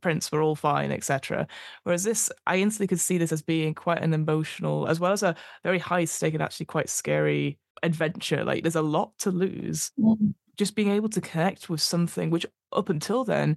prince, 0.00 0.30
we're 0.30 0.42
all 0.42 0.54
fine, 0.54 0.90
etc. 0.90 1.46
Whereas 1.84 2.04
this, 2.04 2.30
I 2.46 2.56
instantly 2.56 2.86
could 2.86 3.00
see 3.00 3.18
this 3.18 3.32
as 3.32 3.42
being 3.42 3.74
quite 3.74 4.02
an 4.02 4.14
emotional, 4.14 4.86
as 4.88 5.00
well 5.00 5.12
as 5.12 5.22
a 5.22 5.36
very 5.62 5.78
high 5.78 6.04
stake 6.04 6.34
and 6.34 6.42
actually 6.42 6.66
quite 6.66 6.88
scary 6.88 7.58
adventure. 7.82 8.44
Like 8.44 8.62
there's 8.62 8.76
a 8.76 8.82
lot 8.82 9.12
to 9.18 9.30
lose. 9.30 9.92
Mm-hmm. 9.98 10.30
Just 10.56 10.76
being 10.76 10.90
able 10.90 11.08
to 11.10 11.20
connect 11.20 11.68
with 11.68 11.80
something 11.80 12.30
which 12.30 12.46
up 12.72 12.88
until 12.88 13.24
then 13.24 13.56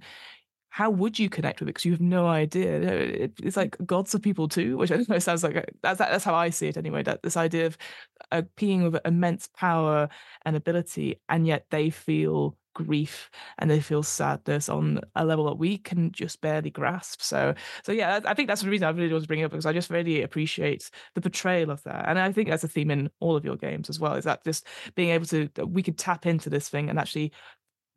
how 0.70 0.90
would 0.90 1.18
you 1.18 1.28
connect 1.28 1.60
with 1.60 1.68
it? 1.68 1.70
Because 1.70 1.84
you 1.84 1.92
have 1.92 2.00
no 2.00 2.26
idea. 2.26 3.30
it's 3.42 3.56
like 3.56 3.76
gods 3.84 4.14
are 4.14 4.18
people 4.18 4.48
too, 4.48 4.76
which 4.76 4.92
I 4.92 5.04
know 5.08 5.18
sounds 5.18 5.42
like 5.42 5.56
a, 5.56 5.64
that's 5.82 5.98
that's 5.98 6.24
how 6.24 6.34
I 6.34 6.50
see 6.50 6.68
it 6.68 6.76
anyway. 6.76 7.02
That 7.02 7.22
this 7.22 7.36
idea 7.36 7.66
of 7.66 7.76
a 8.30 8.42
being 8.42 8.84
with 8.84 9.00
immense 9.04 9.48
power 9.56 10.08
and 10.44 10.56
ability, 10.56 11.20
and 11.28 11.46
yet 11.46 11.66
they 11.70 11.90
feel 11.90 12.56
grief 12.84 13.30
and 13.58 13.70
they 13.70 13.80
feel 13.80 14.02
sadness 14.02 14.68
on 14.68 15.00
a 15.16 15.24
level 15.24 15.46
that 15.46 15.58
we 15.58 15.78
can 15.78 16.12
just 16.12 16.40
barely 16.40 16.70
grasp. 16.70 17.20
So, 17.20 17.54
so 17.84 17.92
yeah, 17.92 18.20
I 18.24 18.34
think 18.34 18.48
that's 18.48 18.62
the 18.62 18.70
reason 18.70 18.86
I 18.86 18.90
really 18.90 19.12
want 19.12 19.24
to 19.24 19.28
bring 19.28 19.40
it 19.40 19.44
up 19.44 19.50
because 19.50 19.66
I 19.66 19.72
just 19.72 19.90
really 19.90 20.22
appreciate 20.22 20.90
the 21.14 21.20
portrayal 21.20 21.70
of 21.70 21.82
that, 21.84 22.08
and 22.08 22.18
I 22.18 22.32
think 22.32 22.48
that's 22.48 22.64
a 22.64 22.68
theme 22.68 22.90
in 22.90 23.10
all 23.20 23.36
of 23.36 23.44
your 23.44 23.56
games 23.56 23.90
as 23.90 23.98
well. 23.98 24.14
Is 24.14 24.24
that 24.24 24.44
just 24.44 24.66
being 24.94 25.10
able 25.10 25.26
to 25.26 25.48
we 25.66 25.82
could 25.82 25.98
tap 25.98 26.26
into 26.26 26.48
this 26.50 26.68
thing 26.68 26.88
and 26.88 26.98
actually 26.98 27.32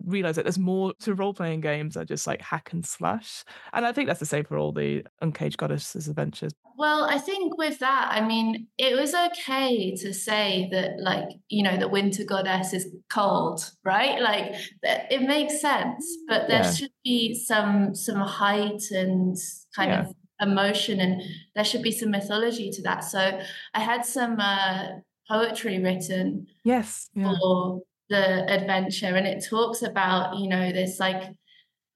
realize 0.05 0.35
that 0.35 0.43
there's 0.43 0.59
more 0.59 0.93
to 1.01 1.13
role 1.13 1.33
playing 1.33 1.61
games 1.61 1.95
than 1.95 2.07
just 2.07 2.27
like 2.27 2.41
hack 2.41 2.71
and 2.73 2.85
slash. 2.85 3.43
And 3.73 3.85
I 3.85 3.91
think 3.91 4.07
that's 4.07 4.19
the 4.19 4.25
same 4.25 4.45
for 4.45 4.57
all 4.57 4.71
the 4.71 5.05
Uncaged 5.21 5.57
Goddesses 5.57 6.07
adventures. 6.07 6.51
Well, 6.77 7.05
I 7.05 7.19
think 7.19 7.57
with 7.57 7.77
that, 7.79 8.09
I 8.11 8.25
mean, 8.25 8.67
it 8.77 8.95
was 8.95 9.13
okay 9.13 9.95
to 9.97 10.13
say 10.13 10.67
that, 10.71 10.99
like, 10.99 11.27
you 11.47 11.61
know, 11.61 11.77
the 11.77 11.87
Winter 11.87 12.23
Goddess 12.23 12.73
is 12.73 12.87
cold, 13.11 13.69
right? 13.83 14.19
Like, 14.19 14.55
it 14.81 15.21
makes 15.21 15.61
sense, 15.61 16.03
but 16.27 16.47
there 16.47 16.63
yeah. 16.63 16.71
should 16.71 16.91
be 17.03 17.35
some 17.35 17.93
some 17.93 18.19
height 18.21 18.81
and 18.89 19.37
kind 19.75 19.91
yeah. 19.91 20.01
of 20.01 20.15
emotion, 20.39 20.99
and 20.99 21.21
there 21.53 21.65
should 21.65 21.83
be 21.83 21.91
some 21.91 22.09
mythology 22.09 22.71
to 22.71 22.81
that. 22.81 23.03
So, 23.03 23.39
I 23.75 23.79
had 23.79 24.03
some 24.03 24.39
uh, 24.39 24.85
poetry 25.29 25.77
written, 25.83 26.47
yes, 26.63 27.09
yeah. 27.13 27.33
for 27.39 27.81
the 28.11 28.45
adventure 28.51 29.15
and 29.15 29.25
it 29.25 29.43
talks 29.49 29.81
about 29.81 30.37
you 30.37 30.49
know 30.49 30.69
this 30.71 30.99
like 30.99 31.33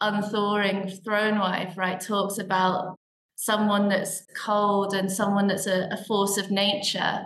unthawing 0.01 0.89
throne 1.04 1.38
wife 1.38 1.78
right? 1.78 1.99
Talks 1.99 2.38
about 2.38 2.95
someone 3.36 3.89
that's 3.89 4.23
cold 4.36 4.93
and 4.93 5.12
someone 5.12 5.47
that's 5.47 5.67
a, 5.67 5.89
a 5.91 5.97
force 6.06 6.38
of 6.38 6.49
nature 6.49 7.21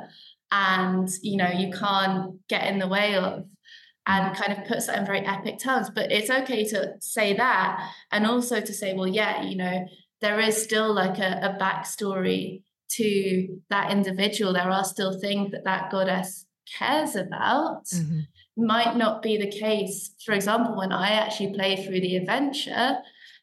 and 0.52 1.08
you 1.22 1.38
know 1.38 1.52
you 1.52 1.72
can't 1.72 2.48
get 2.48 2.66
in 2.66 2.80
the 2.80 2.88
way 2.88 3.16
of 3.16 3.46
and 4.08 4.36
kind 4.36 4.54
of 4.54 4.68
puts 4.68 4.88
that 4.88 4.98
in 4.98 5.06
very 5.06 5.20
epic 5.20 5.60
terms. 5.60 5.92
But 5.92 6.12
it's 6.12 6.32
okay 6.32 6.66
to 6.70 6.96
say 7.00 7.38
that 7.38 7.92
and 8.12 8.26
also 8.26 8.60
to 8.60 8.74
say 8.74 8.94
well 8.94 9.08
yeah 9.08 9.44
you 9.44 9.56
know 9.56 9.86
there 10.20 10.40
is 10.40 10.62
still 10.62 10.92
like 10.92 11.20
a, 11.20 11.40
a 11.44 11.62
backstory 11.62 12.64
to 12.94 13.62
that 13.70 13.92
individual. 13.92 14.52
There 14.52 14.72
are 14.72 14.84
still 14.84 15.20
things 15.20 15.52
that 15.52 15.64
that 15.66 15.92
goddess 15.92 16.48
cares 16.76 17.16
about. 17.16 17.86
Mm-hmm 17.86 18.22
might 18.60 18.96
not 18.96 19.22
be 19.22 19.38
the 19.38 19.52
case. 19.52 20.12
For 20.26 20.34
example, 20.34 20.78
when 20.78 20.92
I 20.92 21.12
actually 21.12 21.54
played 21.54 21.86
through 21.86 22.02
the 22.02 22.18
adventure, 22.18 22.98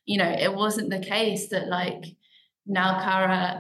you 0.04 0.18
know, 0.18 0.30
it 0.30 0.54
wasn't 0.54 0.90
the 0.90 0.98
case 0.98 1.48
that 1.48 1.68
like 1.68 2.04
now 2.66 2.98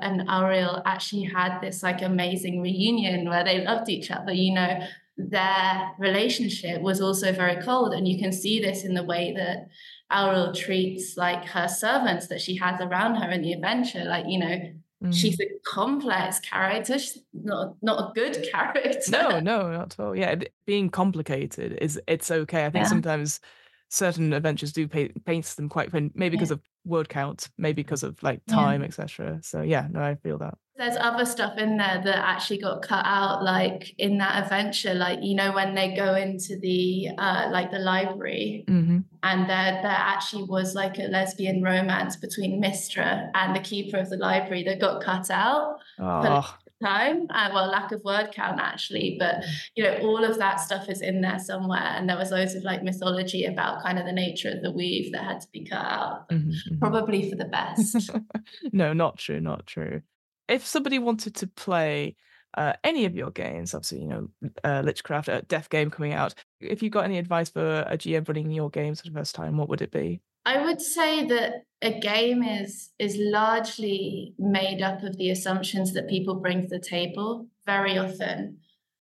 and 0.02 0.28
Auril 0.28 0.82
actually 0.84 1.24
had 1.24 1.60
this 1.60 1.82
like 1.82 2.02
amazing 2.02 2.60
reunion 2.60 3.28
where 3.28 3.44
they 3.44 3.64
loved 3.64 3.88
each 3.88 4.10
other. 4.10 4.32
You 4.32 4.54
know, 4.54 4.78
their 5.16 5.92
relationship 5.98 6.82
was 6.82 7.00
also 7.00 7.32
very 7.32 7.62
cold. 7.62 7.94
And 7.94 8.06
you 8.06 8.18
can 8.18 8.32
see 8.32 8.60
this 8.60 8.84
in 8.84 8.94
the 8.94 9.04
way 9.04 9.32
that 9.36 9.68
Auril 10.12 10.54
treats 10.54 11.16
like 11.16 11.44
her 11.46 11.68
servants 11.68 12.26
that 12.28 12.40
she 12.40 12.56
has 12.56 12.80
around 12.80 13.16
her 13.16 13.30
in 13.30 13.42
the 13.42 13.52
adventure. 13.52 14.04
Like, 14.04 14.26
you 14.28 14.38
know, 14.38 14.58
Mm. 15.04 15.14
She's 15.14 15.38
a 15.40 15.46
complex 15.64 16.40
character. 16.40 16.98
She's 16.98 17.18
not 17.34 17.74
not 17.82 17.98
a 17.98 18.12
good 18.14 18.46
character. 18.52 19.10
No, 19.10 19.40
no, 19.40 19.70
not 19.70 19.92
at 19.92 20.00
all. 20.00 20.16
Yeah, 20.16 20.36
being 20.66 20.88
complicated 20.88 21.78
is 21.80 22.00
it's 22.06 22.30
okay. 22.30 22.64
I 22.64 22.70
think 22.70 22.84
yeah. 22.84 22.88
sometimes 22.88 23.40
certain 23.88 24.32
adventures 24.32 24.72
do 24.72 24.88
paint, 24.88 25.24
paints 25.24 25.54
them 25.54 25.68
quite 25.68 25.92
maybe 25.92 26.30
because 26.30 26.50
of 26.50 26.60
word 26.84 27.08
count, 27.08 27.48
maybe 27.58 27.82
because 27.82 28.02
of 28.02 28.22
like 28.22 28.44
time, 28.46 28.80
yeah. 28.80 28.86
etc. 28.86 29.40
So 29.42 29.62
yeah, 29.62 29.86
no, 29.90 30.00
I 30.00 30.14
feel 30.14 30.38
that. 30.38 30.56
There's 30.78 30.96
other 30.96 31.24
stuff 31.24 31.58
in 31.58 31.76
there 31.76 32.02
that 32.04 32.16
actually 32.16 32.58
got 32.58 32.82
cut 32.82 33.04
out, 33.06 33.42
like 33.42 33.94
in 33.98 34.18
that 34.18 34.44
adventure, 34.44 34.94
like 34.94 35.20
you 35.22 35.34
know 35.34 35.52
when 35.52 35.74
they 35.74 35.94
go 35.94 36.14
into 36.14 36.58
the 36.58 37.08
uh, 37.18 37.48
like 37.50 37.70
the 37.70 37.78
library, 37.78 38.64
mm-hmm. 38.68 38.98
and 39.22 39.50
there 39.50 39.80
there 39.82 39.90
actually 39.90 40.44
was 40.44 40.74
like 40.74 40.98
a 40.98 41.08
lesbian 41.08 41.62
romance 41.62 42.16
between 42.16 42.62
Mystra 42.62 43.30
and 43.34 43.54
the 43.56 43.60
keeper 43.60 43.98
of 43.98 44.10
the 44.10 44.16
library 44.16 44.64
that 44.64 44.80
got 44.80 45.02
cut 45.02 45.30
out. 45.30 45.78
Oh 45.98 46.56
time 46.82 47.26
uh, 47.30 47.48
well 47.54 47.68
lack 47.68 47.90
of 47.92 48.02
word 48.04 48.30
count 48.32 48.60
actually 48.60 49.16
but 49.18 49.42
you 49.74 49.82
know 49.82 49.96
all 50.02 50.22
of 50.22 50.38
that 50.38 50.60
stuff 50.60 50.88
is 50.88 51.00
in 51.00 51.22
there 51.22 51.38
somewhere 51.38 51.78
and 51.80 52.08
there 52.08 52.18
was 52.18 52.30
loads 52.30 52.54
of 52.54 52.62
like 52.64 52.82
mythology 52.82 53.46
about 53.46 53.82
kind 53.82 53.98
of 53.98 54.04
the 54.04 54.12
nature 54.12 54.50
of 54.50 54.62
the 54.62 54.70
weave 54.70 55.10
that 55.12 55.24
had 55.24 55.40
to 55.40 55.48
be 55.52 55.64
cut 55.64 55.84
out 55.84 56.28
mm-hmm, 56.28 56.50
mm-hmm. 56.50 56.78
probably 56.78 57.30
for 57.30 57.36
the 57.36 57.46
best 57.46 58.10
no 58.72 58.92
not 58.92 59.16
true 59.16 59.40
not 59.40 59.66
true 59.66 60.02
if 60.48 60.66
somebody 60.66 60.98
wanted 60.98 61.34
to 61.36 61.46
play 61.46 62.16
uh, 62.56 62.72
any 62.84 63.04
of 63.04 63.14
your 63.14 63.30
games, 63.30 63.74
obviously, 63.74 64.00
you 64.00 64.08
know, 64.08 64.28
uh, 64.64 64.82
Lichcraft, 64.82 65.28
a 65.28 65.42
Death 65.42 65.68
Game 65.68 65.90
coming 65.90 66.14
out. 66.14 66.34
If 66.60 66.82
you 66.82 66.90
got 66.90 67.04
any 67.04 67.18
advice 67.18 67.50
for 67.50 67.80
a 67.80 67.98
GM 67.98 68.26
running 68.26 68.50
your 68.50 68.70
games 68.70 69.00
for 69.00 69.08
the 69.08 69.14
first 69.14 69.34
time, 69.34 69.56
what 69.56 69.68
would 69.68 69.82
it 69.82 69.90
be? 69.90 70.20
I 70.46 70.64
would 70.64 70.80
say 70.80 71.26
that 71.26 71.64
a 71.82 71.98
game 71.98 72.42
is 72.42 72.90
is 72.98 73.16
largely 73.18 74.32
made 74.38 74.80
up 74.80 75.02
of 75.02 75.16
the 75.16 75.30
assumptions 75.30 75.92
that 75.94 76.08
people 76.08 76.36
bring 76.36 76.62
to 76.62 76.68
the 76.68 76.78
table 76.78 77.48
very 77.66 77.98
often 77.98 78.58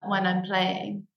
when 0.02 0.26
I'm 0.26 0.44
playing. 0.44 1.08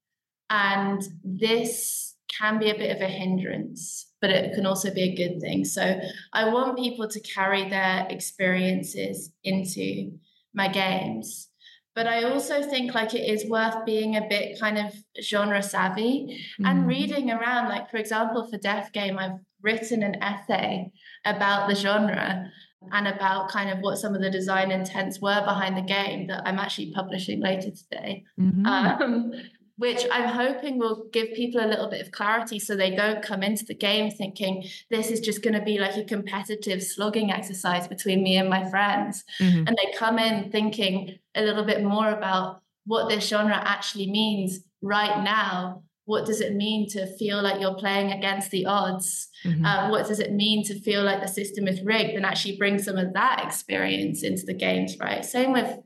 And 0.51 1.03
this 1.25 2.17
can 2.29 2.59
be 2.59 2.71
a 2.71 2.77
bit 2.77 2.95
of 2.95 3.01
a 3.01 3.09
hindrance, 3.09 4.10
but 4.21 4.31
it 4.31 4.55
can 4.55 4.67
also 4.67 4.93
be 4.93 5.03
a 5.03 5.15
good 5.15 5.41
thing. 5.41 5.65
So 5.65 5.99
I 6.33 6.49
want 6.53 6.79
people 6.79 7.09
to 7.09 7.21
carry 7.21 7.69
their 7.69 8.07
experiences 8.11 9.31
into 9.43 10.13
my 10.55 10.69
games. 10.69 11.49
But 11.95 12.07
I 12.07 12.23
also 12.23 12.63
think 12.63 12.95
like 12.95 13.15
it 13.15 13.29
is 13.29 13.51
worth 13.51 13.85
being 13.85 14.17
a 14.17 14.27
bit 14.29 14.61
kind 14.61 14.79
of 14.79 14.95
genre 15.23 15.63
savvy 15.63 16.47
mm. 16.61 16.67
and 16.69 16.87
reading 16.87 17.31
around. 17.31 17.69
Like, 17.69 17.91
for 17.91 17.97
example, 17.97 18.49
for 18.49 18.59
Death 18.59 18.93
Game, 18.93 19.19
I've 19.19 19.39
written 19.63 20.03
an 20.03 20.23
essay 20.23 20.91
about 21.25 21.69
the 21.69 21.75
genre 21.75 22.51
and 22.93 23.09
about 23.09 23.51
kind 23.51 23.71
of 23.71 23.81
what 23.81 23.99
some 23.99 24.15
of 24.15 24.23
the 24.23 24.31
design 24.31 24.71
intents 24.71 25.21
were 25.21 25.45
behind 25.45 25.77
the 25.77 25.83
game 25.83 26.29
that 26.29 26.43
I'm 26.47 26.59
actually 26.59 26.93
publishing 26.93 27.41
later 27.41 27.71
today. 27.71 28.25
Mm-hmm. 28.39 28.67
Um, 28.67 29.33
which 29.81 30.05
I'm 30.13 30.29
hoping 30.29 30.79
will 30.79 31.07
give 31.11 31.33
people 31.33 31.65
a 31.65 31.67
little 31.67 31.89
bit 31.89 32.03
of 32.03 32.13
clarity 32.13 32.59
so 32.59 32.77
they 32.77 32.95
don't 32.95 33.23
come 33.23 33.43
into 33.43 33.65
the 33.65 33.75
game 33.75 34.11
thinking 34.11 34.69
this 34.91 35.11
is 35.11 35.21
just 35.21 35.43
going 35.43 35.55
to 35.55 35.63
be 35.63 35.79
like 35.79 35.97
a 35.97 36.05
competitive 36.05 36.83
slugging 36.83 37.31
exercise 37.31 37.89
between 37.89 38.23
me 38.23 38.37
and 38.37 38.51
my 38.51 38.69
friends. 38.69 39.25
Mm-hmm. 39.41 39.67
And 39.67 39.79
they 39.79 39.97
come 39.97 40.19
in 40.19 40.51
thinking 40.51 41.19
a 41.35 41.41
little 41.41 41.65
bit 41.65 41.83
more 41.83 42.11
about 42.11 42.61
what 42.85 43.09
this 43.09 43.27
genre 43.27 43.57
actually 43.57 44.11
means 44.11 44.61
right 44.83 45.25
now 45.25 45.83
what 46.05 46.27
does 46.27 46.41
it 46.41 46.55
mean 46.57 46.89
to 46.89 47.07
feel 47.17 47.41
like 47.41 47.61
you're 47.61 47.77
playing 47.77 48.11
against 48.11 48.51
the 48.51 48.67
odds? 48.67 49.29
Mm-hmm. 49.45 49.65
Uh, 49.65 49.91
what 49.91 50.09
does 50.09 50.19
it 50.19 50.33
mean 50.33 50.65
to 50.65 50.77
feel 50.81 51.05
like 51.05 51.21
the 51.21 51.29
system 51.29 51.69
is 51.69 51.81
rigged? 51.83 52.17
And 52.17 52.27
actually 52.27 52.57
bring 52.57 52.81
some 52.81 52.99
of 52.99 53.13
that 53.13 53.45
experience 53.47 54.25
into 54.25 54.45
the 54.45 54.55
games, 54.55 54.97
right? 54.99 55.25
Same 55.25 55.53
with 55.53 55.79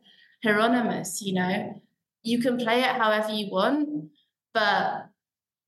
Hieronymus, 0.43 1.21
you 1.21 1.35
know, 1.35 1.83
you 2.25 2.41
can 2.41 2.59
play 2.59 2.81
it 2.81 2.97
however 2.97 3.33
you 3.33 3.51
want, 3.51 4.09
but 4.53 5.09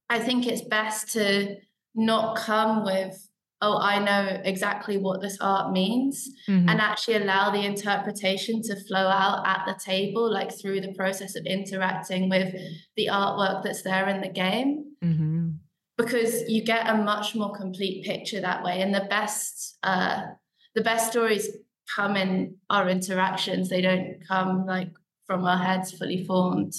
I 0.09 0.19
think 0.19 0.47
it's 0.47 0.63
best 0.63 1.13
to 1.13 1.57
not 1.95 2.37
come 2.37 2.85
with 2.85 3.27
oh, 3.63 3.79
I 3.81 3.99
know 3.99 4.41
exactly 4.45 4.99
what 4.99 5.23
this 5.23 5.39
art 5.41 5.73
means, 5.73 6.29
mm-hmm. 6.49 6.69
and 6.69 6.81
actually 6.81 7.17
allow 7.17 7.51
the 7.51 7.65
interpretation 7.65 8.63
to 8.63 8.77
flow 8.77 9.09
out 9.09 9.47
at 9.47 9.65
the 9.67 9.79
table, 9.83 10.31
like 10.31 10.53
through 10.53 10.83
the 10.83 10.93
process 10.93 11.37
of 11.37 11.47
interacting 11.47 12.29
with 12.29 12.55
the 12.97 13.07
artwork 13.07 13.63
that's 13.63 13.83
there 13.83 14.09
in 14.09 14.21
the 14.21 14.29
game. 14.29 14.93
Mm-hmm. 15.03 15.49
Because 15.97 16.43
you 16.49 16.63
get 16.63 16.89
a 16.89 16.99
much 16.99 17.35
more 17.35 17.55
complete 17.55 18.05
picture 18.05 18.41
that 18.41 18.63
way, 18.63 18.83
and 18.83 18.95
the 18.95 19.07
best, 19.09 19.79
uh, 19.83 20.23
the 20.75 20.83
best 20.83 21.11
stories 21.11 21.49
come 21.95 22.17
in 22.17 22.57
our 22.69 22.89
interactions. 22.89 23.71
They 23.71 23.81
don't 23.81 24.19
come 24.29 24.67
like 24.67 24.91
from 25.27 25.45
our 25.45 25.59
heads 25.59 25.93
fully 25.93 26.25
formed. 26.25 26.75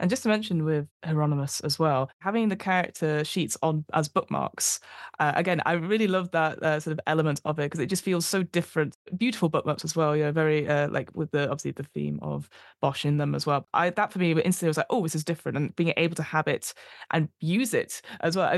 And 0.00 0.10
just 0.10 0.22
to 0.22 0.28
mention 0.28 0.64
with 0.64 0.86
Hieronymus 1.04 1.60
as 1.60 1.78
well, 1.78 2.08
having 2.20 2.48
the 2.48 2.56
character 2.56 3.24
sheets 3.24 3.56
on 3.62 3.84
as 3.94 4.08
bookmarks, 4.08 4.78
uh, 5.18 5.32
again, 5.34 5.60
I 5.66 5.72
really 5.72 6.06
love 6.06 6.30
that 6.30 6.62
uh, 6.62 6.78
sort 6.78 6.92
of 6.92 7.00
element 7.06 7.40
of 7.44 7.58
it 7.58 7.64
because 7.64 7.80
it 7.80 7.88
just 7.88 8.04
feels 8.04 8.24
so 8.24 8.44
different. 8.44 8.96
Beautiful 9.16 9.48
bookmarks 9.48 9.84
as 9.84 9.96
well, 9.96 10.16
yeah, 10.16 10.30
very 10.30 10.68
uh, 10.68 10.88
like 10.90 11.10
with 11.14 11.30
the 11.32 11.44
obviously 11.44 11.72
the 11.72 11.82
theme 11.82 12.20
of 12.22 12.48
Bosch 12.80 13.04
in 13.04 13.16
them 13.16 13.34
as 13.34 13.44
well. 13.44 13.66
I 13.74 13.90
that 13.90 14.12
for 14.12 14.20
me 14.20 14.30
instantly 14.32 14.68
was 14.68 14.76
like, 14.76 14.86
oh, 14.90 15.02
this 15.02 15.16
is 15.16 15.24
different, 15.24 15.56
and 15.56 15.74
being 15.74 15.92
able 15.96 16.14
to 16.16 16.22
have 16.22 16.46
it 16.46 16.74
and 17.10 17.28
use 17.40 17.74
it 17.74 18.00
as 18.20 18.36
well, 18.36 18.56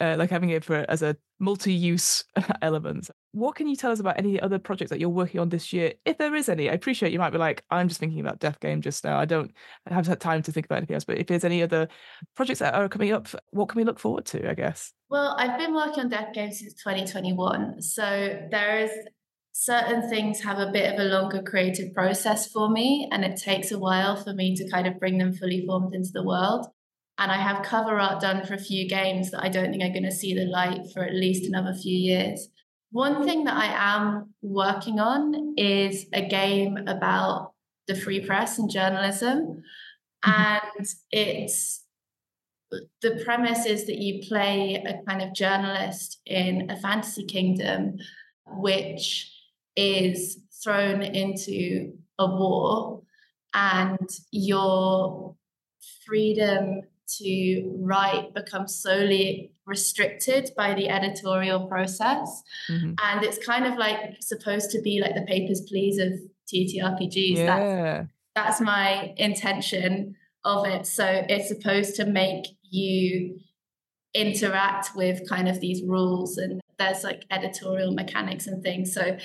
uh, 0.00 0.16
like 0.18 0.30
having 0.30 0.50
it 0.50 0.64
for 0.64 0.84
as 0.88 1.02
a 1.02 1.16
multi-use 1.38 2.24
element. 2.62 3.08
What 3.32 3.54
can 3.54 3.66
you 3.66 3.76
tell 3.76 3.90
us 3.90 3.98
about 3.98 4.18
any 4.18 4.38
other 4.38 4.58
projects 4.58 4.90
that 4.90 5.00
you're 5.00 5.08
working 5.08 5.40
on 5.40 5.48
this 5.48 5.72
year, 5.72 5.94
if 6.04 6.18
there 6.18 6.34
is 6.34 6.48
any? 6.50 6.68
I 6.68 6.74
appreciate 6.74 7.12
you 7.12 7.18
might 7.18 7.30
be 7.30 7.38
like, 7.38 7.64
I'm 7.70 7.88
just 7.88 7.98
thinking 7.98 8.20
about 8.20 8.40
Death 8.40 8.60
Game 8.60 8.82
just 8.82 9.04
now. 9.04 9.18
I 9.18 9.24
don't 9.24 9.52
have 9.86 10.06
that 10.06 10.20
time 10.20 10.42
to 10.42 10.52
think 10.52 10.66
about 10.66 10.76
anything 10.76 10.94
else. 10.94 11.04
But 11.04 11.18
if 11.18 11.26
there's 11.26 11.44
any 11.44 11.62
other 11.62 11.88
projects 12.36 12.58
that 12.58 12.74
are 12.74 12.88
coming 12.88 13.12
up, 13.12 13.28
what 13.50 13.70
can 13.70 13.78
we 13.78 13.84
look 13.84 13.98
forward 13.98 14.26
to? 14.26 14.50
I 14.50 14.54
guess. 14.54 14.92
Well, 15.08 15.34
I've 15.38 15.58
been 15.58 15.74
working 15.74 16.04
on 16.04 16.08
Death 16.10 16.34
Game 16.34 16.52
since 16.52 16.74
2021, 16.74 17.80
so 17.80 18.38
there 18.50 18.80
is 18.80 18.90
certain 19.52 20.08
things 20.08 20.40
have 20.42 20.58
a 20.58 20.70
bit 20.70 20.92
of 20.92 21.00
a 21.00 21.04
longer 21.04 21.42
creative 21.42 21.94
process 21.94 22.50
for 22.50 22.70
me, 22.70 23.08
and 23.12 23.24
it 23.24 23.40
takes 23.40 23.72
a 23.72 23.78
while 23.78 24.16
for 24.16 24.34
me 24.34 24.54
to 24.56 24.70
kind 24.70 24.86
of 24.86 24.98
bring 24.98 25.18
them 25.18 25.32
fully 25.32 25.64
formed 25.66 25.94
into 25.94 26.10
the 26.12 26.24
world. 26.24 26.66
And 27.18 27.30
I 27.30 27.36
have 27.36 27.64
cover 27.64 27.98
art 28.00 28.20
done 28.20 28.44
for 28.44 28.54
a 28.54 28.58
few 28.58 28.88
games 28.88 29.30
that 29.30 29.42
I 29.42 29.48
don't 29.48 29.70
think 29.70 29.82
are 29.82 29.88
going 29.88 30.02
to 30.04 30.10
see 30.10 30.34
the 30.34 30.46
light 30.46 30.80
for 30.92 31.04
at 31.04 31.14
least 31.14 31.46
another 31.46 31.74
few 31.74 31.96
years. 31.96 32.48
One 32.92 33.24
thing 33.24 33.44
that 33.44 33.56
I 33.56 33.96
am 33.96 34.34
working 34.42 35.00
on 35.00 35.54
is 35.56 36.06
a 36.12 36.28
game 36.28 36.76
about 36.86 37.52
the 37.88 37.94
free 37.94 38.20
press 38.24 38.58
and 38.58 38.70
journalism. 38.70 39.62
Mm-hmm. 40.24 40.30
And 40.30 40.86
it's 41.10 41.84
the 43.00 43.22
premise 43.24 43.66
is 43.66 43.86
that 43.86 43.98
you 43.98 44.26
play 44.26 44.82
a 44.86 45.02
kind 45.08 45.22
of 45.22 45.34
journalist 45.34 46.20
in 46.26 46.70
a 46.70 46.76
fantasy 46.80 47.24
kingdom, 47.24 47.96
which 48.46 49.30
is 49.74 50.38
thrown 50.62 51.02
into 51.02 51.92
a 52.18 52.26
war, 52.26 53.02
and 53.54 54.08
your 54.30 55.34
freedom 56.06 56.82
to 57.18 57.76
write 57.78 58.34
becomes 58.34 58.74
solely 58.74 59.51
restricted 59.66 60.50
by 60.56 60.74
the 60.74 60.88
editorial 60.88 61.66
process. 61.66 62.42
Mm-hmm. 62.70 62.94
And 63.02 63.24
it's 63.24 63.38
kind 63.38 63.66
of 63.66 63.78
like 63.78 64.16
supposed 64.20 64.70
to 64.72 64.80
be 64.82 65.00
like 65.00 65.14
the 65.14 65.22
papers, 65.22 65.60
please 65.68 65.98
of 65.98 66.12
TTRPGs. 66.52 67.36
Yeah. 67.36 67.46
That's, 67.46 68.08
that's 68.34 68.60
my 68.60 69.14
intention 69.16 70.16
of 70.44 70.66
it. 70.66 70.86
So 70.86 71.06
it's 71.06 71.48
supposed 71.48 71.96
to 71.96 72.06
make 72.06 72.46
you 72.62 73.38
interact 74.14 74.90
with 74.94 75.28
kind 75.28 75.48
of 75.48 75.60
these 75.60 75.82
rules 75.82 76.36
and 76.36 76.60
there's 76.78 77.04
like 77.04 77.24
editorial 77.30 77.92
mechanics 77.92 78.46
and 78.46 78.62
things. 78.62 78.92
So 78.92 79.16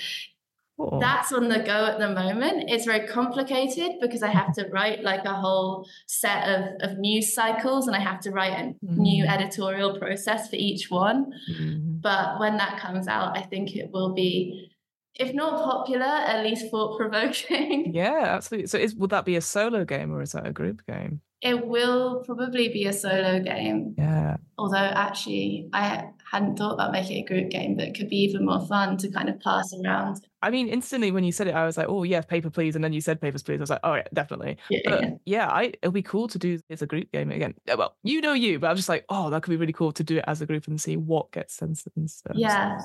Cool. 0.78 1.00
That's 1.00 1.32
on 1.32 1.48
the 1.48 1.58
go 1.58 1.86
at 1.86 1.98
the 1.98 2.10
moment. 2.10 2.70
It's 2.70 2.84
very 2.84 3.06
complicated 3.08 3.96
because 4.00 4.22
I 4.22 4.28
have 4.28 4.52
to 4.54 4.68
write 4.68 5.02
like 5.02 5.24
a 5.24 5.34
whole 5.34 5.88
set 6.06 6.48
of, 6.48 6.90
of 6.92 6.98
news 6.98 7.34
cycles 7.34 7.88
and 7.88 7.96
I 7.96 8.00
have 8.00 8.20
to 8.20 8.30
write 8.30 8.52
a 8.52 8.62
mm-hmm. 8.86 9.02
new 9.02 9.24
editorial 9.24 9.98
process 9.98 10.48
for 10.48 10.54
each 10.54 10.88
one. 10.88 11.32
Mm-hmm. 11.50 11.98
But 12.00 12.38
when 12.38 12.58
that 12.58 12.78
comes 12.78 13.08
out, 13.08 13.36
I 13.36 13.42
think 13.42 13.74
it 13.74 13.90
will 13.92 14.14
be, 14.14 14.70
if 15.16 15.34
not 15.34 15.64
popular, 15.64 16.04
at 16.04 16.44
least 16.44 16.70
thought 16.70 16.96
provoking. 16.96 17.92
Yeah, 17.94 18.26
absolutely. 18.26 18.68
So 18.68 18.78
is 18.78 18.94
would 18.94 19.10
that 19.10 19.24
be 19.24 19.34
a 19.34 19.40
solo 19.40 19.84
game 19.84 20.12
or 20.12 20.22
is 20.22 20.30
that 20.30 20.46
a 20.46 20.52
group 20.52 20.86
game? 20.86 21.22
It 21.40 21.66
will 21.66 22.22
probably 22.24 22.68
be 22.68 22.86
a 22.86 22.92
solo 22.92 23.40
game. 23.40 23.96
Yeah. 23.98 24.36
Although 24.56 24.76
actually 24.76 25.70
I 25.72 26.10
hadn't 26.30 26.56
thought 26.56 26.74
about 26.74 26.92
making 26.92 27.24
a 27.24 27.26
group 27.26 27.50
game, 27.50 27.76
but 27.76 27.86
it 27.86 27.96
could 27.96 28.08
be 28.08 28.16
even 28.16 28.44
more 28.44 28.66
fun 28.66 28.96
to 28.98 29.10
kind 29.10 29.28
of 29.28 29.40
pass 29.40 29.72
around. 29.72 30.20
I 30.42 30.50
mean, 30.50 30.68
instantly 30.68 31.10
when 31.10 31.24
you 31.24 31.32
said 31.32 31.48
it, 31.48 31.54
I 31.54 31.64
was 31.64 31.76
like, 31.76 31.88
oh 31.88 32.02
yeah, 32.02 32.20
paper 32.20 32.50
please, 32.50 32.74
and 32.74 32.84
then 32.84 32.92
you 32.92 33.00
said 33.00 33.20
papers 33.20 33.42
please. 33.42 33.56
I 33.56 33.60
was 33.60 33.70
like, 33.70 33.80
oh 33.82 33.94
yeah, 33.94 34.06
definitely. 34.12 34.58
Yeah, 34.68 34.80
but, 34.84 35.00
yeah. 35.00 35.10
yeah 35.24 35.48
I 35.48 35.72
it'll 35.82 35.92
be 35.92 36.02
cool 36.02 36.28
to 36.28 36.38
do 36.38 36.58
as 36.70 36.82
a 36.82 36.86
group 36.86 37.10
game 37.12 37.30
again. 37.30 37.54
Well, 37.76 37.96
you 38.02 38.20
know 38.20 38.34
you, 38.34 38.58
but 38.58 38.68
I 38.68 38.70
was 38.70 38.80
just 38.80 38.88
like, 38.88 39.04
oh, 39.08 39.30
that 39.30 39.42
could 39.42 39.50
be 39.50 39.56
really 39.56 39.72
cool 39.72 39.92
to 39.92 40.04
do 40.04 40.18
it 40.18 40.24
as 40.26 40.40
a 40.40 40.46
group 40.46 40.66
and 40.68 40.80
see 40.80 40.96
what 40.96 41.32
gets 41.32 41.54
censored 41.54 41.92
and 41.96 42.10
stuff. 42.10 42.36
Yeah. 42.36 42.78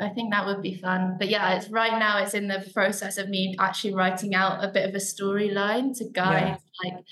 I 0.00 0.08
think 0.08 0.32
that 0.32 0.44
would 0.44 0.60
be 0.60 0.74
fun. 0.74 1.16
But 1.18 1.28
yeah, 1.28 1.54
it's 1.54 1.68
right 1.68 1.98
now 2.00 2.18
it's 2.18 2.34
in 2.34 2.48
the 2.48 2.68
process 2.74 3.16
of 3.16 3.28
me 3.28 3.54
actually 3.60 3.94
writing 3.94 4.34
out 4.34 4.64
a 4.64 4.68
bit 4.68 4.88
of 4.88 4.94
a 4.94 4.98
storyline 4.98 5.96
to 5.98 6.04
guide 6.12 6.58
yeah. 6.82 6.90
like 6.90 7.04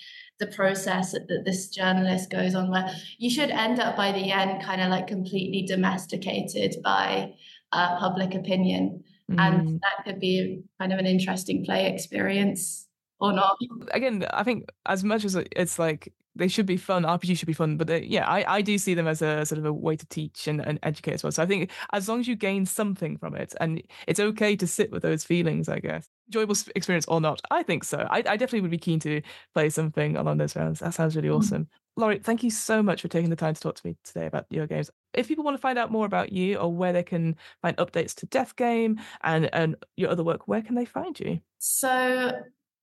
the 0.43 0.55
process 0.55 1.13
that, 1.13 1.29
that 1.29 1.45
this 1.45 1.69
journalist 1.69 2.31
goes 2.31 2.55
on 2.55 2.71
where 2.71 2.91
you 3.19 3.31
should 3.31 3.51
end 3.51 3.79
up 3.79 3.97
by 3.97 4.11
the 4.11 4.33
end 4.33 4.63
kind 4.63 4.81
of 4.81 4.89
like 4.91 5.07
completely 5.07 5.65
domesticated 5.67 6.75
by 6.83 7.33
uh, 7.71 7.97
public 7.99 8.35
opinion 8.35 9.05
mm. 9.31 9.39
and 9.39 9.81
that 9.81 10.05
could 10.05 10.19
be 10.19 10.63
kind 10.81 10.93
of 10.93 10.99
an 10.99 11.07
interesting 11.07 11.65
play 11.65 11.87
experience 11.87 12.89
or 13.21 13.33
not 13.33 13.57
again 13.93 14.27
i 14.33 14.43
think 14.43 14.69
as 14.87 15.05
much 15.05 15.25
as 15.25 15.37
it's 15.37 15.79
like 15.79 16.13
they 16.35 16.49
should 16.49 16.67
be 16.67 16.77
fun. 16.77 17.03
RPG 17.03 17.37
should 17.37 17.47
be 17.47 17.53
fun, 17.53 17.77
but 17.77 17.87
they, 17.87 18.05
yeah, 18.05 18.27
I, 18.27 18.57
I 18.57 18.63
do 18.63 18.79
see 18.79 18.95
them 18.95 19.07
as 19.07 19.21
a 19.21 19.45
sort 19.45 19.59
of 19.59 19.67
a 19.67 19.73
way 19.73 19.97
to 19.97 20.07
teach 20.07 20.49
and, 20.49 20.61
and 20.67 20.79
educate 20.83 21.15
as 21.15 21.23
well. 21.23 21.33
So 21.33 21.43
I 21.43 21.47
think 21.47 21.71
as 21.93 22.09
long 22.09 22.21
as 22.21 22.29
you 22.29 22.37
gain 22.37 22.65
something 22.65 23.19
from 23.19 23.35
it, 23.35 23.55
and 23.61 23.83
it's 24.07 24.21
okay 24.21 24.57
to 24.57 24.67
sit 24.67 24.91
with 24.91 25.03
those 25.03 25.25
feelings, 25.25 25.69
I 25.69 25.79
guess, 25.79 26.09
enjoyable 26.33 26.57
experience 26.75 27.05
or 27.07 27.21
not, 27.21 27.41
I 27.51 27.63
think 27.63 27.85
so. 27.85 28.07
I, 28.11 28.19
I 28.19 28.37
definitely 28.37 28.63
would 28.63 28.71
be 28.71 28.79
keen 28.79 29.01
to 29.01 29.21
play 29.55 29.69
something 29.69 30.17
along 30.17 30.39
those 30.39 30.57
rounds. 30.57 30.81
That 30.81 30.95
sounds 30.95 31.15
really 31.15 31.29
mm-hmm. 31.29 31.39
awesome. 31.39 31.69
Laurie, 31.95 32.21
thank 32.21 32.43
you 32.43 32.51
so 32.51 32.83
much 32.83 33.03
for 33.03 33.09
taking 33.09 33.29
the 33.29 33.37
time 33.37 33.53
to 33.53 33.61
talk 33.61 33.75
to 33.75 33.87
me 33.87 33.97
today 34.03 34.27
about 34.27 34.47
your 34.49 34.67
games. 34.67 34.91
If 35.13 35.29
people 35.29 35.45
want 35.45 35.59
to 35.59 35.61
find 35.61 35.79
out 35.79 35.93
more 35.93 36.07
about 36.07 36.33
you 36.33 36.57
or 36.57 36.73
where 36.73 36.95
they 36.95 37.03
can 37.03 37.37
find 37.61 37.77
updates 37.77 38.15
to 38.17 38.27
Death 38.27 38.57
Game 38.57 38.99
and, 39.23 39.51
and 39.53 39.77
your 39.97 40.11
other 40.11 40.25
work, 40.25 40.49
where 40.49 40.63
can 40.63 40.75
they 40.75 40.87
find 40.87 41.21
you? 41.21 41.41
So 41.59 42.33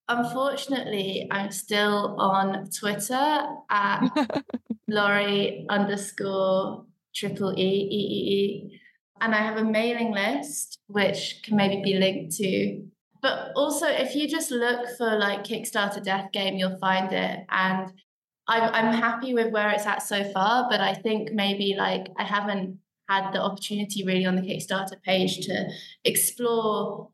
Unfortunately, 0.10 1.28
I'm 1.30 1.52
still 1.52 2.16
on 2.20 2.68
Twitter 2.72 3.46
at 3.70 4.10
Laurie 4.88 5.68
underscore 5.70 6.86
triple 7.14 7.54
E 7.56 7.62
E 7.62 7.98
E 8.02 8.34
E. 8.34 8.82
And 9.22 9.36
I 9.36 9.38
have 9.38 9.58
a 9.58 9.64
mailing 9.64 10.12
list 10.12 10.80
which 10.88 11.42
can 11.44 11.56
maybe 11.56 11.84
be 11.84 12.00
linked 12.00 12.36
to. 12.38 12.89
But 13.22 13.52
also, 13.56 13.88
if 13.88 14.16
you 14.16 14.28
just 14.28 14.52
look 14.52 14.88
for 14.98 15.18
like 15.18 15.44
Kickstarter 15.44 16.04
Death 16.04 16.32
Game, 16.32 16.56
you'll 16.56 16.78
find 16.78 17.12
it. 17.12 17.46
And 17.50 17.92
I'm, 18.48 18.94
happy 18.94 19.34
with 19.34 19.52
where 19.52 19.70
it's 19.70 19.86
at 19.86 20.02
so 20.02 20.24
far. 20.32 20.68
But 20.70 20.82
I 20.82 20.94
think 20.94 21.32
maybe 21.34 21.76
like 21.78 22.08
I 22.18 22.24
haven't 22.24 22.80
had 23.10 23.32
the 23.32 23.42
opportunity 23.42 24.06
really 24.06 24.26
on 24.26 24.36
the 24.36 24.42
Kickstarter 24.42 25.02
page 25.02 25.46
to 25.48 25.70
explore 26.04 27.10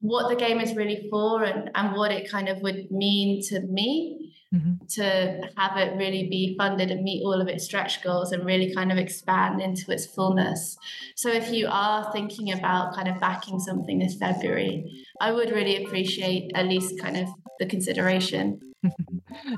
what 0.00 0.28
the 0.28 0.36
game 0.36 0.60
is 0.60 0.74
really 0.74 1.08
for 1.10 1.44
and, 1.44 1.70
and 1.74 1.96
what 1.96 2.10
it 2.10 2.30
kind 2.30 2.48
of 2.48 2.60
would 2.60 2.90
mean 2.90 3.42
to 3.48 3.60
me 3.60 4.23
mm-hmm. 4.54 4.86
to 4.88 5.40
have 5.56 5.76
it 5.76 5.96
really 5.96 6.28
be 6.28 6.54
funded 6.56 6.90
and 6.90 7.02
meet 7.02 7.22
all 7.24 7.40
of 7.40 7.48
its 7.48 7.64
stretch 7.64 8.02
goals 8.02 8.32
and 8.32 8.44
really 8.44 8.74
kind 8.74 8.92
of 8.92 8.98
expand 8.98 9.60
into 9.60 9.90
its 9.90 10.06
fullness. 10.06 10.76
So 11.16 11.30
if 11.30 11.50
you 11.50 11.66
are 11.70 12.10
thinking 12.12 12.52
about 12.52 12.94
kind 12.94 13.08
of 13.08 13.20
backing 13.20 13.58
something 13.58 13.98
this 13.98 14.16
February, 14.16 14.84
I 15.20 15.32
would 15.32 15.50
really 15.50 15.84
appreciate 15.84 16.52
at 16.54 16.66
least 16.66 17.00
kind 17.00 17.16
of 17.16 17.28
the 17.58 17.66
consideration. 17.66 18.60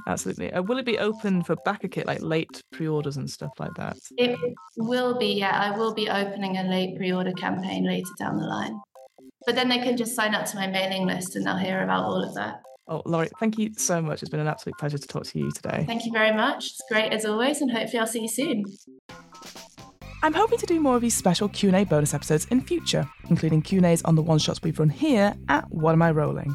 Absolutely. 0.09 0.53
Uh, 0.53 0.63
will 0.63 0.79
it 0.79 0.87
be 0.87 0.99
open 0.99 1.43
for 1.43 1.57
BackerKit, 1.67 2.07
like 2.07 2.23
late 2.23 2.63
pre-orders 2.73 3.17
and 3.17 3.29
stuff 3.29 3.53
like 3.59 3.75
that? 3.77 3.97
It 4.17 4.39
will 4.77 5.19
be, 5.19 5.35
yeah. 5.35 5.59
I 5.59 5.77
will 5.77 5.95
be 5.95 6.09
opening 6.09 6.57
a 6.57 6.65
late 6.65 6.97
pre-order 6.97 7.33
campaign 7.33 7.85
later 7.85 8.11
down 8.19 8.37
the 8.37 8.47
line. 8.47 8.81
But 9.47 9.55
then 9.55 9.69
they 9.69 9.79
can 9.79 9.97
just 9.97 10.15
sign 10.15 10.35
up 10.35 10.47
to 10.47 10.57
my 10.57 10.67
mailing 10.67 11.07
list 11.07 11.37
and 11.37 11.47
they'll 11.47 11.57
hear 11.57 11.83
about 11.83 12.05
all 12.05 12.23
of 12.23 12.35
that. 12.35 12.61
Oh, 12.89 13.03
Laurie, 13.05 13.31
thank 13.41 13.59
you 13.59 13.73
so 13.77 14.01
much. 14.01 14.23
It's 14.23 14.31
been 14.31 14.41
an 14.41 14.47
absolute 14.47 14.79
pleasure 14.79 14.99
to 14.99 15.09
talk 15.09 15.25
to 15.25 15.39
you 15.39 15.51
today. 15.51 15.85
Thank 15.87 16.07
you 16.07 16.13
very 16.13 16.33
much. 16.33 16.67
It's 16.67 16.83
great 16.89 17.13
as 17.13 17.25
always, 17.25 17.61
and 17.61 17.71
hopefully 17.71 17.99
I'll 17.99 18.07
see 18.07 18.21
you 18.21 18.29
soon. 18.29 18.65
I'm 20.23 20.33
hoping 20.33 20.59
to 20.59 20.67
do 20.67 20.81
more 20.81 20.95
of 20.97 21.03
these 21.03 21.17
special 21.17 21.49
Q&A 21.49 21.85
bonus 21.85 22.15
episodes 22.15 22.47
in 22.47 22.61
future, 22.61 23.09
including 23.29 23.63
Q&As 23.63 24.03
on 24.03 24.15
the 24.15 24.23
one-shots 24.23 24.63
we've 24.63 24.79
run 24.79 24.89
here 24.89 25.35
at 25.49 25.69
What 25.71 25.93
Am 25.93 26.03
I 26.03 26.13
Rolling. 26.13 26.55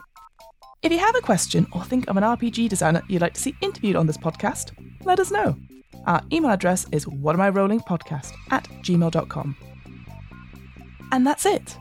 If 0.82 0.92
you 0.92 1.00
have 1.00 1.16
a 1.16 1.22
question 1.22 1.68
or 1.74 1.84
think 1.84 2.10
of 2.10 2.18
an 2.18 2.24
RPG 2.24 2.70
designer 2.70 3.04
you'd 3.08 3.22
like 3.22 3.34
to 3.36 3.42
see 3.42 3.56
interviewed 3.62 3.96
on 3.96 4.08
this 4.08 4.18
podcast, 4.18 4.72
let 5.04 5.20
us 5.20 5.32
know. 5.32 5.56
Our 6.08 6.22
email 6.32 6.52
address 6.52 6.88
is 6.92 7.06
whatamirollingpodcast 7.06 8.34
at 8.50 8.64
gmail.com. 8.82 9.56
And 11.12 11.28
that's 11.28 11.46
it. 11.46 11.78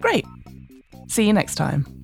Great. 0.00 0.26
See 1.06 1.26
you 1.26 1.32
next 1.32 1.54
time. 1.54 2.01